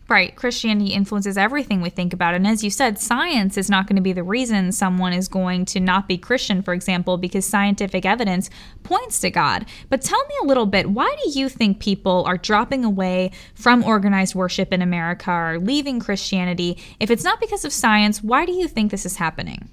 Right. 0.09 0.35
Christianity 0.35 0.95
influences 0.95 1.37
everything 1.37 1.83
we 1.83 1.91
think 1.91 2.15
about. 2.15 2.33
And 2.33 2.47
as 2.47 2.65
you 2.65 2.71
said, 2.71 2.99
science 2.99 3.59
is 3.59 3.69
not 3.69 3.87
going 3.87 3.97
to 3.97 4.03
be 4.03 4.15
the 4.15 4.23
reason 4.23 4.73
someone 4.73 5.13
is 5.13 5.29
going 5.29 5.67
to 5.67 5.81
not 5.81 6.09
be 6.09 6.17
Christian, 6.17 6.63
for 6.63 6.73
example, 6.73 7.19
because 7.19 7.45
scientific 7.45 8.07
evidence 8.07 8.49
points 8.85 9.21
to 9.21 9.31
God. 9.31 9.67
But 9.91 10.01
tell 10.01 10.25
me 10.25 10.35
a 10.43 10.47
little 10.47 10.65
bit 10.65 10.89
why 10.89 11.15
do 11.23 11.39
you 11.39 11.51
think 11.51 11.79
people 11.79 12.25
are 12.27 12.39
dropping 12.39 12.87
away 12.87 13.33
from 13.55 13.85
organized 13.85 14.35
worship 14.35 14.73
in 14.73 14.81
America 14.81 15.31
or 15.31 15.59
leaving 15.59 16.01
Christianity? 16.01 16.79
If 16.99 17.11
it's 17.11 17.25
not 17.25 17.39
because 17.39 17.67
of 17.67 17.73
science, 17.75 18.23
why 18.23 18.47
do 18.47 18.53
you 18.53 18.67
think 18.67 18.91
this 18.91 19.05
is 19.05 19.17
happening? 19.17 19.69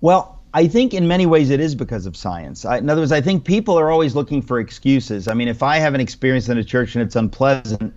Well, 0.00 0.38
I 0.52 0.66
think 0.66 0.94
in 0.94 1.06
many 1.06 1.26
ways 1.26 1.50
it 1.50 1.60
is 1.60 1.74
because 1.74 2.06
of 2.06 2.16
science. 2.16 2.64
I, 2.64 2.78
in 2.78 2.88
other 2.90 3.02
words, 3.02 3.12
I 3.12 3.20
think 3.20 3.44
people 3.44 3.78
are 3.78 3.90
always 3.90 4.14
looking 4.14 4.42
for 4.42 4.58
excuses. 4.58 5.28
I 5.28 5.34
mean, 5.34 5.48
if 5.48 5.62
I 5.62 5.76
have 5.78 5.94
an 5.94 6.00
experience 6.00 6.48
in 6.48 6.58
a 6.58 6.64
church 6.64 6.96
and 6.96 7.02
it's 7.02 7.16
unpleasant, 7.16 7.94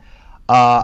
uh, 0.49 0.83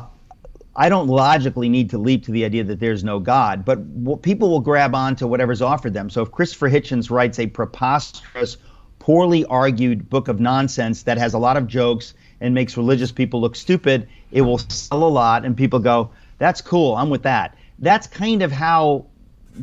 I 0.76 0.90
don't 0.90 1.08
logically 1.08 1.68
need 1.68 1.90
to 1.90 1.98
leap 1.98 2.24
to 2.26 2.32
the 2.32 2.46
idea 2.46 2.64
that 2.64 2.80
there's 2.80 3.04
no 3.04 3.20
God, 3.20 3.66
but 3.66 4.22
people 4.22 4.50
will 4.50 4.62
grab 4.62 4.96
on 4.96 5.16
to 5.18 5.28
whatever's 5.28 5.62
offered 5.62 5.94
them. 5.94 6.10
So 6.10 6.22
if 6.22 6.32
Christopher 6.32 6.70
Hitchens 6.70 7.12
writes 7.12 7.38
a 7.38 7.48
preposterous, 7.48 8.58
poorly 9.00 9.46
argued 9.46 10.10
book 10.10 10.28
of 10.28 10.40
nonsense 10.40 11.04
that 11.04 11.18
has 11.18 11.34
a 11.34 11.40
lot 11.40 11.58
of 11.58 11.68
jokes 11.68 12.14
and 12.40 12.54
makes 12.54 12.78
religious 12.78 13.12
people 13.12 13.42
look 13.42 13.56
stupid, 13.56 14.08
it 14.32 14.42
will 14.42 14.58
sell 14.58 15.04
a 15.04 15.10
lot, 15.10 15.44
and 15.44 15.58
people 15.58 15.80
go, 15.80 16.12
"That's 16.38 16.62
cool, 16.62 16.96
I'm 16.96 17.10
with 17.10 17.24
that." 17.24 17.58
That's 17.80 18.08
kind 18.08 18.42
of 18.42 18.52
how 18.52 19.06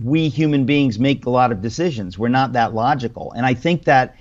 we 0.03 0.28
human 0.28 0.64
beings 0.66 0.99
make 0.99 1.26
a 1.26 1.30
lot 1.30 1.53
of 1.53 1.61
decisions. 1.61 2.18
We're 2.18 2.28
not 2.28 2.53
that 2.53 2.74
logical, 2.74 3.32
and 3.32 3.47
I 3.47 3.55
think 3.55 3.84
that 3.84 4.16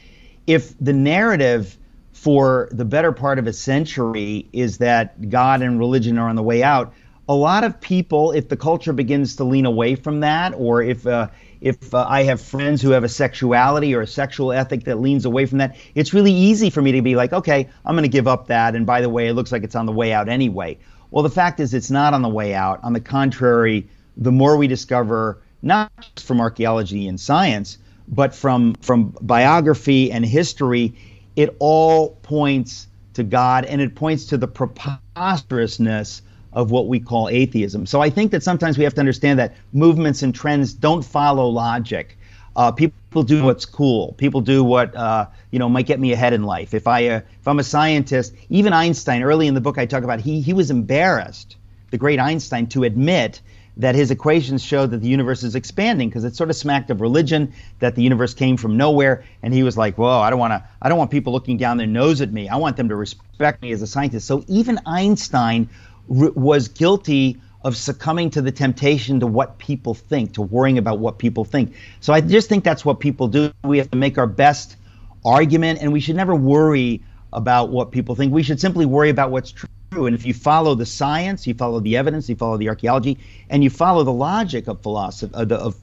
if 0.47 0.77
the 0.79 0.93
narrative 0.93 1.77
for 2.15 2.69
the 2.71 2.85
better 2.85 3.11
part 3.11 3.37
of 3.37 3.45
a 3.45 3.53
century 3.53 4.47
is 4.51 4.79
that 4.79 5.29
God 5.29 5.61
and 5.61 5.77
religion 5.77 6.17
are 6.17 6.27
on 6.27 6.35
the 6.35 6.41
way 6.41 6.63
out. 6.63 6.93
A 7.27 7.35
lot 7.35 7.63
of 7.63 7.79
people, 7.79 8.31
if 8.31 8.49
the 8.49 8.57
culture 8.57 8.93
begins 8.93 9.35
to 9.35 9.43
lean 9.43 9.65
away 9.65 9.95
from 9.95 10.21
that, 10.21 10.53
or 10.55 10.81
if 10.81 11.05
uh, 11.05 11.27
if 11.61 11.93
uh, 11.93 12.05
I 12.07 12.23
have 12.23 12.41
friends 12.41 12.81
who 12.81 12.91
have 12.91 13.03
a 13.03 13.09
sexuality 13.09 13.93
or 13.93 14.01
a 14.01 14.07
sexual 14.07 14.51
ethic 14.51 14.85
that 14.85 14.99
leans 14.99 15.25
away 15.25 15.45
from 15.45 15.57
that, 15.59 15.75
it's 15.93 16.13
really 16.13 16.31
easy 16.31 16.69
for 16.69 16.81
me 16.81 16.91
to 16.93 17.01
be 17.01 17.15
like, 17.15 17.33
okay, 17.33 17.69
I'm 17.85 17.95
going 17.95 18.03
to 18.03 18.09
give 18.09 18.27
up 18.27 18.47
that. 18.47 18.75
And 18.75 18.85
by 18.85 19.01
the 19.01 19.09
way, 19.09 19.27
it 19.27 19.33
looks 19.33 19.51
like 19.51 19.63
it's 19.63 19.75
on 19.75 19.85
the 19.85 19.91
way 19.91 20.13
out 20.13 20.29
anyway. 20.29 20.77
Well, 21.11 21.23
the 21.23 21.29
fact 21.29 21.59
is, 21.59 21.73
it's 21.73 21.91
not 21.91 22.13
on 22.13 22.21
the 22.21 22.29
way 22.29 22.53
out. 22.53 22.83
On 22.83 22.93
the 22.93 22.99
contrary, 22.99 23.87
the 24.17 24.31
more 24.31 24.57
we 24.57 24.67
discover, 24.67 25.41
not 25.65 25.91
from 26.17 26.39
archaeology 26.39 27.07
and 27.07 27.19
science, 27.19 27.77
but 28.07 28.33
from 28.33 28.75
from 28.75 29.15
biography 29.21 30.11
and 30.11 30.25
history, 30.25 30.95
it 31.35 31.55
all 31.59 32.11
points 32.21 32.87
to 33.15 33.23
God 33.23 33.65
and 33.65 33.81
it 33.81 33.95
points 33.95 34.25
to 34.25 34.37
the 34.37 34.47
preposterousness 34.47 36.21
of 36.53 36.71
what 36.71 36.87
we 36.87 36.99
call 36.99 37.27
atheism. 37.29 37.85
So 37.85 38.01
I 38.01 38.09
think 38.09 38.31
that 38.31 38.43
sometimes 38.43 38.77
we 38.77 38.83
have 38.83 38.93
to 38.93 38.99
understand 38.99 39.39
that 39.39 39.55
movements 39.73 40.21
and 40.21 40.33
trends 40.33 40.73
don't 40.73 41.03
follow 41.03 41.49
logic. 41.49 42.17
Uh, 42.55 42.71
people 42.71 43.23
do 43.23 43.43
what's 43.43 43.65
cool. 43.65 44.13
People 44.13 44.39
do 44.39 44.63
what 44.63 44.95
uh, 44.95 45.27
you 45.51 45.59
know 45.59 45.67
might 45.67 45.87
get 45.87 45.99
me 45.99 46.13
ahead 46.13 46.31
in 46.31 46.43
life. 46.43 46.73
If 46.73 46.87
I 46.87 47.07
uh, 47.07 47.21
if 47.39 47.47
I'm 47.47 47.59
a 47.59 47.63
scientist, 47.63 48.33
even 48.49 48.71
Einstein, 48.71 49.23
early 49.23 49.47
in 49.47 49.55
the 49.55 49.61
book 49.61 49.77
I 49.77 49.85
talk 49.85 50.03
about, 50.03 50.21
he 50.21 50.41
he 50.41 50.53
was 50.53 50.69
embarrassed, 50.69 51.57
the 51.89 51.97
great 51.97 52.19
Einstein, 52.19 52.67
to 52.67 52.83
admit 52.83 53.41
that 53.77 53.95
his 53.95 54.11
equations 54.11 54.63
showed 54.63 54.91
that 54.91 55.01
the 55.01 55.07
universe 55.07 55.43
is 55.43 55.55
expanding 55.55 56.09
because 56.09 56.23
it 56.23 56.35
sort 56.35 56.49
of 56.49 56.55
smacked 56.55 56.89
of 56.89 57.01
religion 57.01 57.53
that 57.79 57.95
the 57.95 58.03
universe 58.03 58.33
came 58.33 58.57
from 58.57 58.77
nowhere. 58.77 59.23
And 59.43 59.53
he 59.53 59.63
was 59.63 59.77
like 59.77 59.97
whoa 59.97 60.19
i 60.19 60.29
don't 60.29 60.39
want 60.39 60.51
to 60.51 60.63
i 60.81 60.89
don't 60.89 60.97
want 60.97 61.11
people 61.11 61.33
looking 61.33 61.57
down 61.57 61.77
their 61.77 61.87
nose 61.87 62.21
at 62.21 62.31
me. 62.31 62.47
I 62.49 62.55
want 62.55 62.77
them 62.77 62.89
to 62.89 62.95
respect 62.95 63.61
me 63.61 63.71
as 63.71 63.81
a 63.81 63.87
scientist. 63.87 64.27
So 64.27 64.43
even 64.47 64.79
einstein 64.85 65.69
r- 66.09 66.31
was 66.31 66.67
guilty 66.67 67.41
of 67.63 67.75
succumbing 67.75 68.29
to 68.29 68.41
the 68.41 68.51
temptation 68.51 69.19
to 69.19 69.27
what 69.27 69.57
people 69.57 69.95
think 69.95 70.33
to 70.33 70.41
worrying 70.41 70.77
about 70.77 70.99
what 70.99 71.17
people 71.17 71.43
think. 71.43 71.73
So 71.99 72.13
i 72.13 72.21
just 72.21 72.47
think 72.47 72.63
that's 72.63 72.85
what 72.85 72.99
people 72.99 73.27
do. 73.27 73.51
We 73.63 73.77
have 73.79 73.91
to 73.91 73.97
make 73.97 74.17
our 74.17 74.27
best 74.27 74.77
argument 75.25 75.79
and 75.81 75.91
we 75.91 75.99
should 75.99 76.15
never 76.15 76.35
worry 76.35 77.03
about 77.33 77.69
what 77.69 77.91
people 77.91 78.15
think. 78.15 78.31
We 78.31 78.43
should 78.43 78.61
simply 78.61 78.85
worry 78.85 79.09
about 79.09 79.31
what's 79.31 79.51
true 79.51 79.67
and 80.03 80.15
if 80.15 80.25
you 80.25 80.33
follow 80.33 80.75
the 80.75 80.85
science, 80.85 81.47
you 81.47 81.53
follow 81.53 81.79
the 81.79 81.95
evidence, 81.95 82.27
you 82.29 82.35
follow 82.35 82.57
the 82.57 82.69
archaeology, 82.69 83.17
and 83.49 83.63
you 83.63 83.69
follow 83.69 84.03
the 84.03 84.13
logic 84.13 84.67
of 84.67 84.81
philosophy, 84.81 85.33
uh, 85.33 85.45
of 85.55 85.75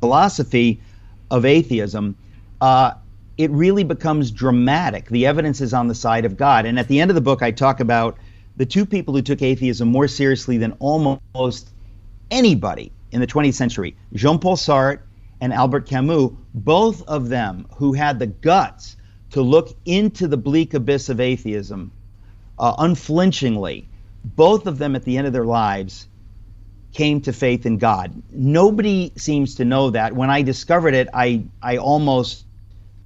philosophy 0.00 0.80
of 1.30 1.44
atheism, 1.44 2.16
uh, 2.60 2.92
it 3.36 3.50
really 3.50 3.84
becomes 3.84 4.30
dramatic. 4.30 5.08
The 5.08 5.26
evidence 5.26 5.60
is 5.60 5.74
on 5.74 5.88
the 5.88 5.94
side 5.94 6.24
of 6.24 6.36
God. 6.36 6.64
And 6.64 6.78
at 6.78 6.88
the 6.88 7.00
end 7.00 7.10
of 7.10 7.14
the 7.14 7.20
book, 7.20 7.42
I 7.42 7.50
talk 7.50 7.80
about 7.80 8.16
the 8.56 8.64
two 8.64 8.86
people 8.86 9.14
who 9.14 9.22
took 9.22 9.42
atheism 9.42 9.88
more 9.88 10.08
seriously 10.08 10.56
than 10.56 10.72
almost 10.78 11.70
anybody 12.30 12.92
in 13.12 13.20
the 13.20 13.26
20th 13.26 13.54
century 13.54 13.96
Jean 14.14 14.38
Paul 14.38 14.56
Sartre 14.56 15.00
and 15.40 15.52
Albert 15.52 15.86
Camus, 15.86 16.30
both 16.54 17.02
of 17.02 17.28
them 17.28 17.66
who 17.76 17.92
had 17.92 18.18
the 18.18 18.26
guts 18.26 18.96
to 19.30 19.42
look 19.42 19.76
into 19.84 20.26
the 20.26 20.36
bleak 20.36 20.72
abyss 20.72 21.08
of 21.10 21.20
atheism 21.20 21.92
uh, 22.58 22.74
unflinchingly, 22.78 23.88
both 24.24 24.66
of 24.66 24.78
them 24.78 24.96
at 24.96 25.04
the 25.04 25.16
end 25.16 25.26
of 25.26 25.32
their 25.32 25.44
lives 25.44 26.08
came 26.92 27.20
to 27.20 27.32
faith 27.32 27.66
in 27.66 27.76
God. 27.78 28.22
Nobody 28.30 29.12
seems 29.16 29.56
to 29.56 29.64
know 29.64 29.90
that. 29.90 30.14
When 30.14 30.30
I 30.30 30.42
discovered 30.42 30.94
it, 30.94 31.08
I, 31.12 31.44
I 31.62 31.76
almost 31.76 32.46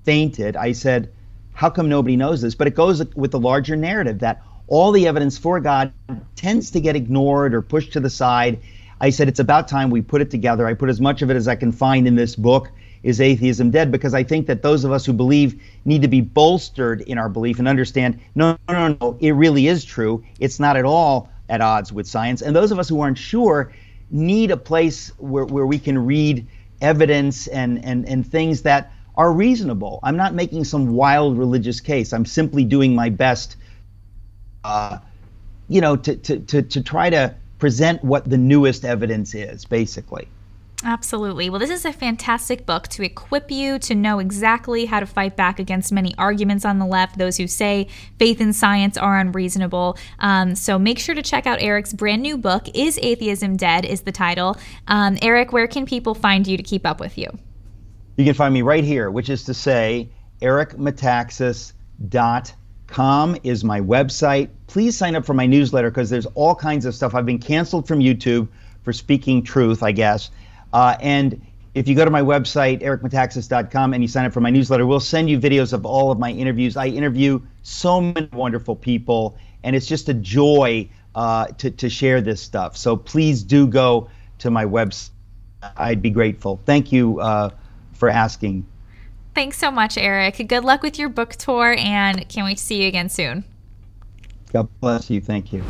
fainted. 0.04 0.56
I 0.56 0.72
said, 0.72 1.12
How 1.52 1.70
come 1.70 1.88
nobody 1.88 2.16
knows 2.16 2.40
this? 2.40 2.54
But 2.54 2.68
it 2.68 2.74
goes 2.74 3.04
with 3.16 3.32
the 3.32 3.40
larger 3.40 3.76
narrative 3.76 4.20
that 4.20 4.42
all 4.68 4.92
the 4.92 5.08
evidence 5.08 5.36
for 5.36 5.58
God 5.58 5.92
tends 6.36 6.70
to 6.70 6.80
get 6.80 6.94
ignored 6.94 7.52
or 7.52 7.62
pushed 7.62 7.92
to 7.94 8.00
the 8.00 8.10
side. 8.10 8.60
I 9.00 9.10
said, 9.10 9.28
It's 9.28 9.40
about 9.40 9.66
time 9.66 9.90
we 9.90 10.02
put 10.02 10.20
it 10.20 10.30
together. 10.30 10.66
I 10.66 10.74
put 10.74 10.88
as 10.88 11.00
much 11.00 11.20
of 11.22 11.30
it 11.30 11.36
as 11.36 11.48
I 11.48 11.56
can 11.56 11.72
find 11.72 12.06
in 12.06 12.14
this 12.14 12.36
book 12.36 12.70
is 13.02 13.20
atheism 13.20 13.70
dead? 13.70 13.90
Because 13.90 14.14
I 14.14 14.22
think 14.22 14.46
that 14.46 14.62
those 14.62 14.84
of 14.84 14.92
us 14.92 15.06
who 15.06 15.12
believe 15.12 15.62
need 15.84 16.02
to 16.02 16.08
be 16.08 16.20
bolstered 16.20 17.00
in 17.02 17.18
our 17.18 17.28
belief 17.28 17.58
and 17.58 17.66
understand 17.66 18.20
no, 18.34 18.58
no, 18.68 18.88
no, 18.88 18.96
no, 19.00 19.18
it 19.20 19.32
really 19.32 19.66
is 19.66 19.84
true. 19.84 20.24
It's 20.38 20.60
not 20.60 20.76
at 20.76 20.84
all 20.84 21.30
at 21.48 21.60
odds 21.60 21.92
with 21.92 22.06
science. 22.06 22.42
And 22.42 22.54
those 22.54 22.70
of 22.70 22.78
us 22.78 22.88
who 22.88 23.00
aren't 23.00 23.18
sure 23.18 23.72
need 24.10 24.50
a 24.50 24.56
place 24.56 25.12
where, 25.18 25.44
where 25.44 25.66
we 25.66 25.78
can 25.78 25.98
read 26.04 26.46
evidence 26.80 27.46
and, 27.46 27.84
and, 27.84 28.08
and 28.08 28.26
things 28.26 28.62
that 28.62 28.92
are 29.16 29.32
reasonable. 29.32 30.00
I'm 30.02 30.16
not 30.16 30.34
making 30.34 30.64
some 30.64 30.94
wild 30.94 31.38
religious 31.38 31.80
case. 31.80 32.12
I'm 32.12 32.24
simply 32.24 32.64
doing 32.64 32.94
my 32.94 33.10
best, 33.10 33.56
uh, 34.64 34.98
you 35.68 35.80
know, 35.80 35.96
to, 35.96 36.16
to, 36.16 36.38
to, 36.38 36.62
to 36.62 36.82
try 36.82 37.10
to 37.10 37.34
present 37.58 38.02
what 38.02 38.28
the 38.28 38.38
newest 38.38 38.84
evidence 38.84 39.34
is, 39.34 39.64
basically. 39.64 40.28
Absolutely. 40.82 41.50
Well, 41.50 41.58
this 41.58 41.68
is 41.68 41.84
a 41.84 41.92
fantastic 41.92 42.64
book 42.64 42.88
to 42.88 43.02
equip 43.02 43.50
you 43.50 43.78
to 43.80 43.94
know 43.94 44.18
exactly 44.18 44.86
how 44.86 45.00
to 45.00 45.06
fight 45.06 45.36
back 45.36 45.58
against 45.58 45.92
many 45.92 46.14
arguments 46.16 46.64
on 46.64 46.78
the 46.78 46.86
left, 46.86 47.18
those 47.18 47.36
who 47.36 47.46
say 47.46 47.88
faith 48.18 48.40
and 48.40 48.56
science 48.56 48.96
are 48.96 49.18
unreasonable. 49.18 49.98
Um, 50.20 50.54
so 50.54 50.78
make 50.78 50.98
sure 50.98 51.14
to 51.14 51.22
check 51.22 51.46
out 51.46 51.60
Eric's 51.60 51.92
brand 51.92 52.22
new 52.22 52.38
book, 52.38 52.66
Is 52.74 52.98
Atheism 53.02 53.58
Dead? 53.58 53.84
is 53.84 54.02
the 54.02 54.12
title. 54.12 54.56
Um, 54.88 55.18
Eric, 55.20 55.52
where 55.52 55.66
can 55.66 55.84
people 55.84 56.14
find 56.14 56.46
you 56.46 56.56
to 56.56 56.62
keep 56.62 56.86
up 56.86 56.98
with 56.98 57.18
you? 57.18 57.26
You 58.16 58.24
can 58.24 58.34
find 58.34 58.54
me 58.54 58.62
right 58.62 58.84
here, 58.84 59.10
which 59.10 59.28
is 59.28 59.44
to 59.44 59.54
say, 59.54 60.08
ericmetaxas.com 60.40 63.36
is 63.42 63.64
my 63.64 63.80
website. 63.80 64.48
Please 64.66 64.96
sign 64.96 65.14
up 65.14 65.26
for 65.26 65.34
my 65.34 65.46
newsletter 65.46 65.90
because 65.90 66.08
there's 66.08 66.26
all 66.26 66.54
kinds 66.54 66.86
of 66.86 66.94
stuff. 66.94 67.14
I've 67.14 67.26
been 67.26 67.38
canceled 67.38 67.86
from 67.86 68.00
YouTube 68.00 68.48
for 68.82 68.94
speaking 68.94 69.42
truth, 69.42 69.82
I 69.82 69.92
guess. 69.92 70.30
Uh, 70.72 70.96
and 71.00 71.40
if 71.74 71.86
you 71.86 71.94
go 71.94 72.04
to 72.04 72.10
my 72.10 72.22
website, 72.22 72.82
ericmetaxas.com, 72.82 73.94
and 73.94 74.02
you 74.02 74.08
sign 74.08 74.26
up 74.26 74.32
for 74.32 74.40
my 74.40 74.50
newsletter, 74.50 74.86
we'll 74.86 75.00
send 75.00 75.30
you 75.30 75.38
videos 75.38 75.72
of 75.72 75.86
all 75.86 76.10
of 76.10 76.18
my 76.18 76.30
interviews. 76.30 76.76
I 76.76 76.86
interview 76.86 77.40
so 77.62 78.00
many 78.00 78.28
wonderful 78.32 78.76
people, 78.76 79.36
and 79.62 79.76
it's 79.76 79.86
just 79.86 80.08
a 80.08 80.14
joy 80.14 80.88
uh, 81.14 81.46
to, 81.58 81.70
to 81.70 81.88
share 81.88 82.20
this 82.20 82.40
stuff. 82.40 82.76
So 82.76 82.96
please 82.96 83.42
do 83.42 83.66
go 83.66 84.08
to 84.38 84.50
my 84.50 84.64
website 84.64 85.10
I'd 85.76 86.02
be 86.02 86.10
grateful. 86.10 86.60
Thank 86.64 86.92
you 86.92 87.20
uh, 87.20 87.50
for 87.92 88.08
asking. 88.08 88.66
Thanks 89.34 89.58
so 89.58 89.70
much, 89.70 89.96
Eric. 89.96 90.44
Good 90.48 90.64
luck 90.64 90.82
with 90.82 90.98
your 90.98 91.08
book 91.08 91.36
tour 91.36 91.74
and 91.78 92.28
can't 92.28 92.46
wait 92.46 92.58
to 92.58 92.64
see 92.64 92.82
you 92.82 92.88
again 92.88 93.08
soon. 93.08 93.44
God 94.52 94.68
bless 94.80 95.10
you. 95.10 95.20
Thank 95.20 95.52
you. 95.52 95.62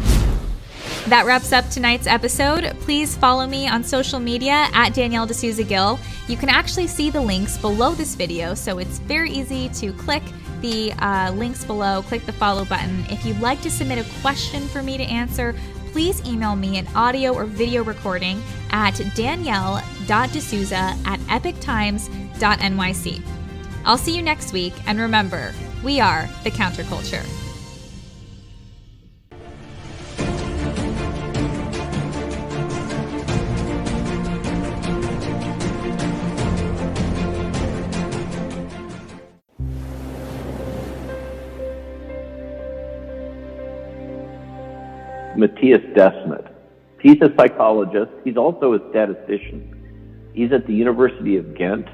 That 1.09 1.27
wraps 1.27 1.53
up 1.53 1.69
tonight's 1.71 2.07
episode. 2.07 2.77
Please 2.81 3.17
follow 3.17 3.47
me 3.47 3.67
on 3.67 3.83
social 3.83 4.21
media 4.21 4.69
at 4.73 4.95
Danielle 4.95 5.27
D'Souza 5.27 5.65
Gill. 5.65 5.99
You 6.29 6.37
can 6.37 6.49
actually 6.49 6.87
see 6.87 7.11
the 7.11 7.21
links 7.21 7.59
below 7.59 7.95
this 7.95 8.15
video, 8.15 8.55
so 8.55 8.79
it's 8.79 8.99
very 9.01 9.31
easy 9.31 9.69
to 9.71 9.93
click 9.95 10.23
the 10.61 10.93
uh, 10.95 11.33
links 11.33 11.65
below, 11.65 12.03
click 12.03 12.25
the 12.27 12.33
follow 12.33 12.65
button. 12.65 13.05
If 13.09 13.25
you'd 13.25 13.41
like 13.41 13.61
to 13.63 13.71
submit 13.71 13.99
a 13.99 14.21
question 14.21 14.67
for 14.69 14.83
me 14.83 14.99
to 14.99 15.05
answer, 15.05 15.55
please 15.93 16.25
email 16.27 16.55
me 16.55 16.79
an 16.79 16.87
audio 16.95 17.35
or 17.35 17.45
video 17.45 17.83
recording 17.83 18.43
at 18.71 19.01
danielle.d'souza 19.15 20.97
at 21.05 21.21
epictimes.nyc. 21.21 23.23
I'll 23.85 23.99
see 23.99 24.15
you 24.15 24.23
next 24.23 24.53
week, 24.53 24.75
and 24.87 25.01
remember, 25.01 25.55
we 25.83 26.01
are 26.01 26.29
the 26.45 26.51
counterculture. 26.51 27.40
Matthias 45.41 45.81
Desmet. 45.97 46.53
He's 47.01 47.21
a 47.23 47.35
psychologist. 47.37 48.13
He's 48.25 48.37
also 48.37 48.75
a 48.75 48.91
statistician. 48.91 50.31
He's 50.35 50.53
at 50.53 50.67
the 50.67 50.75
University 50.75 51.37
of 51.39 51.57
Ghent. 51.57 51.87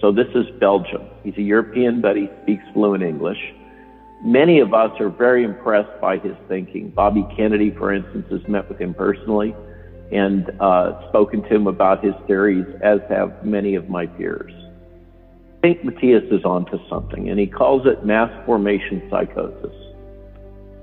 So 0.00 0.12
this 0.12 0.28
is 0.34 0.44
Belgium. 0.60 1.02
He's 1.24 1.36
a 1.38 1.42
European, 1.42 2.02
but 2.02 2.16
he 2.16 2.28
speaks 2.42 2.62
fluent 2.74 3.02
English. 3.02 3.38
Many 4.24 4.60
of 4.60 4.74
us 4.74 4.92
are 5.00 5.08
very 5.08 5.42
impressed 5.42 6.00
by 6.00 6.18
his 6.18 6.36
thinking. 6.48 6.90
Bobby 6.90 7.26
Kennedy, 7.36 7.70
for 7.70 7.92
instance, 7.92 8.26
has 8.30 8.46
met 8.46 8.68
with 8.68 8.78
him 8.78 8.94
personally 8.94 9.54
and 10.12 10.50
uh, 10.60 11.08
spoken 11.08 11.42
to 11.42 11.48
him 11.48 11.66
about 11.66 12.04
his 12.04 12.14
theories, 12.26 12.66
as 12.82 13.00
have 13.08 13.44
many 13.44 13.74
of 13.74 13.88
my 13.88 14.06
peers. 14.06 14.52
I 15.56 15.60
think 15.62 15.84
Matthias 15.84 16.24
is 16.30 16.44
onto 16.44 16.78
something, 16.90 17.30
and 17.30 17.40
he 17.40 17.46
calls 17.46 17.86
it 17.86 18.04
mass 18.04 18.30
formation 18.44 19.02
psychosis. 19.10 19.81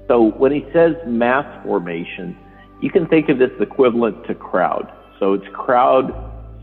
So 0.09 0.31
when 0.31 0.51
he 0.51 0.65
says 0.73 0.95
mass 1.05 1.45
formation, 1.63 2.35
you 2.81 2.89
can 2.89 3.07
think 3.07 3.29
of 3.29 3.37
this 3.37 3.51
equivalent 3.59 4.25
to 4.25 4.33
crowd. 4.33 4.91
So 5.19 5.33
it's 5.33 5.45
crowd 5.53 6.11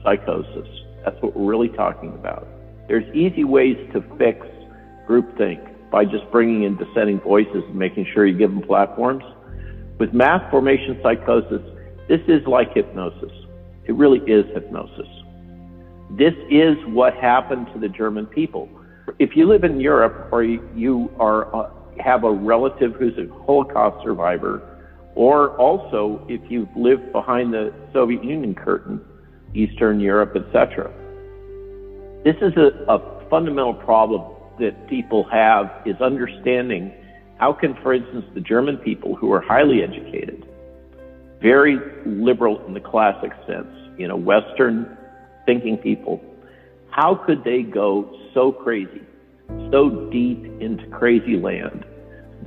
psychosis. 0.03 0.69
That's 1.05 1.17
what 1.23 1.37
we're 1.37 1.49
really 1.49 1.69
talking 1.69 2.13
about. 2.15 2.49
There's 2.89 3.07
easy 3.15 3.45
ways 3.45 3.77
to 3.93 4.03
fix 4.19 4.45
groupthink 5.09 5.91
by 5.93 6.05
just 6.05 6.29
bringing 6.33 6.65
in 6.65 6.77
dissenting 6.77 7.21
voices 7.21 7.63
and 7.69 7.77
making 7.77 8.09
sure 8.13 8.27
you 8.27 8.37
give 8.37 8.51
them 8.51 8.63
platforms. 8.63 9.23
With 10.01 10.13
mass 10.13 10.43
formation 10.51 10.99
psychosis, 11.01 11.63
this 12.09 12.21
is 12.27 12.45
like 12.49 12.75
hypnosis. 12.75 13.33
It 13.85 13.95
really 13.95 14.19
is 14.31 14.45
hypnosis. 14.55 15.07
This 16.19 16.35
is 16.51 16.77
what 16.89 17.15
happened 17.15 17.69
to 17.75 17.79
the 17.79 17.89
German 17.89 18.27
people. 18.27 18.69
If 19.21 19.37
you 19.37 19.47
live 19.49 19.63
in 19.63 19.81
Europe 19.81 20.33
or 20.33 20.43
you 20.43 21.11
are 21.21 21.55
uh, 21.55 21.71
have 21.99 22.25
a 22.25 22.31
relative 22.31 22.95
who's 22.95 23.17
a 23.19 23.27
Holocaust 23.45 24.05
survivor, 24.05 24.63
or 25.15 25.57
also 25.57 26.25
if 26.29 26.41
you've 26.51 26.75
lived 26.77 27.13
behind 27.13 27.53
the 27.53 27.73
Soviet 27.93 28.23
Union 28.23 28.55
curtain, 28.55 29.01
Eastern 29.55 30.01
Europe, 30.01 30.37
etc. 30.37 30.93
This 32.25 32.37
is 32.43 32.53
a, 32.57 32.93
a 32.93 33.29
fundamental 33.31 33.75
problem 33.75 34.35
that 34.59 34.89
people 34.89 35.25
have 35.31 35.71
is 35.87 35.97
understanding 36.01 36.93
how 37.39 37.53
can, 37.53 37.75
for 37.83 37.93
instance, 37.93 38.25
the 38.35 38.41
German 38.41 38.79
people 38.79 39.15
who 39.15 39.33
are 39.33 39.41
highly 39.41 39.83
educated, 39.83 40.47
very 41.41 41.79
liberal 42.07 42.65
in 42.67 42.75
the 42.75 42.81
classic 42.81 43.31
sense, 43.47 43.69
you 43.99 44.09
know, 44.09 44.17
Western 44.17 44.97
thinking 45.45 45.77
people, 45.77 46.21
how 46.91 47.15
could 47.15 47.45
they 47.45 47.63
go 47.63 48.11
so 48.33 48.51
crazy, 48.51 49.03
so 49.71 50.09
deep 50.11 50.45
into 50.61 50.87
crazy 50.91 51.37
land 51.37 51.85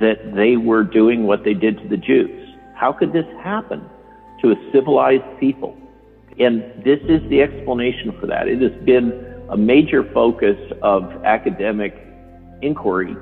that 0.00 0.34
they 0.34 0.56
were 0.56 0.82
doing 0.82 1.24
what 1.26 1.44
they 1.44 1.54
did 1.54 1.78
to 1.78 1.88
the 1.88 1.96
Jews? 1.96 2.48
How 2.74 2.92
could 2.92 3.12
this 3.12 3.26
happen 3.42 3.84
to 4.42 4.52
a 4.52 4.54
civilized 4.72 5.38
people? 5.38 5.76
And 6.38 6.62
this 6.84 7.00
is 7.08 7.20
the 7.28 7.42
explanation 7.42 8.16
for 8.18 8.26
that. 8.26 8.48
It 8.48 8.62
has 8.62 8.84
been 8.84 9.44
a 9.50 9.56
major 9.56 10.10
focus 10.14 10.56
of 10.82 11.04
academic 11.24 11.94
inquiry 12.62 13.16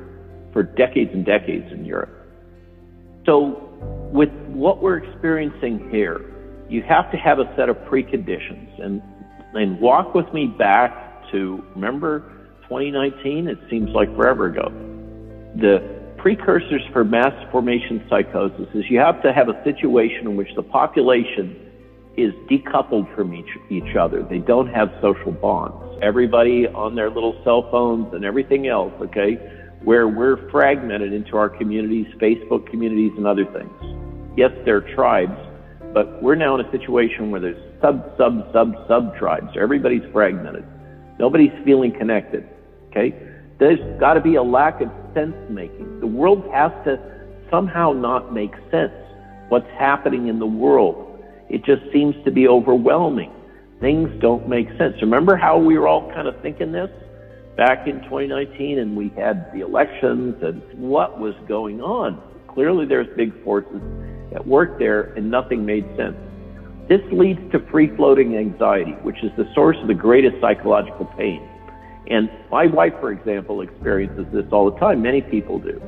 for 0.53 0.63
decades 0.63 1.11
and 1.13 1.25
decades 1.25 1.71
in 1.73 1.85
Europe. 1.85 2.15
So, 3.27 3.65
with 4.13 4.31
what 4.49 4.83
we're 4.83 4.99
experiencing 4.99 5.91
here, 5.91 6.21
you 6.69 6.83
have 6.83 7.11
to 7.13 7.17
have 7.17 7.39
a 7.39 7.53
set 7.57 7.69
of 7.69 7.77
preconditions. 7.79 8.83
And, 8.83 9.03
and 9.55 9.81
walk 9.81 10.15
with 10.15 10.33
me 10.33 10.47
back 10.47 11.31
to, 11.33 11.65
remember 11.75 12.38
2019? 12.69 13.49
It 13.49 13.59
seems 13.71 13.91
like 13.91 14.15
forever 14.15 14.47
ago. 14.47 14.69
The 15.57 15.99
precursors 16.19 16.83
for 16.93 17.05
mass 17.05 17.33
formation 17.51 18.05
psychosis 18.11 18.69
is 18.75 18.85
you 18.91 18.99
have 18.99 19.23
to 19.23 19.33
have 19.33 19.49
a 19.49 19.63
situation 19.65 20.27
in 20.27 20.37
which 20.37 20.49
the 20.57 20.63
population 20.63 21.57
is 22.19 22.35
decoupled 22.51 23.15
from 23.15 23.33
each, 23.33 23.49
each 23.71 23.97
other. 23.97 24.23
They 24.29 24.39
don't 24.39 24.69
have 24.69 24.89
social 25.01 25.33
bonds. 25.33 25.99
Everybody 26.03 26.67
on 26.67 26.97
their 26.97 27.11
little 27.11 27.41
cell 27.45 27.71
phones 27.71 28.13
and 28.13 28.25
everything 28.25 28.67
else, 28.67 28.93
okay, 29.01 29.35
where 29.85 30.09
we're 30.09 30.51
fragmented 30.51 31.13
into 31.13 31.37
our 31.37 31.49
communities, 31.49 32.07
Facebook 32.21 32.69
communities, 32.69 33.13
and 33.17 33.27
other 33.27 33.45
things. 33.45 33.71
Yes, 34.37 34.51
they're 34.65 34.83
tribes, 34.95 35.39
but 35.95 36.21
we're 36.23 36.35
now 36.35 36.59
in 36.59 36.67
a 36.67 36.71
situation 36.73 37.31
where 37.31 37.41
there's 37.41 37.81
sub, 37.81 38.13
sub, 38.19 38.53
sub, 38.53 38.75
sub 38.89 39.17
tribes. 39.17 39.49
Everybody's 39.59 40.03
fragmented. 40.13 40.65
Nobody's 41.19 41.53
feeling 41.65 41.93
connected, 41.93 42.49
okay? 42.91 43.15
There's 43.59 43.81
got 43.99 44.15
to 44.15 44.21
be 44.21 44.37
a 44.37 44.43
lack 44.43 44.81
of 44.81 44.91
sense 45.15 45.35
making. 45.51 46.01
The 46.01 46.07
world 46.07 46.45
has 46.53 46.71
to 46.85 46.99
somehow 47.51 47.93
not 47.93 48.33
make 48.33 48.53
sense. 48.71 48.93
What's 49.49 49.71
happening 49.79 50.29
in 50.29 50.39
the 50.39 50.47
world? 50.47 51.23
It 51.49 51.65
just 51.65 51.83
seems 51.93 52.15
to 52.25 52.31
be 52.31 52.47
overwhelming. 52.47 53.33
Things 53.81 54.11
don't 54.21 54.49
make 54.49 54.69
sense. 54.77 54.95
Remember 55.01 55.37
how 55.37 55.59
we 55.59 55.79
were 55.79 55.89
all 55.89 56.11
kind 56.13 56.29
of 56.29 56.41
thinking 56.43 56.73
this 56.73 56.91
back 57.57 57.89
in 57.89 58.01
2019 58.03 58.79
and 58.79 58.97
we 58.97 59.09
had 59.17 59.51
the 59.53 59.61
elections 59.61 60.37
and 60.43 60.63
what 60.75 61.19
was 61.19 61.35
going 61.49 61.81
on? 61.81 62.21
Clearly 62.49 62.87
there's 62.87 63.09
big 63.17 63.33
forces 63.45 63.81
at 64.35 64.47
work 64.47 64.79
there 64.79 65.15
and 65.15 65.31
nothing 65.31 65.65
made 65.65 65.85
sense. 65.97 66.17
This 66.89 67.01
leads 67.13 67.41
to 67.53 67.61
free 67.71 67.95
floating 67.97 68.37
anxiety, 68.37 68.93
which 69.03 69.23
is 69.23 69.31
the 69.37 69.49
source 69.55 69.77
of 69.81 69.89
the 69.89 69.95
greatest 69.95 70.37
psychological 70.41 71.07
pain. 71.17 71.48
And 72.11 72.31
my 72.51 72.67
wife, 72.67 72.95
for 73.01 73.13
example, 73.13 73.61
experiences 73.61 74.27
this 74.33 74.47
all 74.51 74.71
the 74.71 74.79
time. 74.79 75.03
Many 75.03 75.21
people 75.21 75.59
do. 75.59 75.81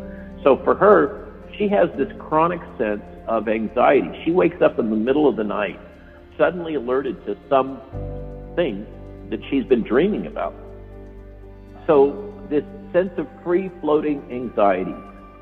So 0.44 0.60
for 0.64 0.74
her, 0.74 1.32
she 1.56 1.68
has 1.68 1.88
this 1.96 2.08
chronic 2.18 2.60
sense 2.78 3.02
of 3.26 3.48
anxiety. 3.48 4.10
She 4.24 4.30
wakes 4.30 4.60
up 4.62 4.78
in 4.78 4.90
the 4.90 4.96
middle 4.96 5.28
of 5.28 5.36
the 5.36 5.44
night, 5.44 5.78
suddenly 6.36 6.74
alerted 6.74 7.24
to 7.26 7.36
some 7.48 7.80
thing 8.56 8.86
that 9.30 9.40
she's 9.48 9.64
been 9.64 9.82
dreaming 9.82 10.26
about. 10.26 10.54
So 11.86 12.34
this 12.50 12.64
sense 12.92 13.10
of 13.16 13.26
free 13.44 13.70
floating 13.80 14.22
anxiety, 14.30 14.94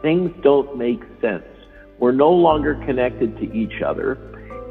things 0.02 0.30
don't 0.42 0.76
make 0.76 1.00
sense. 1.20 1.44
We're 1.98 2.12
no 2.12 2.30
longer 2.30 2.74
connected 2.86 3.36
to 3.38 3.52
each 3.52 3.82
other. 3.84 4.12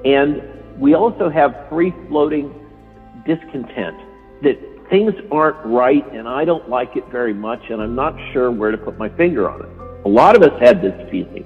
And 0.05 0.41
we 0.80 0.93
also 0.93 1.30
have 1.30 1.68
free 1.70 1.93
floating 2.08 2.53
discontent 3.26 3.97
that 4.43 4.76
things 4.89 5.13
aren't 5.31 5.65
right 5.65 6.05
and 6.13 6.27
I 6.27 6.45
don't 6.45 6.69
like 6.69 6.95
it 6.95 7.05
very 7.11 7.33
much 7.33 7.61
and 7.69 7.81
I'm 7.81 7.95
not 7.95 8.15
sure 8.33 8.51
where 8.51 8.71
to 8.71 8.77
put 8.77 8.97
my 8.97 9.09
finger 9.09 9.49
on 9.49 9.61
it. 9.61 9.69
A 10.05 10.09
lot 10.09 10.35
of 10.35 10.41
us 10.43 10.59
had 10.61 10.81
this 10.81 10.95
feeling. 11.11 11.45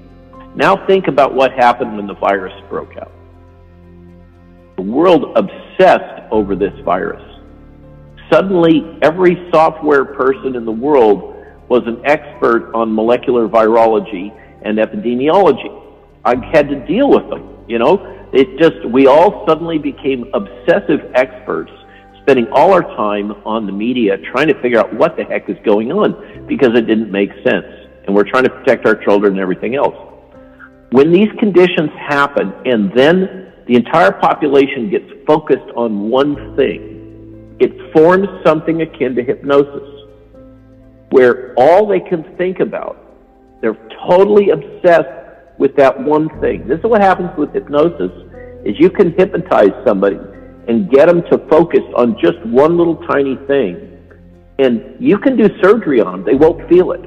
Now 0.55 0.85
think 0.85 1.07
about 1.07 1.33
what 1.33 1.51
happened 1.53 1.95
when 1.95 2.07
the 2.07 2.13
virus 2.15 2.53
broke 2.69 2.97
out. 2.97 3.11
The 4.75 4.83
world 4.83 5.37
obsessed 5.37 6.23
over 6.31 6.55
this 6.55 6.73
virus. 6.83 7.23
Suddenly, 8.31 8.97
every 9.01 9.49
software 9.51 10.05
person 10.05 10.55
in 10.55 10.65
the 10.65 10.71
world 10.71 11.35
was 11.69 11.83
an 11.85 12.01
expert 12.05 12.71
on 12.73 12.93
molecular 12.93 13.47
virology 13.47 14.31
and 14.63 14.77
epidemiology. 14.77 15.77
I 16.23 16.35
had 16.53 16.69
to 16.69 16.85
deal 16.85 17.09
with 17.09 17.29
them, 17.29 17.65
you 17.67 17.79
know? 17.79 18.27
It 18.33 18.57
just, 18.57 18.85
we 18.85 19.07
all 19.07 19.45
suddenly 19.47 19.77
became 19.77 20.29
obsessive 20.33 21.11
experts, 21.15 21.71
spending 22.31 22.49
all 22.53 22.71
our 22.71 22.83
time 22.95 23.33
on 23.45 23.65
the 23.65 23.71
media 23.73 24.15
trying 24.31 24.47
to 24.47 24.53
figure 24.61 24.79
out 24.79 24.93
what 24.93 25.17
the 25.17 25.23
heck 25.25 25.49
is 25.49 25.57
going 25.65 25.91
on 25.91 26.47
because 26.47 26.69
it 26.77 26.87
didn't 26.87 27.11
make 27.11 27.29
sense. 27.43 27.65
And 28.05 28.15
we're 28.15 28.23
trying 28.23 28.45
to 28.45 28.49
protect 28.49 28.85
our 28.85 28.95
children 28.95 29.33
and 29.33 29.41
everything 29.41 29.75
else. 29.75 29.95
When 30.91 31.11
these 31.11 31.27
conditions 31.39 31.89
happen 31.99 32.53
and 32.65 32.89
then 32.95 33.51
the 33.67 33.75
entire 33.75 34.13
population 34.13 34.89
gets 34.89 35.11
focused 35.27 35.69
on 35.75 36.09
one 36.09 36.55
thing, 36.55 37.57
it 37.59 37.91
forms 37.91 38.29
something 38.45 38.81
akin 38.81 39.13
to 39.15 39.23
hypnosis, 39.23 39.89
where 41.09 41.53
all 41.57 41.85
they 41.85 41.99
can 41.99 42.23
think 42.37 42.61
about, 42.61 42.97
they're 43.61 43.77
totally 44.07 44.51
obsessed 44.51 45.59
with 45.59 45.75
that 45.75 46.01
one 46.01 46.29
thing. 46.39 46.65
This 46.65 46.79
is 46.79 46.85
what 46.85 47.01
happens 47.01 47.31
with 47.37 47.51
hypnosis 47.53 48.11
is 48.63 48.79
you 48.79 48.89
can 48.89 49.11
hypnotize 49.17 49.73
somebody 49.85 50.15
and 50.67 50.89
get 50.89 51.07
them 51.07 51.23
to 51.31 51.37
focus 51.49 51.81
on 51.95 52.17
just 52.21 52.39
one 52.45 52.77
little 52.77 52.95
tiny 53.07 53.35
thing. 53.47 53.97
And 54.59 54.95
you 54.99 55.17
can 55.17 55.35
do 55.35 55.49
surgery 55.61 56.01
on 56.01 56.11
them. 56.11 56.25
They 56.25 56.35
won't 56.35 56.67
feel 56.69 56.91
it. 56.91 57.01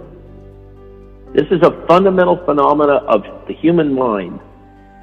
This 1.35 1.47
is 1.51 1.63
a 1.63 1.85
fundamental 1.87 2.45
phenomena 2.45 2.95
of 3.09 3.23
the 3.47 3.55
human 3.55 3.93
mind 3.93 4.41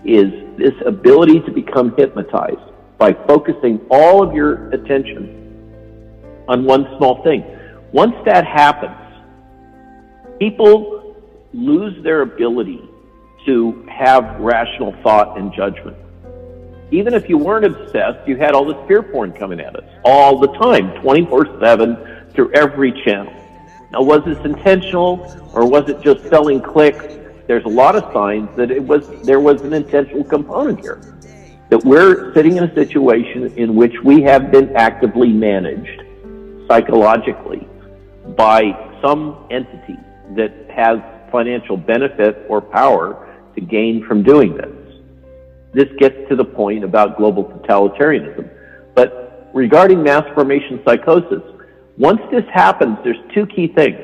is 0.05 0.31
this 0.57 0.73
ability 0.85 1.41
to 1.41 1.51
become 1.51 1.93
hypnotized 1.97 2.71
by 2.97 3.13
focusing 3.27 3.79
all 3.89 4.27
of 4.27 4.33
your 4.33 4.69
attention 4.71 6.43
on 6.47 6.65
one 6.65 6.85
small 6.97 7.23
thing. 7.23 7.43
Once 7.91 8.15
that 8.25 8.45
happens, 8.45 8.95
people 10.39 11.15
lose 11.53 12.01
their 12.03 12.21
ability 12.21 12.81
to 13.45 13.85
have 13.89 14.23
rational 14.39 14.95
thought 15.03 15.37
and 15.37 15.53
judgment. 15.53 15.97
Even 16.91 17.13
if 17.13 17.29
you 17.29 17.37
weren't 17.37 17.65
obsessed, 17.65 18.27
you 18.27 18.35
had 18.35 18.53
all 18.53 18.65
this 18.65 18.87
fear 18.87 19.01
porn 19.01 19.31
coming 19.31 19.61
at 19.61 19.75
us 19.77 19.85
all 20.03 20.37
the 20.37 20.47
time, 20.57 20.91
24 21.01 21.59
7 21.59 22.27
through 22.33 22.51
every 22.53 22.91
channel. 23.05 23.33
Now, 23.91 24.01
was 24.01 24.23
this 24.25 24.37
intentional 24.45 25.49
or 25.53 25.65
was 25.65 25.89
it 25.89 26.01
just 26.01 26.27
selling 26.29 26.61
clicks? 26.61 27.05
There's 27.47 27.63
a 27.65 27.69
lot 27.69 27.95
of 27.95 28.03
signs 28.13 28.49
that 28.57 28.71
it 28.71 28.83
was 28.83 29.07
there 29.23 29.39
was 29.39 29.61
an 29.61 29.73
intentional 29.73 30.23
component 30.23 30.81
here. 30.81 31.01
That 31.69 31.83
we're 31.85 32.33
sitting 32.33 32.57
in 32.57 32.65
a 32.65 32.73
situation 32.73 33.53
in 33.57 33.75
which 33.75 33.93
we 34.03 34.21
have 34.23 34.51
been 34.51 34.75
actively 34.75 35.29
managed 35.29 36.03
psychologically 36.67 37.67
by 38.35 38.61
some 39.01 39.45
entity 39.49 39.97
that 40.35 40.53
has 40.69 40.99
financial 41.31 41.77
benefit 41.77 42.45
or 42.49 42.61
power 42.61 43.37
to 43.55 43.61
gain 43.61 44.05
from 44.05 44.23
doing 44.23 44.55
this. 44.55 44.80
This 45.73 45.87
gets 45.97 46.15
to 46.29 46.35
the 46.35 46.43
point 46.43 46.83
about 46.83 47.17
global 47.17 47.45
totalitarianism. 47.67 48.49
But 48.93 49.49
regarding 49.53 50.03
mass 50.03 50.23
formation 50.33 50.81
psychosis, 50.85 51.41
once 51.97 52.21
this 52.31 52.45
happens, 52.53 52.97
there's 53.03 53.19
two 53.33 53.45
key 53.45 53.67
things. 53.67 53.99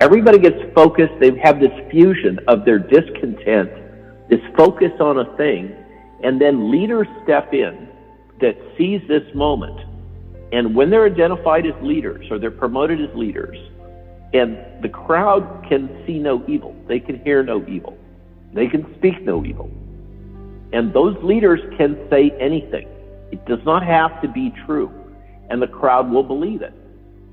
Everybody 0.00 0.38
gets 0.38 0.56
focused, 0.74 1.12
they 1.20 1.36
have 1.38 1.60
this 1.60 1.72
fusion 1.90 2.40
of 2.48 2.64
their 2.64 2.78
discontent, 2.78 3.70
this 4.28 4.40
focus 4.56 4.90
on 4.98 5.18
a 5.18 5.36
thing, 5.36 5.72
and 6.24 6.40
then 6.40 6.70
leaders 6.70 7.06
step 7.22 7.54
in 7.54 7.88
that 8.40 8.56
seize 8.76 9.02
this 9.06 9.22
moment. 9.34 9.78
And 10.52 10.74
when 10.74 10.90
they're 10.90 11.06
identified 11.06 11.66
as 11.66 11.74
leaders 11.82 12.26
or 12.30 12.38
they're 12.38 12.50
promoted 12.50 13.00
as 13.00 13.14
leaders, 13.16 13.56
and 14.34 14.58
the 14.82 14.88
crowd 14.88 15.64
can 15.68 16.02
see 16.06 16.18
no 16.18 16.44
evil, 16.48 16.74
they 16.88 16.98
can 16.98 17.22
hear 17.22 17.42
no 17.42 17.64
evil, 17.68 17.96
they 18.52 18.66
can 18.66 18.92
speak 18.98 19.22
no 19.22 19.44
evil. 19.44 19.70
And 20.72 20.92
those 20.92 21.16
leaders 21.22 21.60
can 21.76 21.98
say 22.10 22.30
anything. 22.40 22.88
It 23.30 23.44
does 23.46 23.60
not 23.64 23.84
have 23.84 24.20
to 24.22 24.28
be 24.28 24.52
true, 24.66 24.90
and 25.50 25.60
the 25.60 25.66
crowd 25.66 26.10
will 26.10 26.22
believe 26.22 26.62
it. 26.62 26.72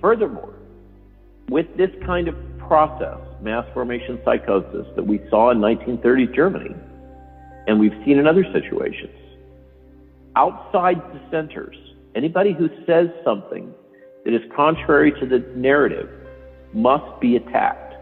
Furthermore, 0.01 0.53
with 1.49 1.65
this 1.77 1.89
kind 2.05 2.27
of 2.27 2.35
process, 2.57 3.17
mass 3.41 3.65
formation 3.73 4.19
psychosis, 4.23 4.87
that 4.95 5.05
we 5.05 5.19
saw 5.29 5.51
in 5.51 5.59
1930s 5.59 6.33
Germany, 6.35 6.75
and 7.67 7.79
we've 7.79 7.95
seen 8.05 8.17
in 8.17 8.27
other 8.27 8.45
situations, 8.53 9.15
outside 10.35 11.01
dissenters, 11.13 11.75
anybody 12.15 12.53
who 12.53 12.69
says 12.85 13.07
something 13.23 13.73
that 14.25 14.33
is 14.33 14.41
contrary 14.55 15.11
to 15.19 15.25
the 15.25 15.39
narrative 15.55 16.09
must 16.73 17.19
be 17.19 17.35
attacked. 17.35 17.95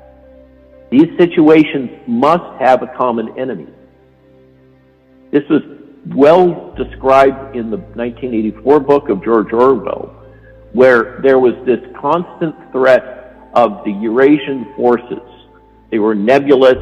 These 0.92 1.18
situations 1.18 1.90
must 2.08 2.62
have 2.62 2.82
a 2.82 2.88
common 2.98 3.38
enemy. 3.38 3.68
This 5.32 5.44
was 5.50 5.62
well 6.16 6.74
described 6.76 7.56
in 7.56 7.70
the 7.70 7.78
1984 7.78 8.80
book 8.80 9.10
of 9.10 9.24
George 9.24 9.52
Orwell, 9.52 10.14
where 10.74 11.20
there 11.22 11.40
was 11.40 11.54
this 11.66 11.80
constant 12.00 12.56
threat 12.72 13.50
of 13.54 13.84
the 13.84 13.92
Eurasian 13.92 14.74
forces. 14.76 15.20
They 15.92 16.00
were 16.00 16.16
nebulous. 16.16 16.78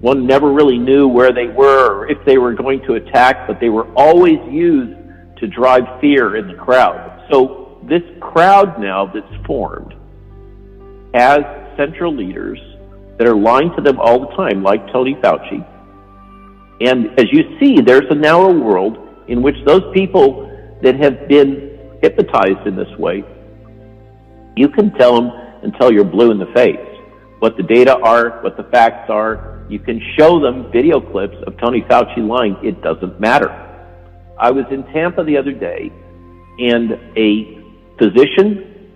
One 0.00 0.26
never 0.26 0.52
really 0.52 0.78
knew 0.78 1.08
where 1.08 1.32
they 1.32 1.48
were 1.48 2.00
or 2.00 2.10
if 2.10 2.24
they 2.24 2.38
were 2.38 2.54
going 2.54 2.82
to 2.82 2.94
attack, 2.94 3.46
but 3.46 3.60
they 3.60 3.70
were 3.70 3.92
always 3.94 4.38
used 4.50 4.98
to 5.38 5.46
drive 5.46 6.00
fear 6.00 6.36
in 6.36 6.48
the 6.48 6.54
crowd. 6.54 7.26
So 7.30 7.78
this 7.88 8.02
crowd 8.20 8.80
now 8.80 9.06
that's 9.06 9.46
formed 9.46 9.94
has 11.14 11.42
central 11.76 12.14
leaders 12.14 12.58
that 13.18 13.28
are 13.28 13.36
lying 13.36 13.72
to 13.76 13.82
them 13.82 14.00
all 14.00 14.20
the 14.20 14.36
time, 14.36 14.62
like 14.62 14.90
Tony 14.92 15.14
Fauci. 15.16 15.64
And 16.80 17.18
as 17.18 17.26
you 17.32 17.58
see, 17.60 17.80
there's 17.80 18.10
a 18.10 18.14
narrow 18.14 18.52
world 18.52 18.98
in 19.28 19.42
which 19.42 19.56
those 19.66 19.82
people 19.94 20.50
that 20.82 20.96
have 20.96 21.28
been 21.28 21.98
hypnotized 22.02 22.66
in 22.66 22.76
this 22.76 22.90
way, 22.98 23.24
you 24.56 24.68
can 24.68 24.92
tell 24.94 25.14
them 25.14 25.30
until 25.62 25.92
you're 25.92 26.04
blue 26.04 26.30
in 26.30 26.38
the 26.38 26.52
face 26.54 26.94
what 27.44 27.58
the 27.58 27.62
data 27.62 27.94
are, 27.98 28.40
what 28.42 28.56
the 28.56 28.62
facts 28.64 29.10
are. 29.10 29.66
You 29.68 29.78
can 29.78 30.00
show 30.18 30.40
them 30.40 30.70
video 30.72 30.98
clips 30.98 31.36
of 31.46 31.58
Tony 31.58 31.82
Fauci 31.82 32.26
lying. 32.26 32.56
It 32.62 32.80
doesn't 32.82 33.20
matter. 33.20 33.50
I 34.38 34.50
was 34.50 34.64
in 34.70 34.82
Tampa 34.94 35.24
the 35.24 35.36
other 35.36 35.52
day, 35.52 35.92
and 36.58 36.92
a 37.16 37.62
physician 37.98 38.90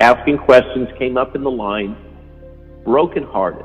asking 0.00 0.38
questions 0.38 0.88
came 0.98 1.16
up 1.16 1.34
in 1.34 1.42
the 1.42 1.50
line, 1.50 1.96
brokenhearted. 2.84 3.64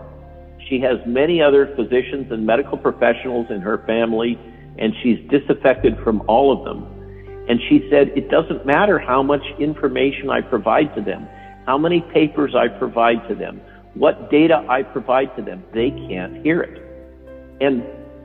She 0.69 0.79
has 0.81 0.97
many 1.05 1.41
other 1.41 1.73
physicians 1.75 2.31
and 2.31 2.45
medical 2.45 2.77
professionals 2.77 3.47
in 3.49 3.61
her 3.61 3.79
family, 3.85 4.39
and 4.77 4.93
she's 5.01 5.19
disaffected 5.29 5.97
from 6.03 6.23
all 6.27 6.57
of 6.57 6.63
them. 6.63 6.87
And 7.49 7.59
she 7.67 7.87
said, 7.89 8.09
it 8.15 8.29
doesn't 8.29 8.65
matter 8.65 8.99
how 8.99 9.21
much 9.23 9.41
information 9.59 10.29
I 10.29 10.41
provide 10.41 10.93
to 10.95 11.01
them, 11.01 11.27
how 11.65 11.77
many 11.77 12.01
papers 12.13 12.55
I 12.55 12.67
provide 12.67 13.27
to 13.27 13.35
them, 13.35 13.59
what 13.93 14.31
data 14.31 14.65
I 14.69 14.83
provide 14.83 15.35
to 15.35 15.41
them. 15.41 15.63
They 15.73 15.91
can't 15.91 16.43
hear 16.43 16.61
it. 16.61 16.81
And 17.61 17.83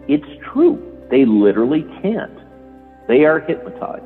it's 0.08 0.26
true. 0.52 0.80
They 1.10 1.24
literally 1.24 1.82
can't. 2.02 2.38
They 3.08 3.24
are 3.24 3.40
hypnotized. 3.40 4.04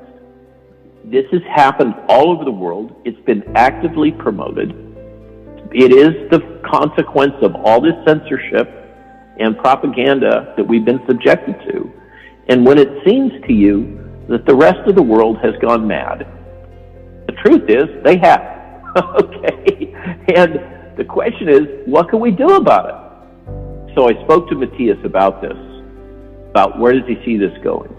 This 1.04 1.24
has 1.32 1.42
happened 1.54 1.94
all 2.08 2.30
over 2.30 2.44
the 2.44 2.50
world. 2.50 2.94
It's 3.04 3.20
been 3.26 3.42
actively 3.56 4.12
promoted. 4.12 4.74
It 5.72 5.92
is 5.92 6.30
the 6.30 6.60
consequence 6.68 7.34
of 7.42 7.54
all 7.54 7.80
this 7.80 7.94
censorship 8.06 8.68
and 9.38 9.56
propaganda 9.58 10.54
that 10.56 10.64
we've 10.64 10.84
been 10.84 11.00
subjected 11.06 11.56
to. 11.70 11.92
And 12.48 12.66
when 12.66 12.78
it 12.78 12.88
seems 13.06 13.32
to 13.46 13.52
you 13.52 14.00
that 14.28 14.46
the 14.46 14.54
rest 14.54 14.88
of 14.88 14.94
the 14.94 15.02
world 15.02 15.38
has 15.42 15.54
gone 15.60 15.86
mad. 15.86 16.26
The 17.26 17.32
truth 17.44 17.68
is, 17.68 17.86
they 18.04 18.16
have. 18.18 18.40
okay? 19.20 19.92
And 20.36 20.96
the 20.96 21.04
question 21.04 21.48
is, 21.48 21.62
what 21.86 22.08
can 22.08 22.20
we 22.20 22.30
do 22.30 22.56
about 22.56 22.88
it? 22.88 23.94
So 23.96 24.08
I 24.08 24.12
spoke 24.24 24.48
to 24.50 24.54
Matthias 24.54 24.98
about 25.04 25.42
this, 25.42 25.56
about 26.50 26.78
where 26.78 26.92
does 26.92 27.02
he 27.08 27.16
see 27.24 27.36
this 27.36 27.56
going? 27.64 27.94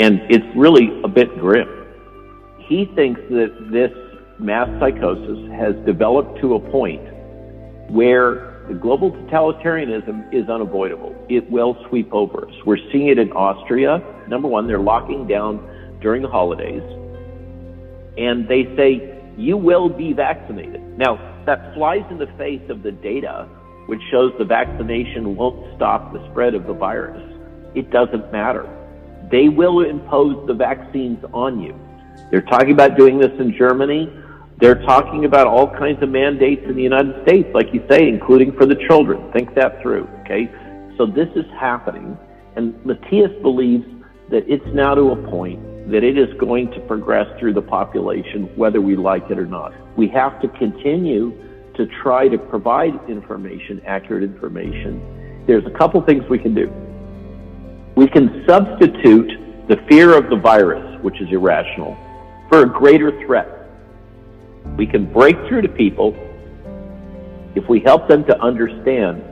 And 0.00 0.20
it's 0.28 0.44
really 0.54 1.00
a 1.02 1.08
bit 1.08 1.28
grim. 1.38 1.86
He 2.68 2.84
thinks 2.94 3.20
that 3.30 3.70
this 3.72 3.90
mass 4.38 4.68
psychosis 4.80 5.50
has 5.52 5.74
developed 5.84 6.40
to 6.40 6.54
a 6.54 6.60
point 6.70 7.02
where 7.90 8.64
the 8.68 8.74
global 8.74 9.10
totalitarianism 9.30 10.32
is 10.32 10.48
unavoidable. 10.48 11.16
It 11.28 11.50
will 11.50 11.76
sweep 11.88 12.12
over 12.12 12.46
us. 12.46 12.54
We're 12.66 12.78
seeing 12.92 13.08
it 13.08 13.18
in 13.18 13.32
Austria. 13.32 14.02
Number 14.28 14.46
one, 14.46 14.66
they're 14.66 14.78
locking 14.78 15.26
down 15.26 15.98
during 16.00 16.22
the 16.22 16.28
holidays. 16.28 16.82
And 18.18 18.46
they 18.46 18.64
say, 18.76 19.18
you 19.36 19.56
will 19.56 19.88
be 19.88 20.12
vaccinated. 20.12 20.82
Now, 20.98 21.16
that 21.46 21.74
flies 21.74 22.04
in 22.10 22.18
the 22.18 22.26
face 22.36 22.68
of 22.68 22.82
the 22.82 22.92
data, 22.92 23.48
which 23.86 24.00
shows 24.10 24.32
the 24.38 24.44
vaccination 24.44 25.34
won't 25.34 25.74
stop 25.76 26.12
the 26.12 26.28
spread 26.30 26.54
of 26.54 26.66
the 26.66 26.74
virus. 26.74 27.22
It 27.74 27.90
doesn't 27.90 28.30
matter. 28.32 28.68
They 29.30 29.48
will 29.48 29.80
impose 29.84 30.46
the 30.46 30.54
vaccines 30.54 31.24
on 31.32 31.60
you. 31.60 31.74
They're 32.30 32.42
talking 32.42 32.72
about 32.72 32.96
doing 32.98 33.18
this 33.18 33.32
in 33.38 33.56
Germany. 33.56 34.12
They're 34.60 34.82
talking 34.86 35.24
about 35.24 35.46
all 35.46 35.70
kinds 35.70 36.02
of 36.02 36.08
mandates 36.08 36.62
in 36.68 36.74
the 36.74 36.82
United 36.82 37.22
States, 37.22 37.48
like 37.54 37.72
you 37.72 37.84
say, 37.88 38.08
including 38.08 38.52
for 38.52 38.66
the 38.66 38.74
children. 38.88 39.30
Think 39.32 39.54
that 39.54 39.80
through, 39.80 40.08
okay? 40.22 40.50
So 40.96 41.06
this 41.06 41.28
is 41.36 41.44
happening, 41.60 42.18
and 42.56 42.74
Matthias 42.84 43.30
believes 43.40 43.86
that 44.30 44.42
it's 44.48 44.66
now 44.74 44.94
to 44.96 45.12
a 45.12 45.30
point 45.30 45.62
that 45.92 46.02
it 46.02 46.18
is 46.18 46.28
going 46.40 46.72
to 46.72 46.80
progress 46.80 47.26
through 47.38 47.54
the 47.54 47.62
population, 47.62 48.50
whether 48.56 48.80
we 48.80 48.96
like 48.96 49.30
it 49.30 49.38
or 49.38 49.46
not. 49.46 49.72
We 49.96 50.08
have 50.08 50.40
to 50.42 50.48
continue 50.48 51.30
to 51.76 51.86
try 52.02 52.26
to 52.26 52.36
provide 52.36 52.94
information, 53.08 53.80
accurate 53.86 54.24
information. 54.24 55.44
There's 55.46 55.64
a 55.66 55.78
couple 55.78 56.02
things 56.02 56.24
we 56.28 56.40
can 56.40 56.52
do. 56.52 56.68
we 57.98 58.06
can 58.06 58.44
substitute 58.46 59.66
the 59.68 59.76
fear 59.88 60.16
of 60.16 60.30
the 60.30 60.36
virus, 60.36 61.02
which 61.02 61.20
is 61.20 61.26
irrational, 61.32 61.96
for 62.48 62.62
a 62.62 62.68
greater 62.68 63.10
threat. 63.26 63.57
We 64.76 64.86
can 64.86 65.12
break 65.12 65.36
through 65.48 65.62
to 65.62 65.68
people 65.68 66.16
if 67.54 67.68
we 67.68 67.80
help 67.80 68.08
them 68.08 68.24
to 68.24 68.40
understand 68.40 69.22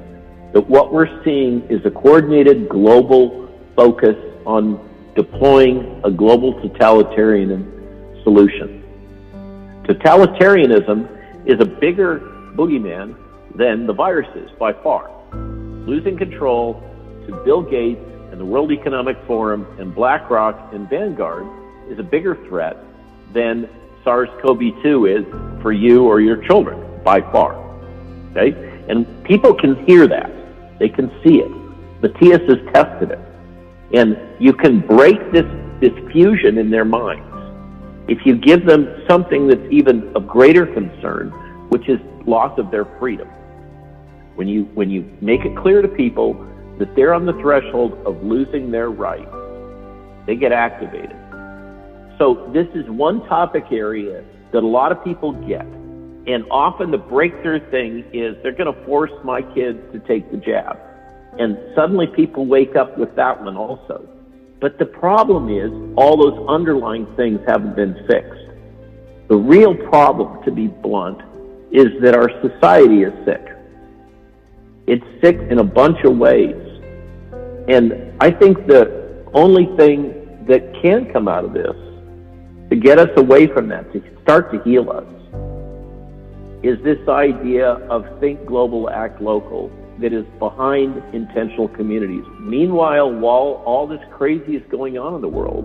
that 0.53 0.69
what 0.69 0.93
we're 0.93 1.23
seeing 1.25 1.63
is 1.69 1.85
a 1.85 1.91
coordinated 1.91 2.69
global 2.69 3.49
focus 3.77 4.17
on 4.47 4.81
deploying 5.15 6.01
a 6.05 6.11
global 6.11 6.61
totalitarian 6.61 8.21
solution. 8.23 8.83
Totalitarianism 9.85 11.09
is 11.47 11.61
a 11.61 11.65
bigger 11.65 12.21
boogeyman 12.57 13.17
than 13.55 13.87
the 13.87 13.93
viruses 13.93 14.51
by 14.59 14.73
far. 14.73 15.11
Losing 15.87 16.17
control 16.17 16.83
to 17.27 17.37
Bill 17.45 17.63
Gates 17.63 18.01
and 18.31 18.41
the 18.41 18.45
World 18.45 18.73
Economic 18.73 19.17
Forum 19.27 19.67
and 19.79 19.95
BlackRock 19.95 20.73
and 20.73 20.89
Vanguard 20.89 21.47
is 21.89 21.99
a 21.99 22.03
bigger 22.03 22.35
threat 22.49 22.77
than 23.33 23.69
SARS-CoV-2 24.07 25.19
is 25.19 25.61
for 25.61 25.73
you 25.73 26.05
or 26.05 26.21
your 26.23 26.39
children 26.47 27.03
by 27.05 27.21
far. 27.21 27.55
Okay? 28.31 28.55
And 28.89 29.07
people 29.25 29.53
can 29.53 29.85
hear 29.85 30.07
that. 30.07 30.31
They 30.79 30.89
can 30.89 31.11
see 31.23 31.41
it. 31.41 31.51
Matthias 32.01 32.41
has 32.49 32.59
tested 32.73 33.11
it. 33.11 33.19
And 33.93 34.17
you 34.39 34.53
can 34.53 34.81
break 34.81 35.19
this, 35.33 35.45
this 35.81 35.93
fusion 36.13 36.57
in 36.57 36.71
their 36.71 36.85
minds 36.85 37.27
if 38.09 38.25
you 38.25 38.37
give 38.37 38.65
them 38.65 39.03
something 39.09 39.49
that's 39.49 39.67
even 39.71 40.15
of 40.15 40.29
greater 40.29 40.65
concern, 40.67 41.31
which 41.71 41.89
is 41.89 41.99
loss 42.25 42.57
of 42.59 42.71
their 42.71 42.85
freedom. 43.01 43.29
When 44.37 44.47
you, 44.47 44.65
when 44.75 44.91
you 44.91 45.11
make 45.21 45.45
it 45.45 45.57
clear 45.57 45.83
to 45.83 45.89
people 45.89 46.35
that 46.79 46.95
they're 46.95 47.15
on 47.15 47.27
the 47.27 47.33
threshold 47.35 47.95
of 48.07 48.23
losing 48.23 48.71
their 48.71 48.91
rights, 48.91 49.35
they 50.27 50.37
get 50.37 50.53
activated. 50.53 51.17
So 52.19 52.51
this 52.55 52.67
is 52.75 52.89
one 52.89 53.27
topic 53.27 53.65
area 53.71 54.25
that 54.53 54.63
a 54.63 54.67
lot 54.67 54.91
of 54.91 55.03
people 55.05 55.33
get. 55.47 55.67
And 56.27 56.45
often 56.51 56.91
the 56.91 56.99
breakthrough 56.99 57.61
thing 57.71 58.05
is 58.13 58.37
they're 58.43 58.53
going 58.53 58.73
to 58.73 58.85
force 58.85 59.13
my 59.23 59.43
kids 59.43 59.79
to 59.93 60.01
take 60.01 60.31
the 60.31 60.39
jab. 60.39 60.79
And 61.39 61.59
suddenly 61.75 62.07
people 62.07 62.47
wake 62.47 62.75
up 62.75 62.97
with 62.97 63.15
that 63.17 63.43
one 63.43 63.57
also. 63.57 64.09
But 64.61 64.79
the 64.79 64.87
problem 64.87 65.51
is 65.51 65.71
all 65.97 66.17
those 66.17 66.49
underlying 66.49 67.07
things 67.17 67.39
haven't 67.47 67.77
been 67.77 67.95
fixed. 68.09 68.41
The 69.29 69.37
real 69.37 69.75
problem, 69.75 70.43
to 70.45 70.51
be 70.51 70.69
blunt, 70.69 71.21
is 71.71 71.89
that 72.01 72.17
our 72.17 72.31
society 72.41 73.03
is 73.03 73.13
sick. 73.27 73.45
It's 74.87 75.05
sick 75.23 75.37
in 75.51 75.59
a 75.59 75.65
bunch 75.65 75.99
of 76.05 76.17
ways. 76.17 76.57
And 77.69 78.15
I 78.21 78.31
think 78.31 78.67
the 78.67 79.27
only 79.35 79.67
thing 79.77 80.45
that 80.49 80.63
can 80.81 81.13
come 81.13 81.29
out 81.29 81.45
of 81.45 81.53
this 81.53 81.77
to 82.71 82.77
get 82.77 82.99
us 82.99 83.11
away 83.17 83.47
from 83.47 83.69
that, 83.69 83.93
to 83.93 84.03
start 84.23 84.51
to 84.53 84.63
heal 84.63 84.91
us, 84.91 85.05
is 86.63 86.83
this 86.83 86.99
idea 87.09 87.73
of 87.89 88.05
think 88.19 88.45
global, 88.47 88.91
act 88.91 89.21
local 89.21 89.71
that 90.01 90.13
is 90.13 90.27
behind 90.39 91.03
intentional 91.15 91.69
communities. 91.69 92.25
Meanwhile, 92.41 93.13
while 93.13 93.63
all 93.65 93.87
this 93.87 94.01
crazy 94.11 94.57
is 94.57 94.63
going 94.69 94.99
on 94.99 95.15
in 95.15 95.21
the 95.21 95.29
world, 95.29 95.65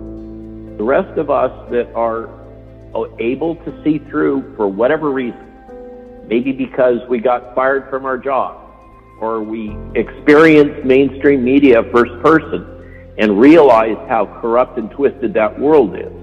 the 0.77 0.83
rest 0.83 1.17
of 1.17 1.29
us 1.29 1.51
that 1.71 1.91
are 1.95 2.29
able 3.19 3.55
to 3.55 3.83
see 3.83 3.99
through 4.09 4.55
for 4.55 4.67
whatever 4.67 5.11
reason, 5.11 5.47
maybe 6.27 6.51
because 6.51 6.99
we 7.09 7.19
got 7.19 7.55
fired 7.55 7.89
from 7.89 8.05
our 8.05 8.17
job 8.17 8.57
or 9.19 9.41
we 9.41 9.75
experienced 9.95 10.85
mainstream 10.85 11.43
media 11.43 11.83
first 11.93 12.11
person 12.23 12.65
and 13.17 13.39
realized 13.39 13.99
how 14.09 14.25
corrupt 14.41 14.77
and 14.77 14.89
twisted 14.91 15.33
that 15.33 15.59
world 15.59 15.95
is. 15.95 16.20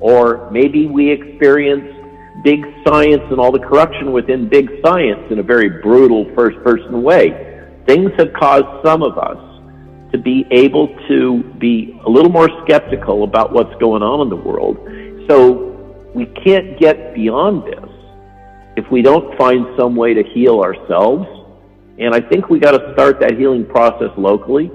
Or 0.00 0.50
maybe 0.50 0.86
we 0.86 1.10
experienced 1.10 2.00
big 2.42 2.64
science 2.86 3.22
and 3.30 3.38
all 3.38 3.52
the 3.52 3.58
corruption 3.58 4.12
within 4.12 4.48
big 4.48 4.70
science 4.84 5.30
in 5.30 5.38
a 5.38 5.42
very 5.42 5.68
brutal 5.82 6.30
first 6.34 6.56
person 6.64 7.02
way. 7.02 7.68
Things 7.86 8.10
have 8.18 8.32
caused 8.32 8.84
some 8.84 9.02
of 9.02 9.18
us 9.18 9.38
to 10.12 10.18
be 10.18 10.46
able 10.50 10.88
to 11.08 11.42
be 11.58 12.00
a 12.04 12.08
little 12.08 12.30
more 12.30 12.48
skeptical 12.64 13.24
about 13.24 13.52
what's 13.52 13.74
going 13.78 14.02
on 14.02 14.20
in 14.22 14.28
the 14.28 14.36
world. 14.36 14.76
So 15.28 16.08
we 16.14 16.26
can't 16.44 16.78
get 16.80 17.14
beyond 17.14 17.64
this 17.64 17.90
if 18.76 18.90
we 18.90 19.02
don't 19.02 19.36
find 19.36 19.66
some 19.78 19.94
way 19.94 20.14
to 20.14 20.22
heal 20.22 20.60
ourselves. 20.60 21.26
And 21.98 22.14
I 22.14 22.20
think 22.20 22.48
we 22.48 22.58
got 22.58 22.72
to 22.72 22.92
start 22.94 23.20
that 23.20 23.36
healing 23.38 23.66
process 23.66 24.10
locally. 24.16 24.70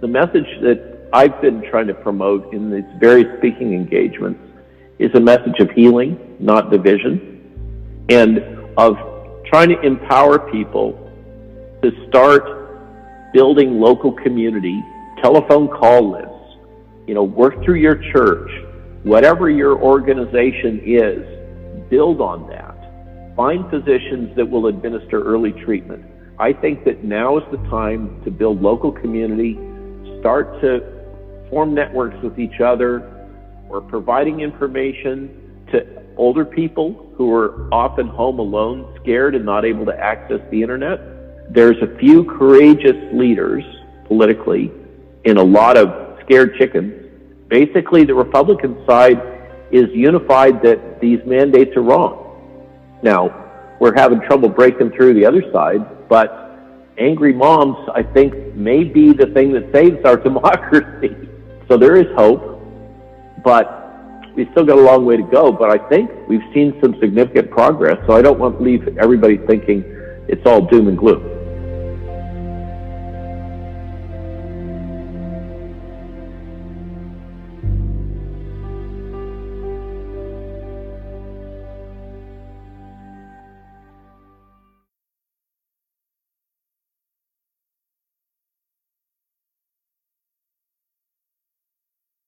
The 0.00 0.08
message 0.08 0.48
that 0.62 1.08
I've 1.12 1.40
been 1.42 1.62
trying 1.70 1.86
to 1.88 1.94
promote 1.94 2.52
in 2.54 2.70
these 2.70 2.84
various 2.98 3.28
speaking 3.38 3.74
engagements 3.74 4.40
is 5.00 5.10
a 5.14 5.20
message 5.20 5.58
of 5.60 5.70
healing, 5.70 6.36
not 6.38 6.70
division, 6.70 8.06
and 8.10 8.38
of 8.76 8.96
trying 9.46 9.70
to 9.70 9.80
empower 9.80 10.38
people 10.50 10.92
to 11.82 11.90
start 12.08 13.32
building 13.32 13.80
local 13.80 14.12
community, 14.12 14.78
telephone 15.22 15.68
call 15.68 16.10
lists, 16.12 16.58
you 17.06 17.14
know, 17.14 17.24
work 17.24 17.64
through 17.64 17.76
your 17.76 17.96
church, 18.12 18.50
whatever 19.02 19.48
your 19.48 19.78
organization 19.80 20.82
is, 20.84 21.88
build 21.88 22.20
on 22.20 22.46
that. 22.50 22.76
Find 23.34 23.68
physicians 23.70 24.36
that 24.36 24.44
will 24.44 24.66
administer 24.66 25.22
early 25.22 25.52
treatment. 25.64 26.04
I 26.38 26.52
think 26.52 26.84
that 26.84 27.04
now 27.04 27.38
is 27.38 27.44
the 27.50 27.58
time 27.70 28.22
to 28.24 28.30
build 28.30 28.60
local 28.60 28.92
community, 28.92 29.54
start 30.20 30.60
to 30.60 30.80
form 31.48 31.72
networks 31.74 32.22
with 32.22 32.38
each 32.38 32.60
other, 32.60 33.19
or 33.70 33.80
providing 33.80 34.40
information 34.40 35.64
to 35.72 36.02
older 36.16 36.44
people 36.44 37.12
who 37.16 37.32
are 37.34 37.72
often 37.72 38.06
home 38.06 38.38
alone, 38.38 38.98
scared 39.02 39.34
and 39.34 39.44
not 39.44 39.64
able 39.64 39.86
to 39.86 39.96
access 39.96 40.40
the 40.50 40.62
internet. 40.62 41.52
There's 41.54 41.80
a 41.82 41.96
few 41.98 42.24
courageous 42.24 42.96
leaders 43.12 43.64
politically 44.06 44.70
in 45.24 45.36
a 45.36 45.42
lot 45.42 45.76
of 45.76 46.18
scared 46.24 46.56
chickens 46.58 47.00
Basically, 47.50 48.04
the 48.04 48.14
Republican 48.14 48.80
side 48.86 49.20
is 49.72 49.86
unified 49.92 50.62
that 50.62 51.00
these 51.00 51.18
mandates 51.26 51.76
are 51.76 51.82
wrong. 51.82 52.16
Now, 53.02 53.74
we're 53.80 53.96
having 53.96 54.20
trouble 54.20 54.48
breaking 54.48 54.92
through 54.92 55.14
the 55.14 55.26
other 55.26 55.42
side, 55.52 56.08
but 56.08 56.56
angry 56.96 57.32
moms, 57.32 57.76
I 57.92 58.04
think, 58.04 58.54
may 58.54 58.84
be 58.84 59.12
the 59.12 59.26
thing 59.26 59.52
that 59.54 59.72
saves 59.72 59.98
our 60.04 60.16
democracy. 60.28 61.16
So 61.66 61.76
there 61.76 61.96
is 61.96 62.06
hope, 62.14 62.49
but 63.44 64.34
we 64.34 64.48
still 64.52 64.64
got 64.64 64.78
a 64.78 64.80
long 64.80 65.04
way 65.04 65.16
to 65.16 65.22
go. 65.22 65.52
But 65.52 65.70
I 65.70 65.88
think 65.88 66.10
we've 66.28 66.44
seen 66.54 66.78
some 66.82 66.98
significant 67.00 67.50
progress, 67.50 67.98
so 68.06 68.14
I 68.14 68.22
don't 68.22 68.38
want 68.38 68.58
to 68.58 68.64
leave 68.64 68.98
everybody 68.98 69.38
thinking 69.46 69.84
it's 70.28 70.46
all 70.46 70.60
doom 70.66 70.88
and 70.88 70.98
gloom. 70.98 71.39